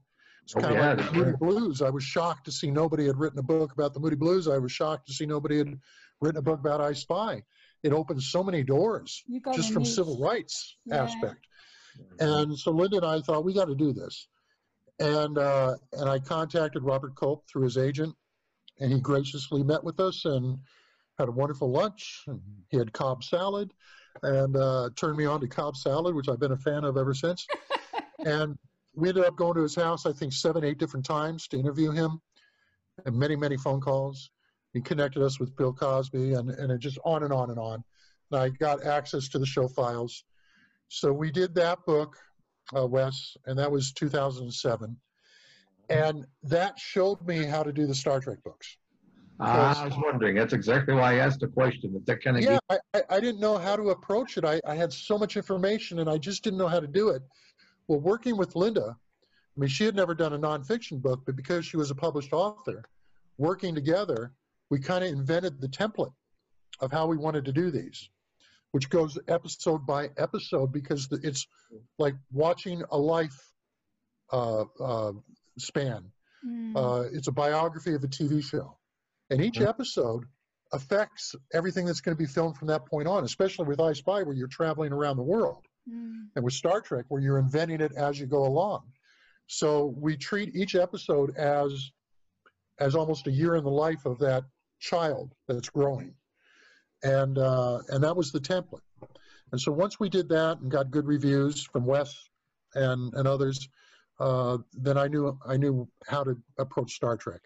It's 0.47 0.53
kind 0.53 0.77
of 0.77 0.97
like 0.97 1.12
the 1.12 1.12
Moody 1.12 1.38
Blues. 1.38 1.81
I 1.81 1.89
was 1.89 2.05
shocked 2.05 2.45
to 2.45 2.53
see 2.53 2.71
nobody 2.71 3.05
had 3.05 3.17
written 3.17 3.38
a 3.38 3.43
book 3.43 3.73
about 3.73 3.93
the 3.93 3.99
Moody 3.99 4.15
Blues. 4.15 4.47
I 4.47 4.57
was 4.57 4.71
shocked 4.71 5.05
to 5.07 5.13
see 5.13 5.25
nobody 5.25 5.57
had 5.57 5.77
written 6.21 6.39
a 6.39 6.41
book 6.41 6.62
about 6.62 6.79
I 6.79 6.93
Spy. 6.93 7.43
It 7.83 7.91
opens 7.91 8.31
so 8.31 8.45
many 8.45 8.63
doors 8.63 9.25
just 9.53 9.73
from 9.73 9.83
civil 9.83 10.17
rights 10.17 10.77
yeah. 10.86 11.03
aspect. 11.03 11.45
And 12.21 12.57
so 12.57 12.71
Linda 12.71 12.95
and 12.95 13.05
I 13.05 13.19
thought 13.19 13.43
we 13.43 13.53
got 13.53 13.65
to 13.65 13.75
do 13.75 13.91
this, 13.91 14.29
and 14.99 15.38
uh, 15.38 15.75
and 15.91 16.07
I 16.07 16.19
contacted 16.19 16.81
Robert 16.81 17.17
Culp 17.17 17.43
through 17.51 17.63
his 17.63 17.77
agent, 17.77 18.15
and 18.79 18.89
he 18.89 19.01
graciously 19.01 19.63
met 19.63 19.83
with 19.83 19.99
us 19.99 20.23
and 20.23 20.60
had 21.19 21.27
a 21.27 21.31
wonderful 21.31 21.69
lunch. 21.69 22.23
And 22.27 22.39
he 22.69 22.77
had 22.77 22.93
Cobb 22.93 23.21
salad, 23.21 23.73
and 24.23 24.55
uh, 24.55 24.91
turned 24.95 25.17
me 25.17 25.25
on 25.25 25.41
to 25.41 25.47
Cobb 25.47 25.75
salad, 25.75 26.15
which 26.15 26.29
I've 26.29 26.39
been 26.39 26.53
a 26.53 26.57
fan 26.57 26.86
of 26.86 26.95
ever 26.95 27.13
since. 27.13 27.45
and 28.25 28.57
we 28.97 29.10
ended 29.10 29.25
up 29.25 29.36
going 29.36 29.53
to 29.53 29.62
his 29.62 29.75
house, 29.75 30.07
I 30.07 30.12
think 30.12 30.33
seven, 30.33 30.63
eight 30.63 30.79
different 30.79 31.05
times 31.05 31.47
to 31.49 31.60
interview 31.60 31.91
him, 31.91 32.19
and 33.05 33.15
many, 33.15 33.36
many 33.36 33.55
phone 33.55 33.79
calls. 33.79 34.31
He 34.73 34.81
connected 34.81 35.21
us 35.21 35.39
with 35.39 35.55
Bill 35.55 35.71
Cosby, 35.71 36.33
and, 36.33 36.49
and 36.49 36.71
it 36.71 36.79
just 36.79 36.97
on 37.05 37.23
and 37.23 37.31
on 37.31 37.51
and 37.51 37.60
on. 37.60 37.83
And 38.31 38.41
I 38.41 38.49
got 38.49 38.83
access 38.83 39.27
to 39.29 39.39
the 39.39 39.45
show 39.45 39.67
files. 39.67 40.23
So 40.88 41.13
we 41.13 41.31
did 41.31 41.53
that 41.55 41.86
book, 41.86 42.17
uh, 42.75 42.88
Wes, 42.88 43.38
and 43.45 43.57
that 43.60 43.71
was 43.71 43.93
2007. 43.93 44.97
And 45.89 46.25
that 46.43 46.77
showed 46.79 47.25
me 47.25 47.45
how 47.45 47.62
to 47.62 47.71
do 47.71 47.86
the 47.86 47.95
Star 47.95 48.19
Trek 48.19 48.39
books. 48.43 48.77
Ah, 49.39 49.79
I 49.79 49.86
was 49.86 49.97
wondering. 49.97 50.36
That's 50.36 50.53
exactly 50.53 50.95
why 50.95 51.13
I 51.13 51.15
asked 51.17 51.41
the 51.41 51.47
question. 51.47 51.93
That, 51.93 52.05
that 52.07 52.23
kind 52.23 52.38
of 52.38 52.43
yeah, 52.43 52.57
I, 52.69 53.03
I 53.12 53.19
didn't 53.19 53.39
know 53.39 53.60
how 53.60 53.75
to 53.75 53.91
approach 53.91 54.38
it. 54.38 54.43
I, 54.43 54.60
I 54.65 54.73
had 54.73 54.91
so 54.91 55.19
much 55.19 55.38
information, 55.38 55.99
and 55.99 56.10
I 56.10 56.17
just 56.17 56.43
didn't 56.43 56.57
know 56.57 56.67
how 56.67 56.79
to 56.79 56.88
do 56.88 57.10
it. 57.10 57.21
Well, 57.88 58.00
working 58.00 58.38
with 58.38 58.56
Linda, 58.56 58.98
I 59.58 59.60
mean, 59.60 59.69
she 59.69 59.85
had 59.85 59.96
never 59.96 60.13
done 60.13 60.33
a 60.33 60.40
nonfiction 60.40 61.02
book, 61.02 61.21
but 61.25 61.35
because 61.35 61.65
she 61.65 61.77
was 61.77 61.90
a 61.90 61.96
published 61.96 62.33
author, 62.33 62.83
working 63.38 63.73
together, 63.73 64.31
we 64.69 64.79
kind 64.79 65.04
of 65.04 65.12
invented 65.12 65.62
the 65.62 65.67
template 65.67 66.13
of 66.79 66.92
how 66.92 67.08
we 67.08 67.17
wanted 67.17 67.46
to 67.46 67.54
do 67.54 67.71
these, 67.71 68.10
which 68.71 68.90
goes 68.90 69.17
episode 69.27 69.85
by 69.88 70.10
episode 70.17 70.71
because 70.71 71.08
it's 71.23 71.48
like 71.98 72.15
watching 72.31 72.83
a 72.92 72.98
life 72.98 73.52
uh, 74.31 74.65
uh, 74.79 75.13
span. 75.58 76.12
Mm. 76.46 76.75
Uh, 76.75 77.10
it's 77.13 77.27
a 77.27 77.31
biography 77.31 77.94
of 77.94 78.04
a 78.04 78.08
TV 78.08 78.44
show. 78.44 78.77
And 79.29 79.42
each 79.42 79.56
mm-hmm. 79.56 79.67
episode 79.67 80.25
affects 80.71 81.33
everything 81.54 81.85
that's 81.85 82.02
going 82.02 82.15
to 82.15 82.21
be 82.21 82.27
filmed 82.27 82.58
from 82.58 82.67
that 82.67 82.85
point 82.85 83.08
on, 83.08 83.23
especially 83.23 83.65
with 83.65 83.79
I 83.79 83.94
Spy, 83.94 84.23
where 84.23 84.35
you're 84.35 84.48
traveling 84.48 84.92
around 84.92 85.17
the 85.17 85.23
world 85.23 85.65
mm. 85.90 86.25
and 86.35 86.44
with 86.44 86.54
Star 86.54 86.81
Trek, 86.81 87.06
where 87.10 87.21
you're 87.21 87.40
inventing 87.40 87.81
it 87.81 87.92
as 87.96 88.19
you 88.19 88.25
go 88.25 88.46
along. 88.46 88.83
So 89.48 89.96
we 89.98 90.17
treat 90.17 90.56
each 90.56 90.75
episode 90.75 91.35
as 91.38 91.92
as 92.79 92.96
almost 92.96 93.27
a 93.27 93.31
year 93.31 93.56
in 93.56 93.63
the 93.63 93.71
life 93.71 94.06
of 94.06 94.19
that 94.19 94.44
child 94.79 95.33
that's 95.48 95.69
growing, 95.69 96.13
and 97.04 97.38
uh, 97.38 97.79
and 97.90 98.04
that 98.04 98.15
was 98.15 98.31
the 98.31 98.40
template. 98.40 98.81
And 99.52 99.62
so 99.62 99.71
once 99.71 100.00
we 100.00 100.10
did 100.10 100.29
that 100.29 100.60
and 100.60 100.69
got 100.69 100.92
good 100.92 101.08
reviews 101.08 101.63
from 101.63 101.85
Wes 101.85 102.13
and 102.75 103.13
and 103.13 103.27
others, 103.27 103.69
uh, 104.19 104.58
then 104.73 104.98
I 104.98 105.08
knew 105.08 105.38
I 105.46 105.58
knew 105.58 105.88
how 106.08 106.23
to 106.23 106.38
approach 106.60 106.94
Star 106.94 107.15
Trek, 107.17 107.42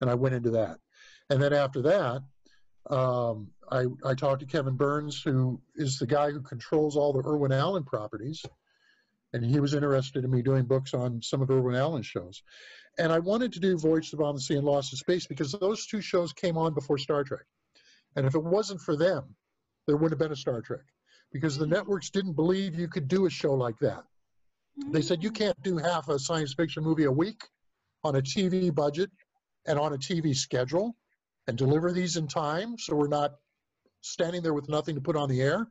and 0.00 0.10
I 0.10 0.14
went 0.14 0.34
into 0.34 0.50
that. 0.50 0.78
And 1.30 1.42
then 1.42 1.52
after 1.52 1.82
that, 1.82 2.22
um, 2.90 3.48
I, 3.70 3.84
I 4.04 4.14
talked 4.14 4.40
to 4.40 4.46
Kevin 4.46 4.76
Burns, 4.76 5.22
who 5.22 5.60
is 5.76 5.98
the 5.98 6.06
guy 6.06 6.30
who 6.30 6.40
controls 6.40 6.96
all 6.96 7.12
the 7.12 7.26
Irwin 7.26 7.52
Allen 7.52 7.84
properties, 7.84 8.44
and 9.32 9.44
he 9.44 9.60
was 9.60 9.74
interested 9.74 10.24
in 10.24 10.30
me 10.30 10.42
doing 10.42 10.64
books 10.64 10.94
on 10.94 11.20
some 11.20 11.42
of 11.42 11.50
Irwin 11.50 11.76
Allen's 11.76 12.06
shows. 12.06 12.42
And 12.98 13.12
I 13.12 13.18
wanted 13.18 13.52
to 13.52 13.60
do 13.60 13.78
Voyage 13.78 14.10
to 14.10 14.16
the 14.16 14.20
Bottom 14.20 14.36
of 14.36 14.40
the 14.40 14.42
Sea 14.42 14.56
and 14.56 14.64
Lost 14.64 14.92
in 14.92 14.96
Space 14.96 15.26
because 15.26 15.52
those 15.52 15.86
two 15.86 16.00
shows 16.00 16.32
came 16.32 16.56
on 16.56 16.74
before 16.74 16.98
Star 16.98 17.24
Trek. 17.24 17.44
And 18.16 18.26
if 18.26 18.34
it 18.34 18.42
wasn't 18.42 18.80
for 18.80 18.96
them, 18.96 19.36
there 19.86 19.96
wouldn't 19.96 20.12
have 20.12 20.18
been 20.18 20.32
a 20.32 20.36
Star 20.36 20.60
Trek. 20.62 20.84
because 21.32 21.58
the 21.58 21.66
networks 21.66 22.10
didn't 22.10 22.32
believe 22.32 22.74
you 22.74 22.88
could 22.88 23.06
do 23.06 23.26
a 23.26 23.30
show 23.30 23.54
like 23.54 23.78
that. 23.80 24.02
They 24.90 25.02
said 25.02 25.22
you 25.22 25.30
can't 25.30 25.60
do 25.62 25.76
half 25.76 26.08
a 26.08 26.18
science 26.18 26.54
fiction 26.54 26.82
movie 26.82 27.04
a 27.04 27.12
week 27.12 27.42
on 28.04 28.16
a 28.16 28.22
TV 28.22 28.74
budget 28.74 29.10
and 29.66 29.78
on 29.78 29.92
a 29.92 29.98
TV 29.98 30.34
schedule 30.34 30.96
and 31.48 31.58
deliver 31.58 31.92
these 31.92 32.16
in 32.16 32.28
time 32.28 32.78
so 32.78 32.94
we're 32.94 33.08
not 33.08 33.32
standing 34.02 34.42
there 34.42 34.54
with 34.54 34.68
nothing 34.68 34.94
to 34.94 35.00
put 35.00 35.16
on 35.16 35.28
the 35.28 35.40
air. 35.40 35.66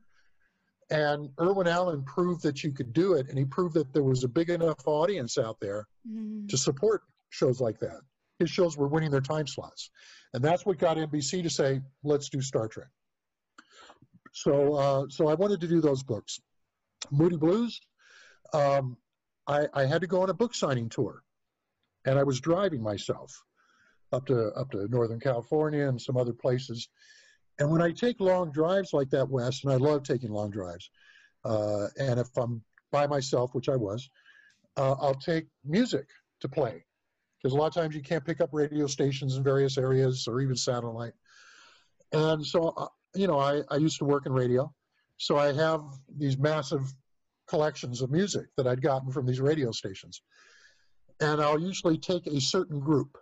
And 0.90 1.30
Irwin 1.40 1.68
Allen 1.68 2.02
proved 2.04 2.42
that 2.42 2.62
you 2.64 2.72
could 2.72 2.92
do 2.92 3.14
it, 3.14 3.28
and 3.28 3.38
he 3.38 3.44
proved 3.44 3.74
that 3.74 3.92
there 3.92 4.02
was 4.02 4.24
a 4.24 4.28
big 4.28 4.50
enough 4.50 4.86
audience 4.86 5.38
out 5.38 5.58
there 5.60 5.86
Mm. 6.06 6.48
to 6.48 6.56
support 6.56 7.02
shows 7.30 7.60
like 7.60 7.78
that. 7.80 8.00
His 8.38 8.50
shows 8.50 8.76
were 8.76 8.88
winning 8.88 9.10
their 9.10 9.20
time 9.20 9.46
slots. 9.46 9.90
And 10.32 10.42
that's 10.42 10.64
what 10.64 10.78
got 10.78 10.96
NBC 10.96 11.42
to 11.42 11.50
say, 11.50 11.80
let's 12.02 12.28
do 12.28 12.40
Star 12.40 12.68
Trek. 12.68 12.88
So, 14.32 14.74
uh, 14.74 15.06
so 15.08 15.28
I 15.28 15.34
wanted 15.34 15.60
to 15.60 15.68
do 15.68 15.80
those 15.80 16.02
books. 16.02 16.40
Moody 17.10 17.36
Blues, 17.36 17.80
um, 18.52 18.96
I, 19.46 19.68
I 19.74 19.84
had 19.86 20.00
to 20.02 20.06
go 20.06 20.22
on 20.22 20.30
a 20.30 20.34
book 20.34 20.54
signing 20.54 20.88
tour. 20.88 21.22
And 22.04 22.18
I 22.18 22.22
was 22.22 22.40
driving 22.40 22.82
myself 22.82 23.42
up 24.12 24.26
to 24.26 24.48
up 24.52 24.70
to 24.70 24.88
Northern 24.88 25.20
California 25.20 25.88
and 25.88 26.00
some 26.00 26.16
other 26.16 26.32
places. 26.32 26.88
And 27.58 27.70
when 27.70 27.82
I 27.82 27.90
take 27.90 28.20
long 28.20 28.52
drives 28.52 28.92
like 28.92 29.10
that 29.10 29.28
west, 29.28 29.64
and 29.64 29.72
I 29.72 29.76
love 29.76 30.02
taking 30.04 30.30
long 30.30 30.50
drives, 30.50 30.90
uh, 31.44 31.88
and 31.98 32.20
if 32.20 32.28
I'm 32.36 32.62
by 32.90 33.06
myself, 33.06 33.54
which 33.54 33.68
I 33.68 33.76
was, 33.76 34.08
uh, 34.76 34.94
I'll 35.00 35.14
take 35.14 35.46
music 35.64 36.06
to 36.40 36.48
play 36.48 36.84
because 37.42 37.54
a 37.54 37.56
lot 37.56 37.66
of 37.66 37.74
times 37.74 37.94
you 37.94 38.02
can't 38.02 38.24
pick 38.24 38.40
up 38.40 38.50
radio 38.52 38.86
stations 38.86 39.36
in 39.36 39.42
various 39.42 39.78
areas 39.78 40.26
or 40.26 40.40
even 40.40 40.56
satellite. 40.56 41.12
And 42.12 42.44
so, 42.44 42.74
uh, 42.76 42.86
you 43.14 43.26
know, 43.26 43.38
I, 43.38 43.62
I 43.70 43.76
used 43.76 43.98
to 43.98 44.04
work 44.04 44.26
in 44.26 44.32
radio, 44.32 44.72
so 45.16 45.36
I 45.36 45.52
have 45.52 45.82
these 46.16 46.38
massive 46.38 46.92
collections 47.48 48.02
of 48.02 48.10
music 48.10 48.46
that 48.56 48.66
I'd 48.66 48.82
gotten 48.82 49.10
from 49.10 49.26
these 49.26 49.40
radio 49.40 49.72
stations. 49.72 50.22
And 51.20 51.40
I'll 51.40 51.60
usually 51.60 51.98
take 51.98 52.26
a 52.26 52.40
certain 52.40 52.80
group. 52.80 53.18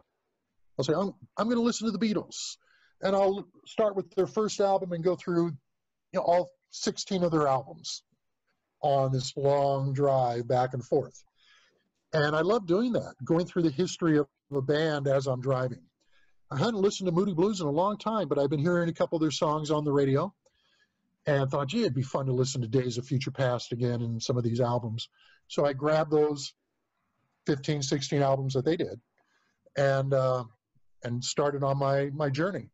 I'll 0.78 0.84
say, 0.84 0.92
I'm, 0.94 1.12
I'm 1.36 1.46
going 1.46 1.56
to 1.56 1.62
listen 1.62 1.86
to 1.86 1.96
the 1.96 1.98
Beatles. 1.98 2.56
And 3.02 3.14
I'll 3.14 3.46
start 3.66 3.96
with 3.96 4.10
their 4.14 4.26
first 4.26 4.60
album 4.60 4.92
and 4.92 5.04
go 5.04 5.16
through 5.16 5.46
you 6.12 6.20
know, 6.20 6.22
all 6.22 6.50
16 6.70 7.22
of 7.24 7.30
their 7.30 7.46
albums 7.46 8.02
on 8.80 9.12
this 9.12 9.36
long 9.36 9.92
drive 9.92 10.48
back 10.48 10.74
and 10.74 10.84
forth. 10.84 11.22
And 12.12 12.34
I 12.34 12.40
love 12.40 12.66
doing 12.66 12.92
that, 12.92 13.14
going 13.24 13.46
through 13.46 13.62
the 13.62 13.70
history 13.70 14.18
of 14.18 14.26
a 14.52 14.62
band 14.62 15.08
as 15.08 15.26
I'm 15.26 15.40
driving. 15.40 15.82
I 16.50 16.58
hadn't 16.58 16.80
listened 16.80 17.08
to 17.08 17.12
Moody 17.12 17.34
Blues 17.34 17.60
in 17.60 17.66
a 17.66 17.70
long 17.70 17.98
time, 17.98 18.28
but 18.28 18.38
I've 18.38 18.50
been 18.50 18.60
hearing 18.60 18.88
a 18.88 18.94
couple 18.94 19.16
of 19.16 19.22
their 19.22 19.32
songs 19.32 19.70
on 19.70 19.84
the 19.84 19.92
radio 19.92 20.32
and 21.26 21.50
thought, 21.50 21.68
gee, 21.68 21.80
it'd 21.80 21.94
be 21.94 22.02
fun 22.02 22.26
to 22.26 22.32
listen 22.32 22.62
to 22.62 22.68
Days 22.68 22.98
of 22.98 23.06
Future 23.06 23.32
Past 23.32 23.72
again 23.72 24.00
and 24.02 24.22
some 24.22 24.38
of 24.38 24.44
these 24.44 24.60
albums. 24.60 25.08
So 25.48 25.66
I 25.66 25.72
grabbed 25.72 26.12
those 26.12 26.54
15, 27.46 27.82
16 27.82 28.22
albums 28.22 28.54
that 28.54 28.64
they 28.64 28.76
did 28.76 29.00
and 29.76 30.14
uh, 30.14 30.44
and 31.04 31.24
started 31.24 31.62
on 31.62 31.78
my, 31.78 32.10
my 32.14 32.28
journey 32.28 32.68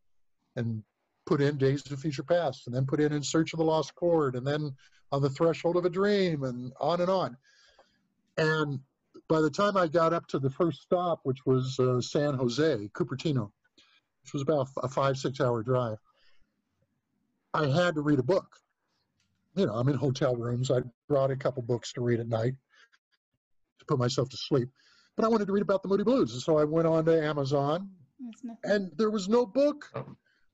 and 0.57 0.83
put 1.27 1.41
in 1.41 1.57
Days 1.57 1.83
of 1.91 2.01
Future 2.01 2.23
Past 2.23 2.67
and 2.67 2.75
then 2.75 2.87
put 2.87 3.01
in 3.01 3.13
In 3.13 3.23
Search 3.23 3.53
of 3.53 3.59
the 3.59 3.65
Lost 3.65 3.95
Chord 3.95 4.35
and 4.35 4.47
then 4.47 4.75
On 5.13 5.23
the 5.23 5.31
Threshold 5.31 5.77
of 5.77 5.85
a 5.85 5.91
Dream 5.91 6.45
and 6.45 6.73
on 6.81 7.01
and 7.01 7.11
on. 7.11 7.37
And 8.37 8.81
by 9.29 9.41
the 9.41 9.51
time 9.51 9.77
I 9.77 9.87
got 9.87 10.13
up 10.13 10.27
to 10.29 10.39
the 10.39 10.51
first 10.51 10.83
stop, 10.83 11.21
which 11.25 11.45
was 11.47 11.79
uh, 11.79 12.01
San 12.01 12.35
Jose, 12.35 12.91
Cupertino, 12.95 13.51
which 14.23 14.33
was 14.33 14.43
about 14.43 14.69
a 14.83 14.89
five, 14.89 15.17
six 15.17 15.41
hour 15.41 15.63
drive, 15.63 15.99
I 17.55 17.67
had 17.67 17.95
to 17.97 18.01
read 18.01 18.19
a 18.19 18.23
book. 18.23 18.57
You 19.55 19.67
know, 19.67 19.75
I'm 19.75 19.89
in 19.89 19.97
hotel 19.97 20.35
rooms. 20.35 20.71
I 20.71 20.81
brought 21.09 21.31
a 21.31 21.37
couple 21.37 21.63
books 21.63 21.93
to 21.95 22.01
read 22.01 22.21
at 22.21 22.29
night 22.29 22.55
to 23.79 23.85
put 23.85 23.99
myself 23.99 24.31
to 24.31 24.37
sleep. 24.37 24.71
But 25.17 25.27
I 25.27 25.29
wanted 25.29 25.47
to 25.47 25.53
read 25.53 25.63
about 25.63 25.83
the 25.83 25.89
Moody 25.89 26.05
Blues. 26.05 26.33
And 26.33 26.43
so 26.43 26.57
I 26.57 26.65
went 26.65 26.87
on 26.87 27.05
to 27.05 27.23
Amazon. 27.23 27.91
And 28.65 28.91
there 28.97 29.11
was 29.11 29.29
no 29.29 29.47
book. 29.47 29.91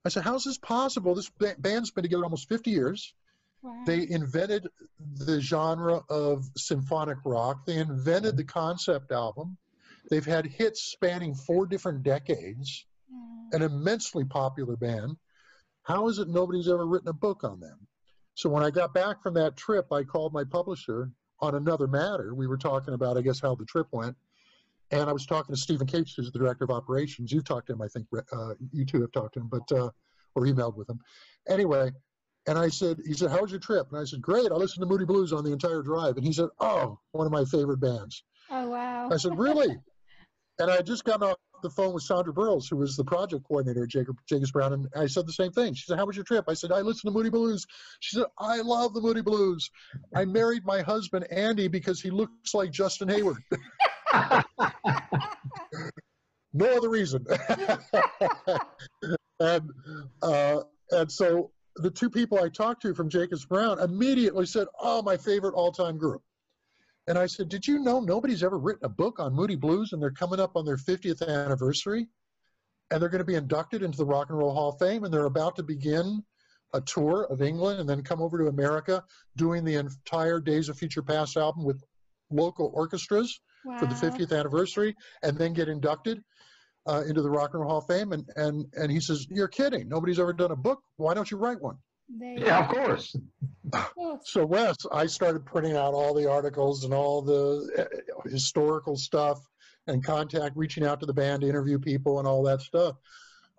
I 0.05 0.09
said, 0.09 0.23
How's 0.25 0.45
this 0.45 0.59
possible? 0.59 1.14
This 1.14 1.29
ba- 1.31 1.57
band's 1.59 1.91
been 1.91 2.03
together 2.03 2.25
almost 2.25 2.49
50 2.49 2.71
years. 2.71 3.14
Wow. 3.62 3.83
They 3.87 4.09
invented 4.09 4.69
the 5.16 5.41
genre 5.41 6.01
of 6.09 6.45
symphonic 6.57 7.19
rock. 7.25 7.66
They 7.66 7.79
invented 7.79 8.37
the 8.37 8.45
concept 8.45 9.11
album. 9.11 9.57
They've 10.11 10.25
had 10.25 10.47
hits 10.47 10.83
spanning 10.83 11.35
four 11.35 11.66
different 11.66 12.03
decades, 12.03 12.87
Yeah. 13.11 13.57
an 13.59 13.62
immensely 13.62 14.25
popular 14.25 14.77
band. 14.77 15.16
How 15.83 16.09
is 16.09 16.19
it 16.19 16.29
nobody's 16.29 16.69
ever 16.69 16.87
written 16.87 17.09
a 17.09 17.12
book 17.12 17.45
on 17.45 17.61
them? 17.61 17.87
So 18.35 18.49
when 18.49 18.62
I 18.62 18.71
got 18.71 18.95
back 18.95 19.23
from 19.23 19.35
that 19.35 19.57
trip, 19.57 19.93
I 19.93 20.05
called 20.05 20.33
my 20.33 20.45
publisher 20.45 21.11
on 21.41 21.57
another 21.57 21.89
matter. 21.89 22.35
We 22.35 22.47
were 22.47 22.57
talking 22.59 22.95
about, 22.95 23.19
I 23.19 23.23
guess, 23.23 23.41
how 23.41 23.55
the 23.57 23.64
trip 23.64 23.89
went. 23.91 24.16
And 24.91 25.09
I 25.09 25.12
was 25.12 25.26
talking 25.26 25.55
to 25.55 25.61
Stephen 25.61 25.86
Cates, 25.86 26.14
who's 26.14 26.32
the 26.32 26.39
director 26.39 26.64
of 26.64 26.70
operations. 26.70 27.30
You've 27.30 27.45
talked 27.45 27.66
to 27.66 27.74
him, 27.74 27.82
I 27.82 27.89
think. 27.89 28.07
Uh, 28.32 28.55
you 28.72 28.84
two 28.84 29.03
have 29.03 29.12
talked 29.12 29.34
to 29.34 29.41
him, 29.41 29.49
but 29.49 29.70
uh, 29.72 29.91
or 30.34 30.45
emailed 30.45 30.76
with 30.76 30.89
him. 30.89 31.01
Anyway, 31.49 31.91
and 32.47 32.59
I 32.59 32.68
said, 32.68 32.99
he 33.07 33.12
said, 33.12 33.30
"How 33.30 33.43
was 33.43 33.51
your 33.51 33.61
trip?" 33.61 33.89
And 33.91 34.01
I 34.01 34.05
said, 34.05 34.22
"Great. 34.22 34.51
I 34.51 34.55
listened 34.55 34.82
to 34.82 34.89
Moody 34.89 35.05
Blues 35.05 35.32
on 35.32 35.45
the 35.45 35.53
entire 35.53 35.82
drive." 35.82 36.16
And 36.16 36.24
he 36.24 36.32
said, 36.32 36.49
"Oh, 36.59 36.99
one 37.12 37.26
of 37.26 37.32
my 37.32 37.45
favorite 37.45 37.80
bands." 37.80 38.22
Oh 38.51 38.70
wow. 38.70 39.11
I 39.12 39.16
said, 39.18 39.39
"Really?" 39.39 39.76
and 40.59 40.70
I 40.70 40.76
had 40.76 40.86
just 40.86 41.05
gotten 41.05 41.28
off 41.28 41.36
the 41.62 41.70
phone 41.70 41.93
with 41.93 42.05
Sandra 42.05 42.32
Burrows, 42.32 42.68
who 42.68 42.76
was 42.76 42.97
the 42.97 43.05
project 43.05 43.45
coordinator 43.45 43.82
at 43.82 43.91
Jacob 43.91 44.16
Jacobs 44.28 44.53
Brown, 44.53 44.72
and 44.72 44.89
I 44.97 45.07
said 45.07 45.26
the 45.26 45.32
same 45.32 45.53
thing. 45.53 45.74
She 45.74 45.84
said, 45.84 45.99
"How 45.99 46.07
was 46.07 46.16
your 46.16 46.24
trip?" 46.24 46.45
I 46.49 46.55
said, 46.55 46.72
"I 46.72 46.80
listened 46.80 47.12
to 47.12 47.16
Moody 47.16 47.30
Blues." 47.30 47.66
She 48.01 48.16
said, 48.16 48.26
"I 48.39 48.61
love 48.62 48.95
the 48.95 49.01
Moody 49.01 49.22
Blues. 49.22 49.70
I 50.14 50.24
married 50.24 50.64
my 50.64 50.80
husband 50.80 51.30
Andy 51.30 51.68
because 51.68 52.01
he 52.01 52.11
looks 52.11 52.55
like 52.55 52.70
Justin 52.70 53.09
Hayward." 53.09 53.43
no 56.53 56.77
other 56.77 56.89
reason. 56.89 57.27
and 59.41 59.71
uh, 60.23 60.61
and 60.91 61.11
so 61.11 61.51
the 61.77 61.91
two 61.91 62.11
people 62.11 62.39
I 62.39 62.49
talked 62.49 62.83
to 62.83 62.95
from 62.95 63.09
Jacobs 63.09 63.45
Brown 63.45 63.81
immediately 63.81 64.47
said, 64.47 64.67
"Oh, 64.81 65.03
my 65.03 65.17
favorite 65.17 65.55
all-time 65.55 65.97
group." 65.99 66.23
And 67.07 67.19
I 67.19 67.27
said, 67.27 67.49
"Did 67.49 67.67
you 67.67 67.79
know 67.79 68.01
nobody's 68.01 68.43
ever 68.43 68.59
written 68.59 68.85
a 68.85 68.91
book 68.91 69.21
on 69.21 69.35
Moody 69.35 69.57
Blues, 69.57 69.93
and 69.93 70.03
they're 70.03 70.11
coming 70.11 70.41
up 70.41 70.57
on 70.57 70.65
their 70.65 70.77
50th 70.77 71.27
anniversary, 71.27 72.09
and 72.91 73.01
they're 73.01 73.09
going 73.09 73.21
to 73.21 73.25
be 73.25 73.37
inducted 73.37 73.83
into 73.83 73.99
the 73.99 74.07
Rock 74.07 74.31
and 74.31 74.39
Roll 74.39 74.53
Hall 74.53 74.71
of 74.71 74.79
Fame, 74.79 75.05
and 75.05 75.13
they're 75.13 75.25
about 75.25 75.57
to 75.57 75.63
begin." 75.63 76.25
A 76.75 76.83
tour 76.83 77.25
of 77.31 77.41
England 77.41 77.81
and 77.81 77.89
then 77.89 78.03
come 78.03 78.21
over 78.21 78.37
to 78.37 78.49
America 78.49 79.03
doing 79.37 79.65
the 79.65 79.77
entire 79.77 80.39
Days 80.39 80.69
of 80.69 80.77
Future 80.77 81.03
Past 81.03 81.39
album 81.39 81.65
with 81.65 81.83
local 82.31 82.71
orchestras 82.75 83.41
for 83.79 83.87
the 83.87 83.95
50th 83.95 84.37
anniversary 84.37 84.97
and 85.23 85.37
then 85.37 85.53
get 85.53 85.69
inducted 85.69 86.23
uh, 86.87 87.03
into 87.07 87.23
the 87.23 87.31
Rock 87.31 87.51
and 87.53 87.61
Roll 87.61 87.71
Hall 87.71 87.79
of 87.79 87.87
Fame. 87.87 88.13
And, 88.13 88.25
and, 88.37 88.67
and 88.75 88.91
he 88.91 89.01
says, 89.01 89.27
You're 89.31 89.49
kidding. 89.49 89.89
Nobody's 89.89 90.19
ever 90.19 90.33
done 90.33 90.51
a 90.51 90.57
book. 90.57 90.83
Why 90.97 91.15
don't 91.15 91.31
you 91.31 91.37
write 91.37 91.61
one? 91.61 91.77
There 92.09 92.39
you 92.39 92.47
Yeah, 92.47 92.65
of 92.65 92.69
course. 92.69 93.15
Of 93.73 93.95
course. 93.95 94.23
So, 94.25 94.47
Wes, 94.47 94.77
I 94.91 95.07
started 95.07 95.45
printing 95.45 95.77
out 95.77 95.93
all 95.93 96.15
the 96.15 96.29
articles 96.31 96.85
and 96.85 96.95
all 96.95 97.21
the 97.21 97.69
uh, 97.79 98.29
historical 98.29 98.97
stuff 98.97 99.39
and 99.87 100.03
contact, 100.03 100.57
reaching 100.57 100.85
out 100.85 101.01
to 101.01 101.07
the 101.07 101.13
band 101.13 101.43
to 101.43 101.49
interview 101.49 101.79
people 101.79 102.19
and 102.19 102.27
all 102.27 102.43
that 102.45 102.63
stuff. 102.63 102.97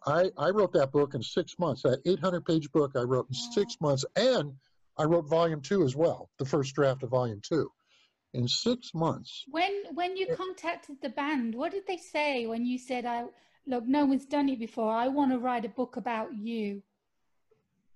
I, 0.05 0.31
I 0.37 0.49
wrote 0.49 0.73
that 0.73 0.91
book 0.91 1.13
in 1.13 1.21
six 1.21 1.59
months. 1.59 1.83
That 1.83 2.01
800 2.05 2.45
page 2.45 2.71
book 2.71 2.93
I 2.95 3.01
wrote 3.01 3.27
in 3.29 3.35
six 3.35 3.77
months. 3.79 4.05
And 4.15 4.53
I 4.97 5.03
wrote 5.03 5.29
volume 5.29 5.61
two 5.61 5.83
as 5.83 5.95
well, 5.95 6.29
the 6.39 6.45
first 6.45 6.75
draft 6.75 7.03
of 7.03 7.09
volume 7.09 7.39
two, 7.41 7.71
in 8.33 8.47
six 8.47 8.93
months. 8.93 9.45
When 9.49 9.71
when 9.93 10.15
you 10.17 10.27
contacted 10.35 10.97
the 11.01 11.09
band, 11.09 11.55
what 11.55 11.71
did 11.71 11.87
they 11.87 11.97
say 11.97 12.45
when 12.45 12.65
you 12.65 12.77
said, 12.77 13.05
"I 13.05 13.25
look, 13.65 13.85
no 13.87 14.05
one's 14.05 14.25
done 14.25 14.49
it 14.49 14.59
before. 14.59 14.91
I 14.91 15.07
want 15.07 15.31
to 15.31 15.39
write 15.39 15.65
a 15.65 15.69
book 15.69 15.95
about 15.97 16.33
you, 16.35 16.81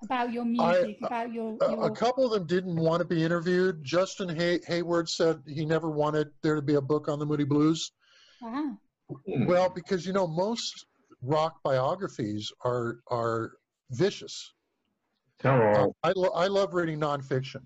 about 0.04 0.32
your 0.32 0.46
music, 0.46 0.98
about 1.02 1.32
your, 1.34 1.58
A, 1.62 1.72
your 1.72 1.86
a 1.86 1.92
couple 1.92 2.26
of 2.26 2.32
them 2.32 2.46
didn't 2.48 2.76
want 2.76 3.02
to 3.02 3.06
be 3.06 3.24
interviewed. 3.24 3.84
Justin 3.84 4.30
Hay- 4.30 4.62
Hayward 4.68 5.10
said 5.10 5.42
he 5.48 5.66
never 5.66 5.90
wanted 5.90 6.30
there 6.42 6.56
to 6.56 6.62
be 6.62 6.76
a 6.76 6.82
book 6.82 7.08
on 7.08 7.20
the 7.20 7.26
Moody 7.26 7.46
Blues. 7.46 7.92
wow. 8.42 8.78
Hmm. 9.28 9.46
Well, 9.46 9.70
because 9.70 10.06
you 10.08 10.14
know 10.14 10.26
most 10.26 10.86
rock 11.22 11.62
biographies 11.64 12.52
are 12.64 13.00
are 13.08 13.52
vicious. 13.92 14.54
Tell 15.40 15.62
Uh. 15.62 15.88
I 16.04 16.14
lo- 16.16 16.32
I 16.34 16.48
love 16.48 16.74
reading 16.74 17.00
nonfiction, 17.00 17.64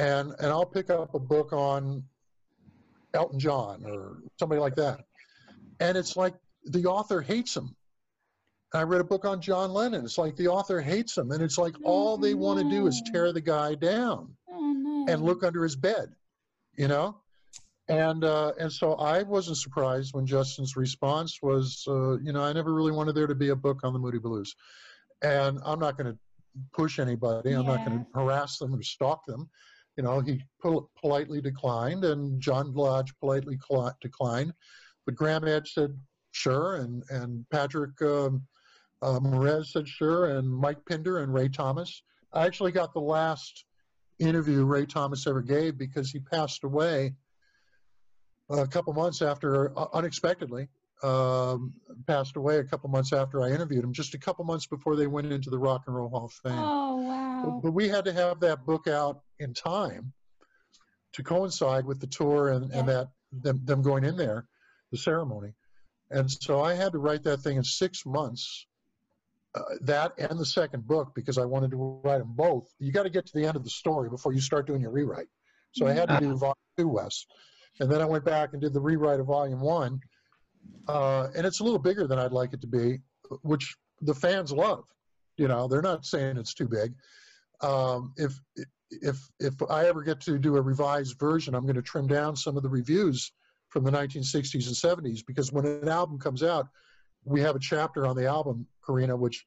and 0.00 0.34
and 0.38 0.46
I'll 0.46 0.66
pick 0.66 0.90
up 0.90 1.14
a 1.14 1.18
book 1.18 1.52
on 1.52 2.02
Elton 3.14 3.38
John 3.38 3.84
or 3.84 4.18
somebody 4.38 4.60
like 4.60 4.76
that, 4.76 5.04
and 5.78 5.96
it's 5.96 6.16
like 6.16 6.34
the 6.64 6.86
author 6.86 7.20
hates 7.20 7.56
him. 7.56 7.76
I 8.72 8.82
read 8.82 9.00
a 9.00 9.04
book 9.04 9.24
on 9.24 9.40
John 9.40 9.72
Lennon. 9.72 10.04
It's 10.04 10.16
like 10.16 10.36
the 10.36 10.48
author 10.48 10.80
hates 10.80 11.18
him, 11.18 11.32
and 11.32 11.42
it's 11.42 11.58
like 11.58 11.74
all 11.84 12.16
they 12.16 12.34
want 12.34 12.60
to 12.60 12.70
do 12.70 12.86
is 12.86 13.02
tear 13.12 13.32
the 13.32 13.40
guy 13.40 13.74
down. 13.74 14.36
Oh 14.50 15.06
and 15.08 15.22
look 15.22 15.42
under 15.42 15.62
his 15.62 15.76
bed, 15.76 16.14
you 16.76 16.88
know? 16.88 17.16
And 17.88 18.22
uh, 18.22 18.52
and 18.60 18.72
so 18.72 18.94
I 18.94 19.24
wasn't 19.24 19.56
surprised 19.56 20.14
when 20.14 20.24
Justin's 20.24 20.76
response 20.76 21.40
was, 21.42 21.84
uh, 21.88 22.18
you 22.18 22.32
know, 22.32 22.42
I 22.42 22.52
never 22.52 22.72
really 22.72 22.92
wanted 22.92 23.16
there 23.16 23.26
to 23.26 23.34
be 23.34 23.48
a 23.48 23.56
book 23.56 23.80
on 23.82 23.92
the 23.92 23.98
Moody 23.98 24.18
Blues, 24.18 24.54
and 25.22 25.58
I'm 25.64 25.80
not 25.80 25.98
going 25.98 26.12
to 26.12 26.18
push 26.72 27.00
anybody. 27.00 27.52
I'm 27.52 27.66
not 27.66 27.84
going 27.84 27.98
to 27.98 28.06
harass 28.14 28.58
them 28.58 28.74
or 28.74 28.82
stalk 28.82 29.26
them. 29.26 29.50
You 29.96 30.04
know, 30.04 30.20
he 30.20 30.42
pol- 30.62 30.90
politely 31.00 31.40
declined, 31.40 32.04
and 32.04 32.40
John 32.40 32.72
Lodge 32.74 33.12
politely 33.18 33.56
cli- 33.56 33.90
declined. 34.00 34.52
But 35.04 35.14
Graeme 35.16 35.46
Edge 35.48 35.72
said 35.72 35.98
sure, 36.32 36.76
and 36.76 37.02
and 37.10 37.44
Patrick 37.50 38.00
um, 38.02 38.46
uh, 39.02 39.62
said 39.62 39.88
sure, 39.88 40.36
and 40.36 40.48
Mike 40.48 40.78
Pinder 40.88 41.18
and 41.22 41.32
Ray 41.34 41.48
Thomas. 41.48 42.02
I 42.32 42.46
actually 42.46 42.72
got 42.72 42.94
the 42.94 43.00
last 43.00 43.64
interview 44.18 44.64
Ray 44.64 44.86
Thomas 44.86 45.26
ever 45.26 45.42
gave 45.42 45.76
because 45.78 46.10
he 46.10 46.20
passed 46.20 46.62
away 46.64 47.14
a 48.50 48.66
couple 48.66 48.92
months 48.92 49.22
after, 49.22 49.76
uh, 49.78 49.86
unexpectedly, 49.92 50.68
um, 51.02 51.72
passed 52.06 52.36
away 52.36 52.58
a 52.58 52.64
couple 52.64 52.90
months 52.90 53.12
after 53.12 53.42
I 53.42 53.50
interviewed 53.50 53.82
him, 53.84 53.92
just 53.92 54.14
a 54.14 54.18
couple 54.18 54.44
months 54.44 54.66
before 54.66 54.96
they 54.96 55.06
went 55.06 55.32
into 55.32 55.50
the 55.50 55.58
Rock 55.58 55.84
and 55.86 55.96
Roll 55.96 56.08
Hall 56.10 56.26
of 56.26 56.32
Fame. 56.32 56.52
Oh, 56.54 56.98
But- 56.98 57.04
wow. 57.06 57.60
But 57.64 57.70
we 57.72 57.88
had 57.88 58.04
to 58.04 58.12
have 58.12 58.38
that 58.40 58.66
book 58.66 58.86
out 58.86 59.22
in 59.40 59.54
time 59.54 60.12
to 61.12 61.22
coincide 61.22 61.84
with 61.84 62.00
the 62.00 62.06
tour 62.06 62.50
and, 62.50 62.70
and 62.70 62.88
that 62.88 63.08
them, 63.32 63.60
them 63.64 63.82
going 63.82 64.04
in 64.04 64.16
there, 64.16 64.46
the 64.92 64.98
ceremony. 64.98 65.52
And 66.10 66.30
so 66.30 66.60
I 66.60 66.74
had 66.74 66.92
to 66.92 66.98
write 66.98 67.22
that 67.24 67.40
thing 67.40 67.56
in 67.56 67.64
six 67.64 68.04
months. 68.04 68.66
Uh, 69.52 69.62
that 69.80 70.12
and 70.18 70.38
the 70.38 70.46
second 70.46 70.86
book 70.86 71.12
because 71.14 71.36
I 71.36 71.44
wanted 71.44 71.72
to 71.72 72.00
write 72.04 72.18
them 72.18 72.34
both. 72.36 72.68
You 72.78 72.92
got 72.92 73.02
to 73.02 73.10
get 73.10 73.26
to 73.26 73.32
the 73.34 73.44
end 73.44 73.56
of 73.56 73.64
the 73.64 73.70
story 73.70 74.08
before 74.08 74.32
you 74.32 74.40
start 74.40 74.66
doing 74.66 74.80
your 74.80 74.92
rewrite. 74.92 75.26
So 75.72 75.88
I 75.88 75.92
had 75.92 76.08
to 76.08 76.20
do 76.20 76.36
volume 76.36 76.54
two, 76.76 76.88
Wes, 76.88 77.26
and 77.80 77.90
then 77.90 78.00
I 78.00 78.04
went 78.04 78.24
back 78.24 78.50
and 78.52 78.60
did 78.60 78.72
the 78.72 78.80
rewrite 78.80 79.18
of 79.18 79.26
volume 79.26 79.60
one. 79.60 80.00
Uh, 80.86 81.28
and 81.36 81.46
it's 81.46 81.60
a 81.60 81.64
little 81.64 81.78
bigger 81.78 82.06
than 82.06 82.18
I'd 82.18 82.32
like 82.32 82.52
it 82.52 82.60
to 82.60 82.66
be, 82.66 82.98
which 83.42 83.76
the 84.00 84.14
fans 84.14 84.52
love. 84.52 84.84
You 85.36 85.48
know, 85.48 85.68
they're 85.68 85.82
not 85.82 86.04
saying 86.04 86.36
it's 86.36 86.54
too 86.54 86.68
big. 86.68 86.92
Um, 87.60 88.12
if 88.16 88.32
if 88.90 89.30
if 89.38 89.54
I 89.68 89.86
ever 89.86 90.02
get 90.02 90.20
to 90.22 90.38
do 90.38 90.56
a 90.56 90.62
revised 90.62 91.18
version, 91.18 91.54
I'm 91.54 91.64
going 91.64 91.76
to 91.76 91.82
trim 91.82 92.06
down 92.06 92.36
some 92.36 92.56
of 92.56 92.62
the 92.62 92.68
reviews 92.68 93.32
from 93.68 93.84
the 93.84 93.90
1960s 93.90 94.66
and 94.66 95.04
70s 95.04 95.24
because 95.24 95.52
when 95.52 95.64
an 95.64 95.88
album 95.88 96.18
comes 96.18 96.42
out, 96.42 96.66
we 97.24 97.40
have 97.40 97.54
a 97.54 97.60
chapter 97.60 98.06
on 98.06 98.16
the 98.16 98.26
album, 98.26 98.66
Karina, 98.84 99.16
which 99.16 99.46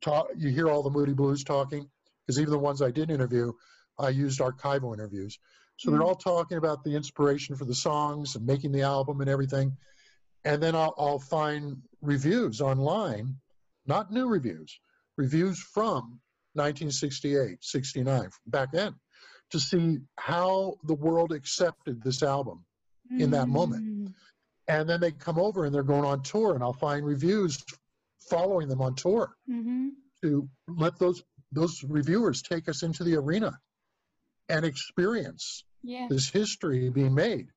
talk, 0.00 0.28
you 0.36 0.50
hear 0.50 0.68
all 0.68 0.82
the 0.82 0.90
Moody 0.90 1.12
Blues 1.12 1.44
talking 1.44 1.88
because 2.26 2.40
even 2.40 2.52
the 2.52 2.58
ones 2.58 2.80
I 2.80 2.90
did 2.90 3.10
interview, 3.10 3.52
I 3.98 4.08
used 4.08 4.40
archival 4.40 4.94
interviews. 4.94 5.38
So 5.76 5.90
they're 5.90 6.00
Mm. 6.00 6.06
all 6.06 6.14
talking 6.14 6.56
about 6.56 6.84
the 6.84 6.94
inspiration 6.94 7.56
for 7.56 7.64
the 7.64 7.74
songs 7.74 8.36
and 8.36 8.46
making 8.46 8.72
the 8.72 8.82
album 8.82 9.20
and 9.20 9.28
everything. 9.28 9.76
And 10.44 10.62
then 10.62 10.74
I'll, 10.74 10.94
I'll 10.96 11.18
find 11.18 11.82
reviews 12.00 12.60
online, 12.60 13.36
not 13.86 14.10
new 14.12 14.26
reviews, 14.28 14.78
reviews 15.16 15.58
from 15.58 16.20
1968, 16.54 17.62
69, 17.62 18.30
back 18.46 18.72
then, 18.72 18.94
to 19.50 19.60
see 19.60 19.98
how 20.18 20.74
the 20.84 20.94
world 20.94 21.32
accepted 21.32 22.02
this 22.02 22.22
album. 22.22 22.64
in 23.18 23.30
that 23.30 23.48
moment. 23.48 23.84
Mm. 23.84 24.14
And 24.66 24.88
then 24.88 24.98
they 24.98 25.12
come 25.12 25.38
over 25.38 25.66
and 25.66 25.74
they're 25.74 25.82
going 25.82 26.06
on 26.06 26.22
tour, 26.22 26.54
and 26.54 26.64
I'll 26.64 26.72
find 26.72 27.04
reviews 27.04 27.62
following 28.30 28.66
them 28.66 28.80
on 28.80 28.94
tour 28.94 29.36
Mhm. 29.48 29.90
to 30.22 30.48
let 30.66 30.98
those 30.98 31.22
those 31.52 31.84
reviewers 31.84 32.40
take 32.42 32.66
us 32.68 32.82
into 32.82 33.04
the 33.04 33.14
arena 33.14 33.60
and 34.48 34.64
experience 34.64 35.64
Yeah. 35.82 36.08
this 36.08 36.28
history 36.30 36.88
being 36.88 37.14
made. 37.14 37.52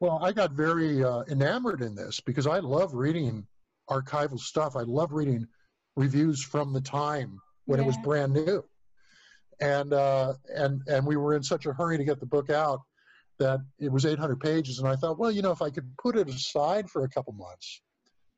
Well, 0.00 0.18
I 0.22 0.32
got 0.32 0.50
very 0.52 1.02
uh, 1.04 1.22
enamored 1.28 1.80
in 1.80 1.94
this 1.94 2.20
because 2.20 2.46
I 2.48 2.58
love 2.58 2.92
reading 2.94 3.46
archival 3.88 4.38
stuff. 4.40 4.74
I 4.76 4.82
love 4.82 5.12
reading 5.12 5.46
reviews 5.96 6.42
from 6.42 6.72
the 6.72 6.80
time 6.80 7.40
when 7.70 7.78
it 7.78 7.86
was 7.86 7.96
brand 7.98 8.32
new, 8.32 8.64
and 9.60 9.92
uh, 9.92 10.34
and 10.56 10.82
and 10.88 11.06
we 11.06 11.16
were 11.16 11.34
in 11.36 11.42
such 11.42 11.66
a 11.66 11.72
hurry 11.72 11.96
to 11.96 12.04
get 12.04 12.18
the 12.18 12.26
book 12.26 12.50
out 12.50 12.80
that 13.38 13.60
it 13.78 13.90
was 13.90 14.04
800 14.04 14.40
pages, 14.40 14.80
and 14.80 14.88
I 14.88 14.96
thought, 14.96 15.18
well, 15.18 15.30
you 15.30 15.40
know, 15.40 15.52
if 15.52 15.62
I 15.62 15.70
could 15.70 15.88
put 15.96 16.16
it 16.16 16.28
aside 16.28 16.90
for 16.90 17.04
a 17.04 17.08
couple 17.08 17.32
months 17.32 17.80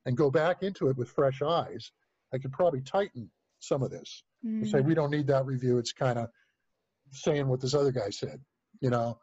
and 0.05 0.17
go 0.17 0.31
back 0.31 0.63
into 0.63 0.89
it 0.91 0.97
with 0.99 1.09
fresh 1.09 1.41
eyes, 1.43 1.91
I 2.35 2.39
could 2.39 2.53
probably 2.53 2.83
tighten 2.83 3.31
some 3.59 3.83
of 3.83 3.91
this 3.91 4.23
and 4.45 4.69
say 4.69 4.79
Mm. 4.79 4.85
we 4.85 4.95
don't 4.95 5.11
need 5.11 5.27
that 5.29 5.47
review. 5.47 5.79
It's 5.79 5.93
kind 5.93 6.19
of 6.19 6.29
saying 7.11 7.49
what 7.49 7.61
this 7.61 7.75
other 7.75 7.91
guy 7.91 8.11
said, 8.11 8.39
you 8.81 8.91
know. 8.91 9.19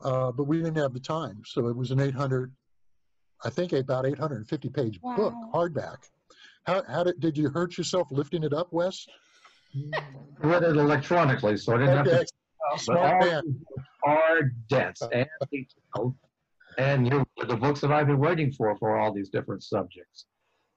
Uh, 0.00 0.30
but 0.32 0.44
we 0.44 0.58
didn't 0.58 0.76
have 0.76 0.94
the 0.94 1.00
time, 1.00 1.42
so 1.44 1.66
it 1.68 1.76
was 1.76 1.90
an 1.90 2.00
800, 2.00 2.52
I 3.44 3.50
think 3.50 3.72
about 3.72 4.06
850 4.06 4.68
page 4.70 5.00
book, 5.02 5.34
hardback. 5.52 5.98
How, 6.64 6.82
how 6.88 7.04
did 7.04 7.20
did 7.20 7.36
you 7.36 7.50
hurt 7.50 7.76
yourself 7.76 8.08
lifting 8.10 8.42
it 8.44 8.52
up, 8.52 8.72
Wes? 8.72 9.06
Read 10.42 10.62
it 10.62 10.76
electronically, 10.76 11.56
so 11.56 11.74
I 11.74 11.78
didn't 11.78 11.96
have 11.96 12.06
Okay, 12.06 12.18
to. 12.24 12.26
But 12.70 12.80
smart 12.80 13.22
all 13.22 13.28
man. 13.30 13.42
these 13.46 13.84
are 14.06 14.42
dense 14.68 15.02
and 15.12 15.26
detailed, 15.52 16.14
and 16.78 17.06
you're 17.08 17.26
the 17.46 17.56
books 17.56 17.80
that 17.80 17.92
I've 17.92 18.06
been 18.06 18.18
waiting 18.18 18.52
for 18.52 18.76
for 18.78 18.98
all 18.98 19.12
these 19.12 19.28
different 19.28 19.62
subjects. 19.62 20.26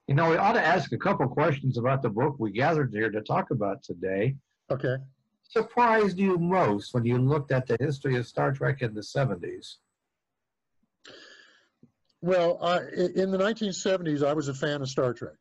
You 0.06 0.14
know, 0.14 0.30
we 0.30 0.36
ought 0.36 0.52
to 0.52 0.64
ask 0.64 0.92
a 0.92 0.98
couple 0.98 1.26
questions 1.28 1.78
about 1.78 2.02
the 2.02 2.10
book 2.10 2.36
we 2.38 2.50
gathered 2.52 2.90
here 2.92 3.10
to 3.10 3.20
talk 3.22 3.50
about 3.50 3.82
today. 3.82 4.36
Okay. 4.70 4.96
Surprised 5.48 6.18
you 6.18 6.36
most 6.38 6.92
when 6.94 7.04
you 7.04 7.18
looked 7.18 7.52
at 7.52 7.66
the 7.66 7.76
history 7.80 8.16
of 8.16 8.26
Star 8.26 8.52
Trek 8.52 8.82
in 8.82 8.92
the 8.94 9.00
70s? 9.02 9.76
Well, 12.20 12.58
I, 12.62 12.78
i- 12.78 13.12
in 13.14 13.30
the 13.30 13.38
1970s, 13.38 14.26
I 14.26 14.32
was 14.32 14.48
a 14.48 14.54
fan 14.54 14.80
of 14.82 14.88
Star 14.88 15.12
Trek. 15.12 15.34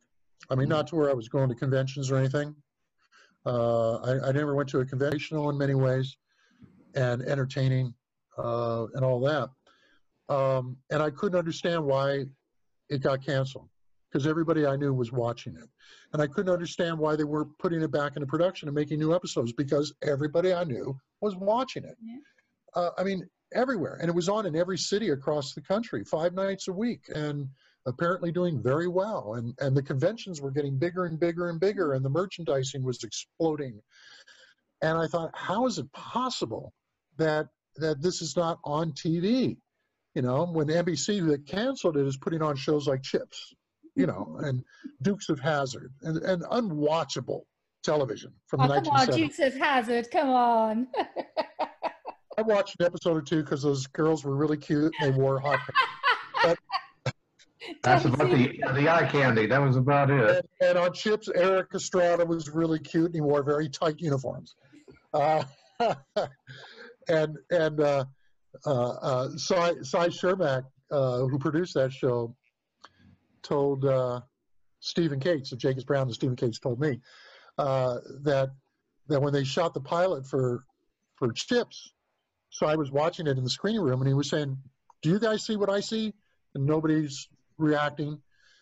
I 0.49 0.56
mean, 0.56 0.66
hmm. 0.68 0.72
not 0.74 0.88
to 0.88 0.95
where 0.95 1.10
I 1.10 1.14
was 1.14 1.30
going 1.30 1.49
to 1.49 1.56
conventions 1.56 2.12
or 2.12 2.18
anything. 2.18 2.56
Uh, 3.46 3.96
I, 3.96 4.30
I 4.30 4.32
never 4.32 4.56
went 4.56 4.70
to 4.70 4.80
a 4.80 4.86
conventional 4.86 5.50
in 5.50 5.58
many 5.58 5.76
ways, 5.76 6.18
and 6.96 7.22
entertaining 7.24 7.94
uh, 8.38 8.86
and 8.94 9.04
all 9.04 9.20
that. 9.22 9.50
Um, 10.34 10.78
and 10.89 11.02
I 11.02 11.10
couldn't 11.10 11.38
understand 11.38 11.84
why 11.84 12.26
it 12.89 13.02
got 13.02 13.26
canceled 13.26 13.70
because 14.10 14.28
everybody 14.28 14.66
I 14.66 14.76
knew 14.76 14.94
was 14.94 15.12
watching 15.12 15.56
it, 15.56 15.68
and 16.14 16.22
I 16.22 16.28
couldn't 16.28 16.54
understand 16.54 16.98
why 16.98 17.16
they 17.16 17.24
weren't 17.24 17.58
putting 17.60 17.82
it 17.82 17.91
back 17.91 18.16
into 18.16 18.28
production 18.28 18.68
and 18.68 18.76
making 18.76 19.00
new 19.00 19.14
episodes 19.14 19.52
because 19.54 19.94
everybody 20.02 20.54
I 20.54 20.64
knew 20.64 20.98
was 21.22 21.36
watching 21.36 21.84
it. 21.84 21.98
Yeah. 22.02 22.18
Uh, 22.76 22.89
I 22.98 23.04
mean, 23.04 23.28
everywhere, 23.54 23.98
and 24.00 24.10
it 24.10 24.16
was 24.16 24.30
on 24.30 24.46
in 24.46 24.56
every 24.56 24.78
city 24.78 25.10
across 25.10 25.54
the 25.54 25.62
country, 25.62 26.04
five 26.06 26.34
nights 26.34 26.68
a 26.68 26.74
week, 26.74 27.02
and 27.14 27.48
apparently 27.86 28.32
doing 28.32 28.62
very 28.62 28.88
well. 28.88 29.36
And 29.36 29.54
and 29.60 29.76
the 29.76 29.84
conventions 29.84 30.42
were 30.42 30.52
getting 30.52 30.78
bigger 30.78 31.06
and 31.06 31.20
bigger 31.20 31.50
and 31.50 31.60
bigger, 31.60 31.94
and 31.94 32.04
the 32.04 32.10
merchandising 32.10 32.84
was 32.84 33.04
exploding. 33.04 33.82
And 34.82 34.98
I 34.98 35.08
thought, 35.08 35.32
how 35.34 35.66
is 35.66 35.78
it 35.78 35.92
possible 35.94 36.74
that 37.18 37.48
that 37.78 38.02
this 38.02 38.22
is 38.22 38.36
not 38.36 38.60
on 38.64 38.92
TV? 38.92 39.58
You 40.16 40.22
know, 40.22 40.46
when 40.46 40.68
NBC 40.68 41.28
that 41.30 41.48
canceled 41.48 41.98
it 41.98 42.06
is 42.06 42.18
putting 42.18 42.42
on 42.42 42.56
shows 42.56 42.88
like 42.88 43.02
Chips, 43.02 43.54
you 43.96 44.06
know, 44.06 44.28
mm-hmm. 44.30 44.46
and 44.46 44.64
Dukes 45.02 45.30
of 45.30 45.40
Hazzard, 45.40 45.92
and, 46.04 46.18
and 46.18 46.44
unwatchable 46.44 47.42
television 47.84 48.32
from 48.48 48.62
Oh, 48.62 48.68
the 48.68 48.82
come 48.82 48.88
on, 48.90 49.08
Dukes 49.08 49.40
of 49.40 49.56
Hazzard, 49.56 50.12
come 50.12 50.30
on. 50.30 50.88
I 52.38 52.42
watched 52.42 52.76
an 52.80 52.86
episode 52.86 53.18
or 53.18 53.22
two 53.22 53.44
because 53.44 53.62
those 53.62 53.86
girls 53.88 54.24
were 54.24 54.36
really 54.36 54.58
cute 54.58 54.94
and 55.00 55.14
they 55.14 55.18
wore 55.18 55.40
hot 55.40 55.60
pants. 55.60 55.80
That's 57.84 58.06
about 58.06 58.30
the 58.30 58.64
the 58.76 58.90
eye 58.90 59.08
candy. 59.08 59.46
That 59.46 59.62
was 59.62 59.76
about 59.76 60.10
it. 60.10 60.46
And, 60.62 60.70
and 60.70 60.78
on 60.78 60.94
Chips, 60.94 61.28
Erik 61.28 61.68
Estrada 61.76 62.26
was 62.26 62.50
really 62.50 62.80
cute 62.80 63.08
and 63.08 63.16
he 63.16 63.22
wore 63.22 63.44
very 63.44 63.68
tight 63.70 64.00
uniforms. 64.00 64.56
Uh, 65.14 65.44
and 67.10 67.38
and 67.52 67.80
uh, 67.82 68.06
uh, 68.66 68.90
uh, 68.90 69.30
Cy, 69.36 69.74
Cy 69.82 70.08
Chermak, 70.08 70.64
uh, 70.92 71.20
who 71.20 71.38
produced 71.40 71.74
that 71.74 71.92
show, 71.92 72.36
told 73.42 73.84
uh, 73.84 74.22
Stephen 74.80 75.20
Cates, 75.20 75.52
of 75.52 75.60
Jacobs 75.60 75.84
Brown 75.84 76.04
and 76.04 76.14
Stephen 76.14 76.38
Cates 76.38 76.60
told 76.60 76.80
me, 76.80 77.02
uh, 77.58 77.98
that 78.22 78.52
that 79.10 79.22
when 79.22 79.34
they 79.34 79.44
shot 79.44 79.74
the 79.74 79.82
pilot 79.82 80.26
for 80.26 80.64
for 81.16 81.34
Chips, 81.34 81.92
so 82.50 82.66
I 82.66 82.76
was 82.76 82.92
watching 82.92 83.28
it 83.28 83.38
in 83.38 83.44
the 83.44 83.50
screening 83.50 83.82
room 83.82 84.00
and 84.00 84.08
he 84.08 84.14
was 84.14 84.30
saying, 84.30 84.58
"Do 85.02 85.10
you 85.10 85.20
guys 85.20 85.46
see 85.46 85.58
what 85.58 85.70
I 85.70 85.82
see?" 85.82 86.14
And 86.56 86.66
nobody's 86.66 87.28
reacting. 87.58 88.22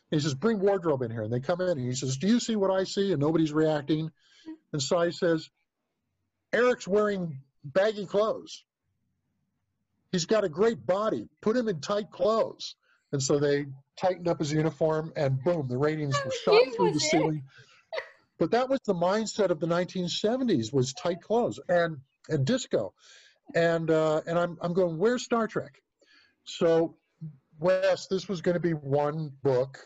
He 0.09 0.19
says, 0.19 0.33
"Bring 0.33 0.59
wardrobe 0.59 1.01
in 1.01 1.11
here." 1.11 1.23
And 1.23 1.33
they 1.33 1.39
come 1.39 1.61
in 1.61 1.69
and 1.69 1.79
he 1.79 1.95
says, 1.95 2.17
"Do 2.17 2.27
you 2.27 2.39
see 2.39 2.55
what 2.55 2.71
I 2.71 2.83
see?" 2.83 3.11
And 3.11 3.21
nobody's 3.21 3.53
reacting. 3.53 4.11
And 4.73 4.81
Cy 4.81 5.11
says, 5.11 5.49
"Eric's 6.53 6.87
wearing 6.87 7.41
baggy 7.63 8.05
clothes. 8.05 8.65
He's 10.11 10.25
got 10.25 10.43
a 10.43 10.49
great 10.49 10.85
body. 10.85 11.29
Put 11.41 11.55
him 11.55 11.67
in 11.67 11.79
tight 11.79 12.11
clothes." 12.11 12.75
And 13.13 13.21
so 13.21 13.39
they 13.39 13.65
tightened 13.97 14.27
up 14.27 14.39
his 14.39 14.51
uniform, 14.51 15.11
and 15.15 15.41
boom, 15.43 15.67
the 15.67 15.77
ratings 15.77 16.15
were 16.23 16.31
shot 16.31 16.61
through 16.75 16.93
the 16.93 16.99
ceiling. 16.99 17.43
But 18.37 18.51
that 18.51 18.69
was 18.69 18.79
the 18.85 18.95
mindset 18.95 19.49
of 19.49 19.59
the 19.59 19.67
1970s: 19.67 20.73
was 20.73 20.93
tight 20.93 21.21
clothes 21.21 21.59
and 21.69 21.97
and 22.29 22.45
disco, 22.45 22.93
and 23.53 23.89
uh, 23.89 24.21
and 24.25 24.39
I'm 24.39 24.57
I'm 24.61 24.73
going, 24.73 24.97
where's 24.97 25.23
Star 25.23 25.47
Trek? 25.47 25.81
So 26.43 26.97
Wes, 27.62 28.07
this 28.07 28.28
was 28.28 28.41
going 28.41 28.55
to 28.55 28.59
be 28.59 28.74
one 28.74 29.32
book, 29.43 29.78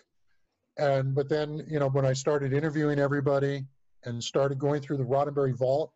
and 0.77 1.13
but 1.13 1.29
then 1.29 1.63
you 1.69 1.79
know 1.79 1.89
when 1.89 2.05
I 2.05 2.13
started 2.13 2.53
interviewing 2.53 2.99
everybody 2.99 3.65
and 4.05 4.23
started 4.23 4.57
going 4.57 4.81
through 4.81 4.97
the 4.97 5.03
Roddenberry 5.03 5.55
vault 5.55 5.91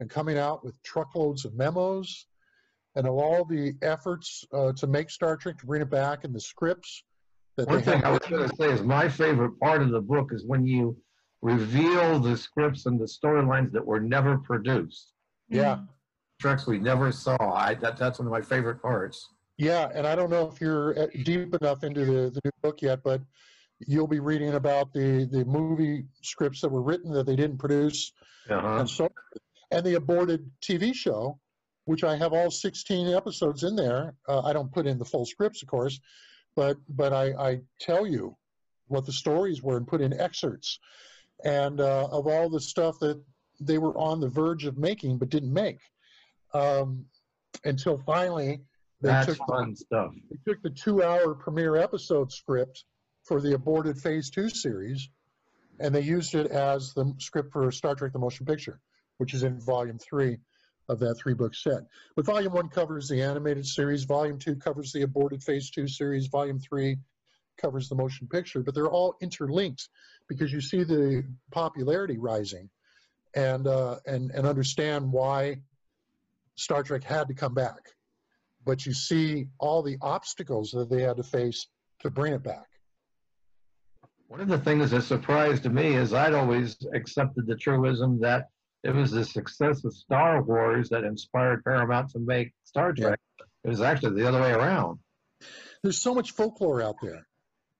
and 0.00 0.08
coming 0.08 0.38
out 0.38 0.64
with 0.64 0.82
truckloads 0.82 1.44
of 1.44 1.54
memos 1.54 2.26
and 2.96 3.06
of 3.06 3.14
all 3.14 3.44
the 3.44 3.74
efforts 3.82 4.44
uh, 4.54 4.72
to 4.72 4.86
make 4.86 5.10
Star 5.10 5.36
Trek 5.36 5.58
to 5.58 5.66
bring 5.66 5.82
it 5.82 5.90
back 5.90 6.24
and 6.24 6.34
the 6.34 6.40
scripts 6.40 7.04
that 7.56 7.68
One 7.68 7.78
they 7.78 7.84
thing 7.84 8.00
had 8.00 8.04
I 8.04 8.10
was 8.10 8.20
going 8.20 8.48
to 8.48 8.56
say 8.56 8.72
is 8.72 8.82
my 8.82 9.08
favorite 9.08 9.58
part 9.60 9.82
of 9.82 9.90
the 9.90 10.00
book 10.00 10.30
is 10.32 10.46
when 10.46 10.66
you 10.66 10.96
reveal 11.42 12.18
the 12.18 12.36
scripts 12.36 12.86
and 12.86 12.98
the 12.98 13.04
storylines 13.04 13.72
that 13.72 13.84
were 13.84 14.00
never 14.00 14.38
produced. 14.38 15.12
Yeah. 15.48 15.80
Treks 16.40 16.66
we 16.66 16.78
never 16.78 17.10
saw. 17.12 17.36
I, 17.40 17.74
that, 17.74 17.96
that's 17.96 18.18
one 18.18 18.26
of 18.26 18.32
my 18.32 18.40
favorite 18.40 18.80
parts. 18.80 19.28
Yeah, 19.58 19.90
and 19.92 20.06
I 20.06 20.14
don't 20.14 20.30
know 20.30 20.48
if 20.52 20.60
you're 20.60 20.98
uh, 20.98 21.06
deep 21.24 21.52
enough 21.60 21.82
into 21.82 22.04
the, 22.04 22.30
the 22.30 22.40
new 22.44 22.50
book 22.62 22.80
yet, 22.80 23.02
but 23.02 23.20
you'll 23.80 24.06
be 24.06 24.20
reading 24.20 24.54
about 24.54 24.92
the, 24.92 25.28
the 25.30 25.44
movie 25.44 26.04
scripts 26.22 26.60
that 26.60 26.68
were 26.68 26.82
written 26.82 27.12
that 27.12 27.26
they 27.26 27.36
didn't 27.36 27.58
produce 27.58 28.12
Uh-huh. 28.48 28.78
and 28.80 28.88
so 28.88 29.08
and 29.70 29.84
the 29.84 29.94
aborted 29.96 30.50
TV 30.62 30.94
show, 30.94 31.38
which 31.84 32.02
I 32.04 32.16
have 32.16 32.32
all 32.32 32.50
16 32.50 33.08
episodes 33.14 33.64
in 33.64 33.76
there. 33.76 34.14
Uh, 34.26 34.40
I 34.40 34.52
don't 34.54 34.72
put 34.72 34.86
in 34.86 34.98
the 34.98 35.04
full 35.04 35.26
scripts, 35.26 35.62
of 35.62 35.68
course, 35.68 36.00
but 36.56 36.76
but 36.88 37.12
I, 37.12 37.32
I 37.32 37.60
tell 37.80 38.06
you 38.06 38.36
what 38.86 39.04
the 39.04 39.12
stories 39.12 39.62
were 39.62 39.76
and 39.76 39.86
put 39.86 40.00
in 40.00 40.18
excerpts 40.18 40.78
and 41.44 41.80
uh, 41.80 42.08
of 42.10 42.26
all 42.26 42.48
the 42.48 42.60
stuff 42.60 42.98
that 43.00 43.20
they 43.60 43.76
were 43.78 43.96
on 43.98 44.20
the 44.20 44.28
verge 44.28 44.64
of 44.64 44.78
making 44.78 45.18
but 45.18 45.28
didn't 45.28 45.52
make 45.52 45.78
um, 46.54 47.04
until 47.64 47.98
finally 47.98 48.60
they 49.00 49.10
That's 49.10 49.26
took 49.26 49.46
fun 49.46 49.76
stuff. 49.76 50.12
they 50.30 50.52
took 50.52 50.62
the 50.62 50.70
two-hour 50.70 51.34
premiere 51.34 51.76
episode 51.76 52.32
script 52.32 52.84
for 53.24 53.40
the 53.40 53.54
aborted 53.54 53.98
Phase 53.98 54.30
Two 54.30 54.48
series, 54.48 55.08
and 55.78 55.94
they 55.94 56.00
used 56.00 56.34
it 56.34 56.50
as 56.50 56.94
the 56.94 57.14
script 57.18 57.52
for 57.52 57.70
Star 57.70 57.94
Trek: 57.94 58.12
The 58.12 58.18
Motion 58.18 58.46
Picture, 58.46 58.80
which 59.18 59.34
is 59.34 59.44
in 59.44 59.60
Volume 59.60 59.98
Three 59.98 60.38
of 60.88 60.98
that 61.00 61.16
three-book 61.16 61.54
set. 61.54 61.82
But 62.16 62.24
Volume 62.24 62.54
One 62.54 62.68
covers 62.70 63.08
the 63.08 63.22
animated 63.22 63.66
series, 63.66 64.04
Volume 64.04 64.38
Two 64.38 64.56
covers 64.56 64.92
the 64.92 65.02
aborted 65.02 65.42
Phase 65.44 65.70
Two 65.70 65.86
series, 65.86 66.26
Volume 66.26 66.58
Three 66.58 66.96
covers 67.56 67.88
the 67.88 67.94
motion 67.94 68.26
picture. 68.26 68.62
But 68.62 68.74
they're 68.74 68.88
all 68.90 69.16
interlinked 69.20 69.88
because 70.28 70.52
you 70.52 70.60
see 70.60 70.82
the 70.82 71.24
popularity 71.52 72.18
rising, 72.18 72.68
and 73.34 73.68
uh, 73.68 73.98
and 74.06 74.32
and 74.32 74.44
understand 74.44 75.12
why 75.12 75.60
Star 76.56 76.82
Trek 76.82 77.04
had 77.04 77.28
to 77.28 77.34
come 77.34 77.54
back 77.54 77.94
but 78.64 78.86
you 78.86 78.92
see 78.92 79.46
all 79.58 79.82
the 79.82 79.96
obstacles 80.02 80.70
that 80.72 80.90
they 80.90 81.02
had 81.02 81.16
to 81.16 81.22
face 81.22 81.66
to 82.00 82.10
bring 82.10 82.32
it 82.32 82.42
back. 82.42 82.66
One 84.28 84.40
of 84.40 84.48
the 84.48 84.58
things 84.58 84.90
that 84.90 85.02
surprised 85.02 85.70
me 85.70 85.94
is 85.94 86.12
I'd 86.12 86.34
always 86.34 86.76
accepted 86.94 87.46
the 87.46 87.56
truism 87.56 88.20
that 88.20 88.48
it 88.84 88.94
was 88.94 89.10
the 89.10 89.24
success 89.24 89.84
of 89.84 89.94
Star 89.94 90.42
Wars 90.42 90.88
that 90.90 91.04
inspired 91.04 91.64
Paramount 91.64 92.10
to 92.10 92.18
make 92.18 92.52
Star 92.64 92.92
Yeah. 92.96 93.08
Trek. 93.08 93.20
It 93.64 93.68
was 93.68 93.80
actually 93.80 94.20
the 94.20 94.28
other 94.28 94.40
way 94.40 94.52
around. 94.52 94.98
There's 95.82 96.00
so 96.00 96.14
much 96.14 96.32
folklore 96.32 96.82
out 96.82 96.96
there. 97.02 97.26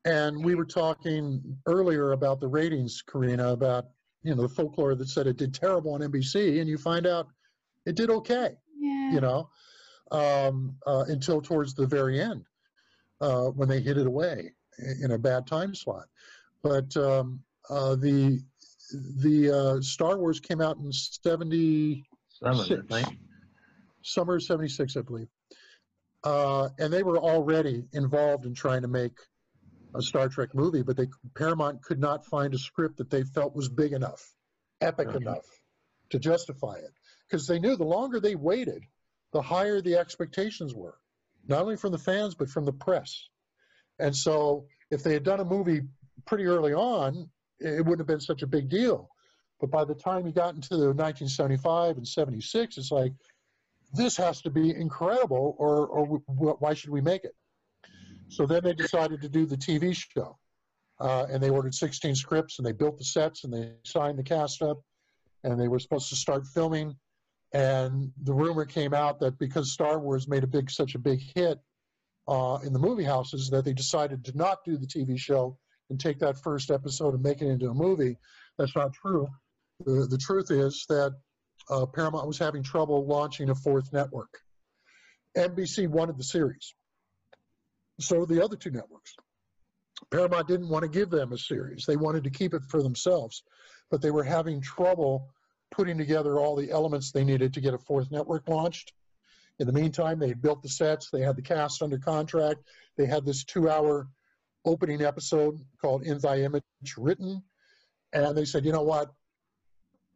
And 0.05 0.45
we 0.45 0.55
were 0.55 0.65
talking 0.65 1.59
earlier 1.67 2.13
about 2.13 2.41
the 2.41 2.49
ratings, 2.49 3.03
Karina, 3.03 3.53
about 3.53 3.89
you 4.23 4.35
know 4.35 4.43
the 4.43 4.49
folklore 4.49 4.95
that 4.95 5.09
said 5.09 5.27
it 5.27 5.37
did 5.37 5.55
terrible 5.55 5.95
on 5.95 6.01
NBC, 6.01 6.61
and 6.61 6.69
you 6.69 6.79
find 6.79 7.07
out 7.07 7.29
it 7.87 7.95
did 7.95 8.11
okay. 8.11 8.57
Yeah. 8.79 9.13
You 9.13 9.21
know, 9.21 9.51
um, 10.11 10.77
uh, 10.87 11.05
until 11.09 11.41
towards 11.41 11.75
the 11.75 11.87
very 11.87 12.21
end 12.21 12.45
uh, 13.21 13.47
when 13.47 13.69
they 13.69 13.81
hid 13.81 13.99
it 13.99 14.07
away 14.07 14.53
in 15.03 15.13
a 15.13 15.19
bad 15.19 15.47
time 15.47 15.75
slot. 15.75 16.07
But 16.63 16.97
um, 16.97 17.43
uh, 17.71 17.97
the 17.97 18.43
the 18.91 19.51
uh, 19.79 19.81
Star 19.83 20.19
Wars 20.19 20.41
came 20.41 20.61
out 20.61 20.79
in 20.79 20.93
'70. 20.93 22.05
Seven, 22.29 22.57
Six. 22.89 23.11
Summer 24.03 24.37
of 24.37 24.43
76 24.43 24.97
i 24.97 25.01
believe 25.03 25.27
uh, 26.25 26.69
and 26.79 26.93
they 26.93 27.03
were 27.03 27.19
already 27.19 27.85
involved 27.93 28.47
in 28.47 28.55
trying 28.55 28.83
to 28.83 28.89
make 28.89 29.19
a 29.97 30.01
star 30.03 30.29
trek 30.29 30.55
movie 30.55 30.83
but 30.83 30.97
they 30.97 31.09
paramount 31.35 31.83
could 31.83 31.99
not 31.99 32.25
find 32.25 32.55
a 32.55 32.59
script 32.59 32.97
that 32.97 33.11
they 33.11 33.25
felt 33.25 33.55
was 33.55 33.69
big 33.69 33.93
enough 33.93 34.35
epic 34.81 35.09
Okay. 35.09 35.19
enough 35.19 35.45
to 36.11 36.19
justify 36.19 36.75
it 36.77 36.93
because 37.29 37.47
they 37.47 37.59
knew 37.59 37.77
the 37.77 37.85
longer 37.85 38.21
they 38.21 38.37
waited 38.37 38.83
the 39.33 39.43
higher 39.43 39.81
the 39.81 39.97
expectations 39.97 40.75
were 40.75 40.99
not 41.47 41.63
only 41.63 41.77
from 41.77 41.93
the 41.93 41.99
fans 41.99 42.35
but 42.35 42.49
from 42.49 42.65
the 42.65 42.73
press 42.73 43.29
and 43.99 44.15
so 44.15 44.65
if 44.91 45.03
they 45.03 45.13
had 45.13 45.25
done 45.25 45.41
a 45.41 45.45
movie 45.45 45.83
pretty 46.27 46.45
early 46.45 46.73
on 46.73 47.29
it 47.61 47.85
wouldn't 47.85 48.01
have 48.01 48.07
been 48.07 48.21
such 48.21 48.43
a 48.43 48.47
big 48.47 48.69
deal 48.69 49.09
but 49.61 49.71
by 49.71 49.85
the 49.85 49.95
time 49.95 50.27
you 50.27 50.33
got 50.33 50.55
into 50.55 50.77
the 50.77 50.87
1975 50.87 51.97
and 51.97 52.07
76 52.07 52.79
it's 52.79 52.91
like 52.91 53.13
this 53.93 54.17
has 54.17 54.41
to 54.43 54.51
be 54.51 54.75
incredible 54.75 55.55
or, 55.59 55.87
or 55.87 56.07
why 56.27 56.75
should 56.75 56.91
we 56.91 57.01
make 57.01 57.25
it? 57.25 57.35
So 58.29 58.47
then 58.47 58.63
they 58.63 58.75
decided 58.75 59.23
to 59.23 59.29
do 59.29 59.47
the 59.47 59.57
TV 59.57 59.95
show. 59.95 60.37
Uh, 61.01 61.27
and 61.31 61.43
they 61.43 61.49
ordered 61.49 61.75
16 61.75 62.17
scripts 62.17 62.59
and 62.59 62.67
they 62.67 62.73
built 62.73 62.99
the 62.99 63.05
sets 63.05 63.45
and 63.45 63.53
they 63.53 63.73
signed 63.85 64.19
the 64.19 64.23
cast 64.23 64.63
up 64.63 64.81
and 65.45 65.59
they 65.59 65.69
were 65.69 65.79
supposed 65.79 66.09
to 66.09 66.17
start 66.17 66.45
filming. 66.49 66.97
And 67.53 68.13
the 68.23 68.35
rumor 68.35 68.67
came 68.67 68.93
out 68.93 69.21
that 69.21 69.39
because 69.39 69.73
Star 69.73 69.99
Wars 69.99 70.29
made 70.29 70.45
a 70.45 70.49
big, 70.49 70.71
such 70.71 70.95
a 70.95 70.99
big 70.99 71.21
hit 71.35 71.59
uh, 72.27 72.59
in 72.63 72.73
the 72.73 72.79
movie 72.79 73.05
houses, 73.05 73.49
that 73.51 73.65
they 73.65 73.73
decided 73.73 74.25
to 74.27 74.37
not 74.37 74.59
do 74.65 74.77
the 74.77 74.87
TV 74.87 75.19
show 75.19 75.57
and 75.89 75.99
take 75.99 76.19
that 76.19 76.43
first 76.43 76.71
episode 76.71 77.15
and 77.15 77.23
make 77.23 77.41
it 77.41 77.49
into 77.49 77.71
a 77.71 77.75
movie. 77.75 78.19
That's 78.59 78.77
not 78.77 78.93
true. 78.93 79.29
The, 79.85 80.07
the 80.11 80.19
truth 80.19 80.51
is 80.51 80.85
that 80.89 81.15
uh, 81.71 81.87
Paramount 81.87 82.27
was 82.27 82.39
having 82.39 82.63
trouble 82.63 83.07
launching 83.07 83.49
a 83.51 83.55
fourth 83.55 83.93
network. 83.93 84.39
NBC 85.37 85.89
wanted 85.89 86.19
the 86.19 86.25
series. 86.25 86.75
So 88.01 88.25
the 88.25 88.45
other 88.45 88.57
two 88.57 88.71
networks. 88.71 89.15
Paramount 90.11 90.49
didn't 90.49 90.69
want 90.69 90.85
to 90.85 90.89
give 90.89 91.11
them 91.11 91.33
a 91.33 91.39
series. 91.39 91.85
They 91.87 91.97
wanted 91.97 92.25
to 92.25 92.31
keep 92.31 92.55
it 92.55 92.63
for 92.69 92.83
themselves, 92.83 93.43
but 93.91 94.01
they 94.01 94.11
were 94.11 94.23
having 94.23 94.61
trouble 94.61 95.29
putting 95.71 95.99
together 95.99 96.39
all 96.39 96.57
the 96.57 96.71
elements 96.71 97.11
they 97.13 97.25
needed 97.25 97.53
to 97.55 97.61
get 97.61 97.75
a 97.75 97.79
fourth 97.79 98.11
network 98.11 98.49
launched. 98.49 98.93
In 99.59 99.67
the 99.67 99.73
meantime, 99.73 100.19
they 100.19 100.29
had 100.29 100.41
built 100.41 100.63
the 100.63 100.69
sets, 100.69 101.11
they 101.11 101.21
had 101.21 101.37
the 101.37 101.43
cast 101.43 101.83
under 101.83 101.99
contract, 101.99 102.61
they 102.97 103.07
had 103.07 103.25
this 103.27 103.45
two 103.45 103.69
hour 103.69 104.09
opening 104.65 105.03
episode 105.03 105.59
called 105.81 106.03
In 106.05 106.19
Thy 106.19 106.43
Image 106.43 106.63
written, 106.97 107.43
and 108.13 108.37
they 108.37 108.45
said, 108.45 108.65
you 108.65 108.73
know 108.73 108.83
what? 108.83 109.13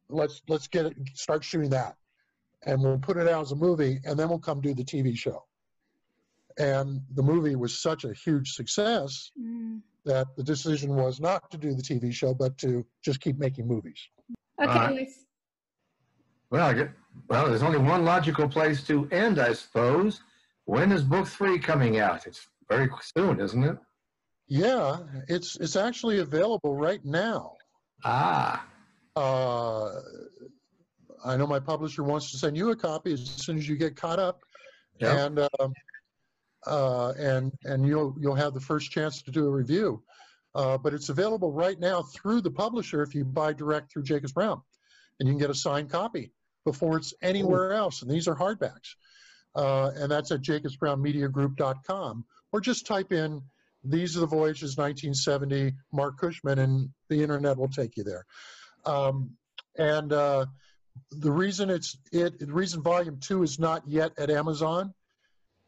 let's 0.09 0.43
let's 0.47 0.67
get 0.69 0.85
it 0.85 0.95
start 1.15 1.43
shooting 1.43 1.71
that 1.71 1.97
and 2.65 2.83
we'll 2.83 2.99
put 2.99 3.17
it 3.17 3.27
out 3.29 3.41
as 3.41 3.53
a 3.53 3.57
movie 3.57 3.99
and 4.05 4.19
then 4.19 4.29
we'll 4.29 4.39
come 4.39 4.61
do 4.61 4.75
the 4.75 4.85
tv 4.85 5.17
show 5.17 5.43
and 6.59 7.01
the 7.15 7.23
movie 7.23 7.57
was 7.57 7.81
such 7.81 8.05
a 8.05 8.13
huge 8.13 8.53
success 8.53 9.31
Mm. 9.41 9.81
that 10.05 10.27
the 10.37 10.43
decision 10.43 10.95
was 10.97 11.19
not 11.19 11.51
to 11.51 11.57
do 11.57 11.73
the 11.73 11.81
tv 11.83 12.13
show 12.13 12.35
but 12.35 12.59
to 12.59 12.85
just 13.03 13.21
keep 13.23 13.39
making 13.39 13.67
movies 13.67 13.99
Okay, 14.61 14.71
Uh, 14.71 14.91
let's- 14.91 15.25
Well, 16.53 16.69
I 16.69 16.73
get, 16.75 16.91
well, 17.29 17.49
there's 17.49 17.65
only 17.65 17.79
one 17.79 18.05
logical 18.05 18.49
place 18.49 18.87
to 18.87 19.09
end, 19.11 19.41
I 19.41 19.55
suppose. 19.55 20.21
When 20.67 20.93
is 20.93 21.03
book 21.03 21.27
three 21.27 21.59
coming 21.59 21.99
out? 21.99 22.29
It's 22.29 22.47
very 22.69 22.89
soon, 23.17 23.41
isn't 23.41 23.65
it? 23.65 23.77
yeah 24.53 24.99
it's 25.29 25.57
it's 25.57 25.77
actually 25.77 26.19
available 26.19 26.77
right 26.77 27.03
now 27.07 27.55
Ah, 28.05 28.67
uh, 29.17 29.91
i 31.25 31.37
know 31.37 31.47
my 31.47 31.59
publisher 31.59 32.03
wants 32.03 32.31
to 32.33 32.37
send 32.37 32.55
you 32.55 32.71
a 32.71 32.77
copy 32.77 33.15
as 33.15 33.25
soon 33.25 33.57
as 33.57 33.67
you 33.67 33.77
get 33.77 33.97
caught 33.97 34.19
up 34.19 34.41
yeah. 34.99 35.25
and 35.25 35.39
um, 35.39 35.73
uh, 36.67 37.13
and 37.19 37.53
and 37.65 37.87
you'll 37.87 38.15
you'll 38.21 38.35
have 38.35 38.53
the 38.53 38.61
first 38.61 38.91
chance 38.91 39.23
to 39.23 39.31
do 39.31 39.47
a 39.47 39.51
review. 39.51 40.03
Uh, 40.55 40.77
but 40.77 40.93
it's 40.93 41.09
available 41.09 41.51
right 41.51 41.81
now 41.81 42.03
through 42.03 42.43
the 42.43 42.51
publisher 42.51 43.03
if 43.03 43.15
you 43.15 43.25
buy 43.25 43.53
direct 43.55 43.91
through 43.91 44.03
Jacobs 44.03 44.33
Brown, 44.33 44.61
and 45.19 45.27
you 45.27 45.33
can 45.33 45.41
get 45.41 45.51
a 45.51 45.55
signed 45.55 45.91
copy 45.91 46.31
before 46.65 46.97
it's 46.97 47.15
anywhere 47.23 47.73
else. 47.73 48.03
And 48.03 48.11
these 48.11 48.29
are 48.29 48.37
hardbacks, 48.37 48.95
uh, 49.55 49.91
and 49.95 50.11
that's 50.11 50.31
at 50.31 50.43
jacobsbrownmediagroup.com, 50.43 52.25
or 52.53 52.61
just 52.61 52.87
type 52.87 53.13
in 53.13 53.43
"These 53.85 54.17
are 54.17 54.21
the 54.21 54.27
Voyages 54.27 54.77
1970" 54.77 55.75
Marc 55.93 56.19
Cushman, 56.19 56.59
and 56.59 56.91
the 57.09 57.23
internet 57.23 57.57
will 57.57 57.69
take 57.69 57.97
you 57.97 58.05
there. 58.05 58.25
Um, 58.85 59.37
and 59.79 60.13
uh, 60.13 60.47
the 61.11 61.33
reason 61.33 61.71
it's 61.71 61.97
it 62.13 62.39
the 62.39 62.53
reason 62.53 62.83
volume 62.83 63.19
two 63.21 63.43
is 63.43 63.59
not 63.59 63.83
yet 63.87 64.13
at 64.19 64.31
Amazon 64.31 64.93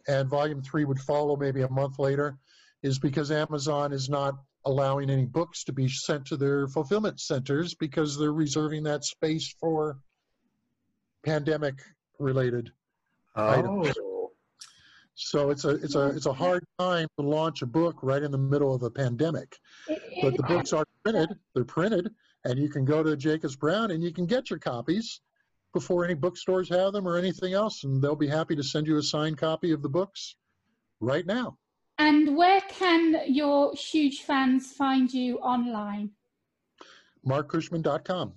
and 0.06 0.28
volume 0.28 0.62
three 0.62 0.84
would 0.84 1.00
follow 1.00 1.36
maybe 1.36 1.62
a 1.62 1.70
month 1.70 1.98
later 1.98 2.38
is 2.82 2.98
because 2.98 3.30
Amazon 3.30 3.92
is 3.92 4.08
not 4.08 4.34
allowing 4.66 5.10
any 5.10 5.24
books 5.24 5.64
to 5.64 5.72
be 5.72 5.88
sent 5.88 6.26
to 6.26 6.36
their 6.36 6.68
fulfillment 6.68 7.20
centers 7.20 7.74
because 7.74 8.18
they're 8.18 8.32
reserving 8.32 8.84
that 8.84 9.04
space 9.04 9.54
for 9.60 9.98
pandemic 11.24 11.74
related 12.18 12.70
items. 13.34 13.94
Oh, 13.98 14.30
So 15.14 15.50
it's 15.50 15.64
a 15.64 15.70
it's 15.70 15.94
a 15.94 16.08
it's 16.08 16.26
a 16.26 16.32
hard 16.32 16.64
time 16.78 17.08
to 17.18 17.26
launch 17.26 17.62
a 17.62 17.66
book 17.66 17.96
right 18.02 18.22
in 18.22 18.30
the 18.30 18.38
middle 18.38 18.74
of 18.74 18.82
a 18.82 18.90
pandemic. 18.90 19.56
But 20.22 20.36
the 20.36 20.42
books 20.42 20.72
are 20.72 20.84
printed, 21.04 21.30
they're 21.54 21.64
printed, 21.64 22.10
And 22.44 22.58
you 22.58 22.68
can 22.68 22.84
go 22.84 23.02
to 23.02 23.16
Jacobs 23.16 23.56
Brown 23.56 23.90
and 23.90 24.02
you 24.02 24.12
can 24.12 24.26
get 24.26 24.50
your 24.50 24.58
copies 24.58 25.20
before 25.72 26.04
any 26.04 26.14
bookstores 26.14 26.68
have 26.68 26.92
them 26.92 27.06
or 27.06 27.16
anything 27.16 27.52
else, 27.52 27.84
and 27.84 28.00
they'll 28.00 28.14
be 28.14 28.28
happy 28.28 28.54
to 28.54 28.62
send 28.62 28.86
you 28.86 28.96
a 28.96 29.02
signed 29.02 29.38
copy 29.38 29.72
of 29.72 29.82
the 29.82 29.88
books 29.88 30.36
right 31.00 31.26
now. 31.26 31.58
And 31.98 32.36
where 32.36 32.60
can 32.62 33.20
your 33.26 33.74
huge 33.74 34.22
fans 34.22 34.72
find 34.72 35.12
you 35.12 35.38
online? 35.38 36.10
MarcCushman.com. 37.26 38.32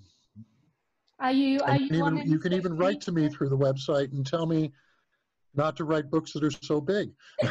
Are 1.19 1.31
you? 1.31 1.59
Are 1.61 1.77
you, 1.77 1.83
you 1.83 1.89
can 1.89 1.95
even, 1.95 2.31
you 2.31 2.39
can 2.39 2.53
even 2.53 2.77
write 2.77 3.01
to 3.01 3.11
me 3.11 3.29
through 3.29 3.49
the 3.49 3.57
website 3.57 4.11
and 4.11 4.25
tell 4.25 4.45
me 4.45 4.71
not 5.55 5.75
to 5.77 5.83
write 5.83 6.09
books 6.11 6.33
that 6.33 6.43
are 6.43 6.51
so 6.51 6.79
big. 6.79 7.11
Is 7.41 7.49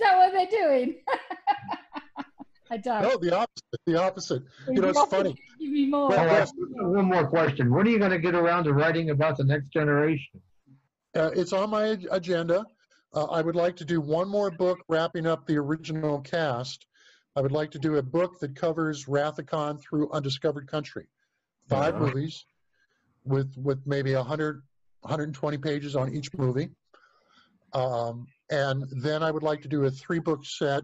that 0.00 0.16
what 0.16 0.32
they're 0.32 0.46
doing? 0.46 0.96
I 2.70 2.78
don't. 2.78 3.02
No, 3.02 3.16
the 3.18 3.36
opposite. 3.36 3.80
The 3.84 4.00
opposite. 4.00 4.42
You 4.68 4.80
know, 4.80 4.88
it's 4.88 5.04
funny. 5.06 5.36
Give 5.60 5.70
me 5.70 5.86
more. 5.86 6.08
Well, 6.08 6.24
yes. 6.26 6.52
One 6.56 7.04
more 7.04 7.26
question. 7.26 7.70
When 7.70 7.86
are 7.86 7.90
you 7.90 7.98
going 7.98 8.12
to 8.12 8.18
get 8.18 8.34
around 8.34 8.64
to 8.64 8.72
writing 8.72 9.10
about 9.10 9.36
the 9.36 9.44
next 9.44 9.68
generation? 9.68 10.40
Uh, 11.14 11.30
it's 11.34 11.52
on 11.52 11.68
my 11.68 11.98
agenda. 12.10 12.64
Uh, 13.14 13.24
I 13.24 13.42
would 13.42 13.56
like 13.56 13.76
to 13.76 13.84
do 13.84 14.00
one 14.00 14.26
more 14.26 14.50
book 14.50 14.78
wrapping 14.88 15.26
up 15.26 15.46
the 15.46 15.58
original 15.58 16.20
cast. 16.20 16.86
I 17.36 17.42
would 17.42 17.52
like 17.52 17.70
to 17.72 17.78
do 17.78 17.96
a 17.96 18.02
book 18.02 18.40
that 18.40 18.56
covers 18.56 19.06
Wrath 19.06 19.38
of 19.38 19.46
Khan 19.46 19.78
through 19.78 20.10
Undiscovered 20.10 20.66
Country. 20.66 21.08
5 21.68 21.94
Uh-huh. 21.94 22.06
movies 22.06 22.44
with 23.24 23.56
with 23.56 23.86
maybe 23.86 24.14
100, 24.14 24.62
120 25.00 25.58
pages 25.58 25.96
on 25.96 26.12
each 26.14 26.32
movie. 26.36 26.70
Um, 27.72 28.26
and 28.50 28.84
then 29.02 29.22
I 29.22 29.30
would 29.30 29.42
like 29.42 29.62
to 29.62 29.68
do 29.68 29.84
a 29.84 29.90
three 29.90 30.18
book 30.18 30.44
set 30.44 30.82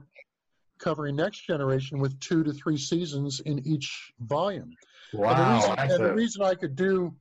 covering 0.78 1.16
Next 1.16 1.40
Generation 1.46 1.98
with 1.98 2.18
two 2.20 2.42
to 2.44 2.52
three 2.52 2.78
seasons 2.78 3.40
in 3.40 3.66
each 3.66 4.12
volume. 4.20 4.76
And 5.12 5.22
the 5.22 5.22
Wow, 5.22 5.52
reason, 5.52 5.74
and 5.78 6.04
the 6.04 6.14
reason 6.14 6.42
I 6.42 6.54
could 6.54 6.76
do 6.76 7.14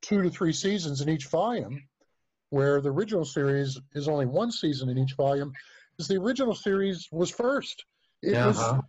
two 0.00 0.22
to 0.22 0.30
three 0.30 0.52
seasons 0.52 1.00
in 1.00 1.08
each 1.08 1.26
volume, 1.26 1.82
where 2.50 2.80
the 2.80 2.90
original 2.90 3.24
series 3.24 3.78
is 3.94 4.08
only 4.08 4.26
one 4.26 4.52
season 4.52 4.88
in 4.88 4.98
each 4.98 5.14
volume, 5.14 5.52
is 5.98 6.08
the 6.08 6.16
original 6.16 6.54
series 6.54 7.08
was 7.10 7.30
first. 7.30 7.84
It 8.22 8.36
uh-huh. 8.36 8.80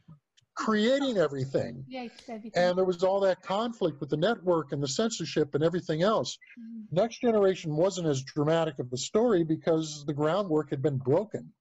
Creating 0.56 1.18
everything. 1.18 1.86
Everything. 2.30 2.52
And 2.56 2.78
there 2.78 2.86
was 2.86 3.04
all 3.04 3.20
that 3.22 3.42
conflict 3.42 4.00
with 4.00 4.10
the 4.10 4.18
network 4.18 4.72
and 4.72 4.82
the 4.82 4.88
censorship 4.88 5.56
and 5.56 5.64
everything 5.64 6.04
else. 6.04 6.38
Mm. 6.60 6.86
Next 6.92 7.22
Generation 7.22 7.76
wasn't 7.76 8.08
as 8.08 8.24
dramatic 8.24 8.80
of 8.80 8.92
a 8.94 8.98
story 8.98 9.44
because 9.44 10.04
the 10.06 10.14
groundwork 10.14 10.70
had 10.70 10.82
been 10.82 10.98
broken. 10.98 11.52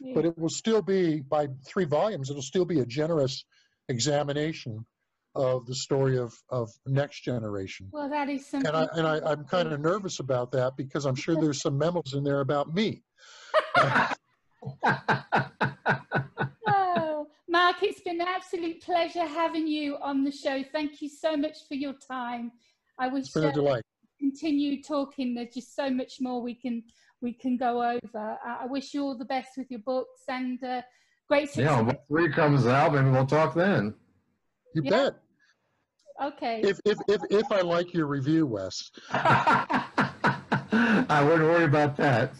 Yeah. 0.00 0.14
But 0.14 0.24
it 0.24 0.38
will 0.38 0.48
still 0.48 0.82
be, 0.82 1.20
by 1.20 1.48
three 1.64 1.84
volumes, 1.84 2.30
it'll 2.30 2.42
still 2.42 2.64
be 2.64 2.80
a 2.80 2.86
generous 2.86 3.44
examination 3.88 4.84
of 5.34 5.64
the 5.66 5.74
story 5.74 6.18
of, 6.18 6.34
of 6.50 6.70
Next 6.86 7.22
Generation. 7.22 7.88
well, 7.90 8.10
that 8.10 8.28
is 8.28 8.46
something. 8.46 8.68
And 8.68 8.76
I 8.76 8.86
and 8.94 9.06
I, 9.06 9.30
I'm 9.30 9.44
kind 9.44 9.72
of 9.72 9.80
nervous 9.80 10.20
about 10.20 10.52
that 10.52 10.76
because 10.76 11.06
I'm 11.06 11.14
sure 11.14 11.36
there's 11.36 11.62
some 11.62 11.78
memos 11.78 12.12
in 12.14 12.22
there 12.22 12.40
about 12.40 12.74
me. 12.74 13.02
Mark, 17.62 17.76
it's 17.82 18.00
been 18.00 18.20
an 18.20 18.26
absolute 18.26 18.82
pleasure 18.82 19.24
having 19.24 19.68
you 19.68 19.96
on 20.02 20.24
the 20.24 20.32
show. 20.32 20.64
Thank 20.72 21.00
you 21.00 21.08
so 21.08 21.36
much 21.36 21.58
for 21.68 21.74
your 21.74 21.92
time. 21.92 22.50
I 22.98 23.06
wish 23.06 23.26
It's 23.26 23.34
been 23.34 23.44
a 23.44 23.48
uh, 23.48 23.52
delight. 23.52 23.82
continue 24.18 24.82
talking. 24.82 25.32
There's 25.32 25.54
just 25.54 25.76
so 25.76 25.88
much 25.88 26.14
more 26.20 26.42
we 26.42 26.56
can 26.56 26.82
we 27.20 27.32
can 27.32 27.56
go 27.56 27.80
over. 27.80 28.36
I 28.44 28.62
I 28.62 28.66
wish 28.66 28.92
you 28.94 29.04
all 29.04 29.16
the 29.16 29.24
best 29.24 29.50
with 29.56 29.70
your 29.70 29.78
books 29.78 30.22
and 30.28 30.62
uh, 30.64 30.82
great 31.28 31.50
success. 31.50 31.64
Yeah, 31.64 31.80
when 31.82 31.96
three 32.08 32.32
comes 32.32 32.66
out, 32.66 32.94
maybe 32.94 33.10
we'll 33.10 33.26
talk 33.26 33.54
then. 33.54 33.94
You 34.74 34.82
Yeah. 34.84 34.90
bet. 34.90 35.14
Okay. 36.20 36.62
If, 36.64 36.80
if 36.84 36.98
if 37.06 37.20
if 37.30 37.52
I 37.52 37.60
like 37.60 37.94
your 37.94 38.06
review, 38.06 38.44
Wes. 38.44 38.90
I 39.12 39.84
wouldn't 41.24 41.48
worry 41.48 41.64
about 41.64 41.96
that. 41.98 42.32